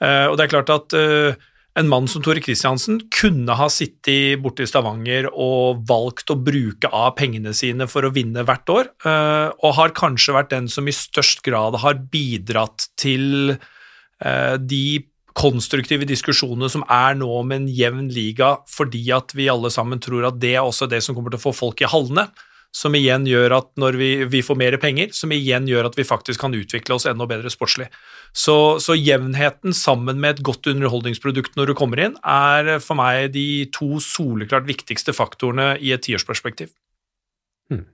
Og 0.03 0.33
det 0.35 0.49
er 0.49 0.51
klart 0.51 0.71
at 0.73 0.95
en 1.79 1.89
mann 1.89 2.09
som 2.11 2.23
Tore 2.25 2.43
Kristiansen 2.45 2.99
kunne 3.12 3.55
ha 3.57 3.68
sittet 3.73 4.41
borte 4.45 4.64
i 4.64 4.68
Stavanger 4.68 5.31
og 5.33 5.85
valgt 5.89 6.33
å 6.33 6.37
bruke 6.37 6.91
av 6.93 7.14
pengene 7.16 7.55
sine 7.57 7.89
for 7.89 8.05
å 8.05 8.12
vinne 8.12 8.45
hvert 8.49 8.73
år, 8.73 8.91
eh, 9.09 9.49
og 9.57 9.79
har 9.79 9.97
kanskje 9.97 10.37
vært 10.37 10.53
den 10.53 10.68
som 10.68 10.89
i 10.89 10.97
størst 10.97 11.41
grad 11.47 11.81
har 11.81 12.03
bidratt 12.12 12.91
til 13.01 13.57
eh, 13.57 14.57
de 14.61 14.85
konstruktive 15.33 16.05
diskusjonene 16.05 16.68
som 16.68 16.85
er 16.93 17.16
nå 17.16 17.31
om 17.39 17.55
en 17.57 17.68
jevn 17.73 18.11
liga, 18.12 18.59
fordi 18.68 19.07
at 19.16 19.33
vi 19.33 19.49
alle 19.49 19.73
sammen 19.73 20.03
tror 20.03 20.29
at 20.29 20.41
det 20.43 20.59
er 20.59 20.66
også 20.66 20.91
det 20.93 21.01
som 21.05 21.16
kommer 21.16 21.33
til 21.33 21.41
å 21.41 21.47
få 21.47 21.57
folk 21.57 21.81
i 21.81 21.89
hallene 21.89 22.29
som 22.73 22.95
igjen 22.97 23.27
gjør 23.29 23.53
at 23.59 23.68
når 23.81 23.99
vi, 24.01 24.11
vi, 24.33 24.41
får 24.45 24.57
mer 24.57 24.79
penger, 24.81 25.12
som 25.12 25.33
igjen 25.35 25.68
gjør 25.68 25.91
at 25.91 25.99
vi 25.99 26.09
faktisk 26.09 26.41
kan 26.41 26.57
utvikle 26.57 26.97
oss 26.97 27.07
enda 27.09 27.29
bedre 27.29 27.53
sportslig. 27.53 27.91
Så, 28.33 28.81
så, 28.81 28.97
jevnheten 28.97 29.77
sammen 29.77 30.20
med 30.23 30.39
et 30.39 30.45
godt 30.47 30.70
underholdningsprodukt 30.73 31.59
når 31.61 31.73
du 31.73 31.77
kommer 31.77 32.01
inn, 32.01 32.16
er 32.25 32.79
for 32.81 32.97
meg 32.99 33.35
de 33.37 33.66
to 33.77 34.01
soleklart 34.01 34.68
viktigste 34.70 35.12
faktorene 35.16 35.75
i 35.85 35.93
et 35.93 36.05
tiårsperspektiv. 36.09 36.73
Hmm. 37.68 37.85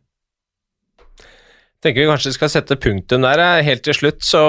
tenker 1.82 2.02
vi 2.02 2.08
kanskje 2.08 2.32
skal 2.34 2.50
sette 2.50 2.78
punktum 2.78 3.26
der. 3.26 3.42
Helt 3.66 3.82
til 3.86 3.98
slutt 3.98 4.22
så 4.26 4.42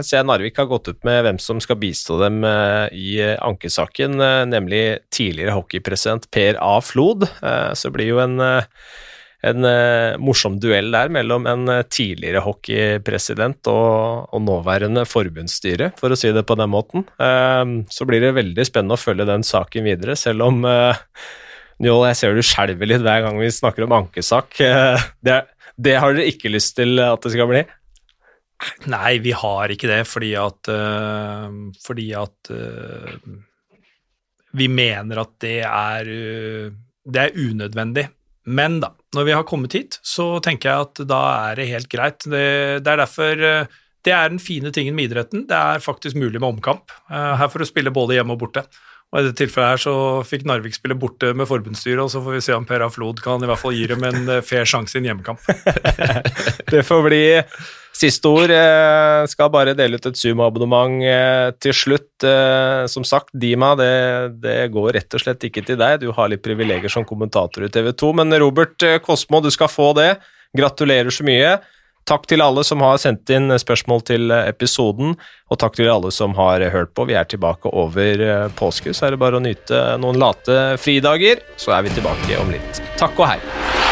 ser 0.00 0.22
jeg 0.22 0.28
Narvik 0.28 0.56
har 0.60 0.72
gått 0.72 0.88
ut 0.88 1.04
med 1.04 1.20
hvem 1.24 1.38
som 1.40 1.60
skal 1.60 1.78
bistå 1.80 2.16
dem 2.24 2.40
eh, 2.48 2.88
i 2.96 3.16
ankesaken, 3.36 4.16
eh, 4.20 4.42
nemlig 4.48 4.84
tidligere 5.12 5.56
hockeypresident 5.56 6.30
Per 6.32 6.56
A. 6.64 6.78
Flod. 6.84 7.28
Eh, 7.28 7.72
så 7.76 7.92
blir 7.92 8.14
jo 8.14 8.24
en 8.24 8.40
en 9.44 9.66
uh, 9.66 10.16
morsom 10.22 10.56
duell 10.62 10.90
der 10.94 11.12
mellom 11.12 11.46
en 11.50 11.68
uh, 11.68 11.82
tidligere 11.84 12.42
hockeypresident 12.44 13.68
og, 13.70 14.28
og, 14.30 14.42
nåværende 14.44 15.04
forbundsstyre, 15.08 15.92
for 16.00 16.14
å 16.14 16.18
si 16.18 16.32
det 16.34 16.46
på 16.48 16.56
den 16.58 16.72
måten. 16.72 17.06
Uh, 17.20 17.84
så 17.92 18.08
blir 18.08 18.24
det 18.24 18.34
veldig 18.38 18.66
spennende 18.66 18.98
å 18.98 19.00
følge 19.02 19.28
den 19.28 19.46
saken 19.46 19.88
videre, 19.88 20.18
selv 20.18 20.48
om 20.48 20.62
Njål, 21.82 22.04
jeg 22.06 22.16
ser 22.20 22.36
du 22.36 22.44
skjelver 22.46 22.86
litt 22.86 23.02
hver 23.02 23.24
gang 23.24 23.38
vi 23.40 23.48
snakker 23.50 23.82
om 23.88 23.96
ankesak. 23.96 24.60
Det, 25.26 25.40
det, 25.74 25.96
har 25.98 26.14
dere 26.14 26.28
ikke 26.30 26.52
lyst 26.52 26.76
til 26.78 27.00
at 27.02 27.24
det 27.24 27.32
skal 27.34 27.48
bli? 27.50 27.64
Nei, 28.92 29.16
vi 29.24 29.32
har 29.34 29.72
ikke 29.74 29.90
det, 29.90 30.04
fordi 30.06 30.30
at 30.38 30.70
Fordi 31.82 32.04
at 32.14 32.52
vi 34.54 34.68
mener 34.70 35.24
at 35.24 35.32
det 35.42 35.58
er, 35.66 36.12
det 37.02 37.24
er 37.24 37.34
unødvendig. 37.42 38.06
Men 38.44 38.78
da, 38.84 38.92
Når 39.14 39.28
vi 39.28 39.34
har 39.36 39.46
kommet 39.48 39.76
hit, 39.76 39.98
så 40.02 40.38
tenker 40.44 40.70
jeg 40.70 40.88
at 40.88 41.02
da 41.08 41.22
er 41.50 41.60
det 41.60 41.70
helt 41.70 41.90
greit. 41.92 42.24
Det, 42.24 42.46
det 42.84 42.92
er 42.92 43.02
derfor 43.04 43.44
eh, 43.50 43.76
Det 44.04 44.12
er 44.12 44.28
den 44.28 44.42
fine 44.42 44.72
tingen 44.74 44.96
med 44.96 45.10
idretten. 45.10 45.46
Det 45.48 45.56
er 45.56 45.84
faktisk 45.84 46.18
mulig 46.20 46.40
med 46.40 46.56
omkamp. 46.56 46.92
Eh, 47.10 47.34
her 47.40 47.48
får 47.48 47.64
du 47.64 47.70
spille 47.70 47.94
både 47.94 48.18
hjemme 48.18 48.36
og 48.36 48.42
borte. 48.42 48.66
Og 49.14 49.20
I 49.20 49.28
dette 49.28 49.44
tilfellet 49.44 49.76
her 49.76 49.82
så 49.84 49.94
fikk 50.26 50.42
Narvik 50.48 50.74
spille 50.74 50.96
borte 50.98 51.30
med 51.38 51.46
forbundsstyret, 51.46 52.02
og 52.02 52.10
så 52.10 52.18
får 52.24 52.34
vi 52.34 52.42
se 52.42 52.56
om 52.56 52.66
Per 52.66 52.82
A. 52.82 52.90
Flod 52.90 53.22
kan 53.22 53.42
i 53.44 53.46
hvert 53.46 53.62
fall 53.62 53.76
gi 53.76 53.86
dem 53.92 54.02
en 54.08 54.26
eh, 54.26 54.42
fair 54.42 54.66
sjanse 54.66 54.98
i 54.98 55.02
en 55.02 55.10
hjemmekamp. 55.12 55.44
Det 56.72 56.82
får 56.82 57.06
bli 57.06 57.24
siste 57.94 58.30
ord. 58.30 58.50
Jeg 58.52 59.30
skal 59.32 59.52
bare 59.54 59.74
dele 59.78 59.98
ut 59.98 60.08
et 60.10 60.18
Zoom-abonnement 60.18 60.96
eh, 61.06 61.50
til 61.62 61.76
slutt. 61.76 62.26
Eh, 62.26 62.84
Som 62.90 63.06
sagt, 63.06 63.30
Dima, 63.32 63.74
det, 63.78 64.40
det 64.42 64.58
går 64.74 64.92
rett 64.98 65.14
og 65.16 65.22
slett 65.22 65.46
ikke 65.46 65.64
til 65.66 65.78
deg. 65.80 66.00
Du 66.02 66.10
har 66.14 66.30
litt 66.32 66.44
privilegier 66.44 66.92
som 66.92 67.06
kommentator 67.06 67.64
i 67.66 67.70
TV 67.72 67.92
2, 67.92 68.12
men 68.20 68.34
Robert 68.42 68.82
eh, 68.86 68.98
Kosmo, 69.04 69.40
du 69.44 69.50
skal 69.54 69.70
få 69.72 69.92
det. 69.98 70.16
Gratulerer 70.56 71.10
så 71.14 71.26
mye. 71.26 71.54
Takk 72.04 72.26
til 72.28 72.42
alle 72.44 72.60
som 72.68 72.82
har 72.84 72.98
sendt 73.00 73.30
inn 73.32 73.48
spørsmål 73.56 74.02
til 74.04 74.28
episoden, 74.36 75.14
og 75.48 75.60
takk 75.62 75.78
til 75.78 75.88
alle 75.88 76.10
som 76.12 76.34
har 76.36 76.60
hørt 76.74 76.92
på. 76.92 77.06
Vi 77.08 77.16
er 77.16 77.24
tilbake 77.30 77.72
over 77.72 78.20
eh, 78.26 78.50
påske, 78.58 78.92
så 78.92 79.08
er 79.08 79.16
det 79.16 79.22
bare 79.24 79.40
å 79.40 79.44
nyte 79.44 79.80
noen 80.02 80.20
late 80.20 80.76
fridager, 80.82 81.40
så 81.56 81.78
er 81.78 81.88
vi 81.88 81.96
tilbake 81.96 82.42
om 82.42 82.52
litt. 82.52 82.84
Takk 83.00 83.16
og 83.24 83.32
hei. 83.32 83.83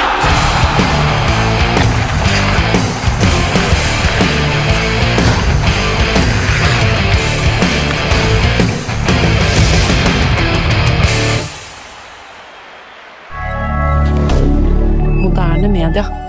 milliardaire 15.83 16.22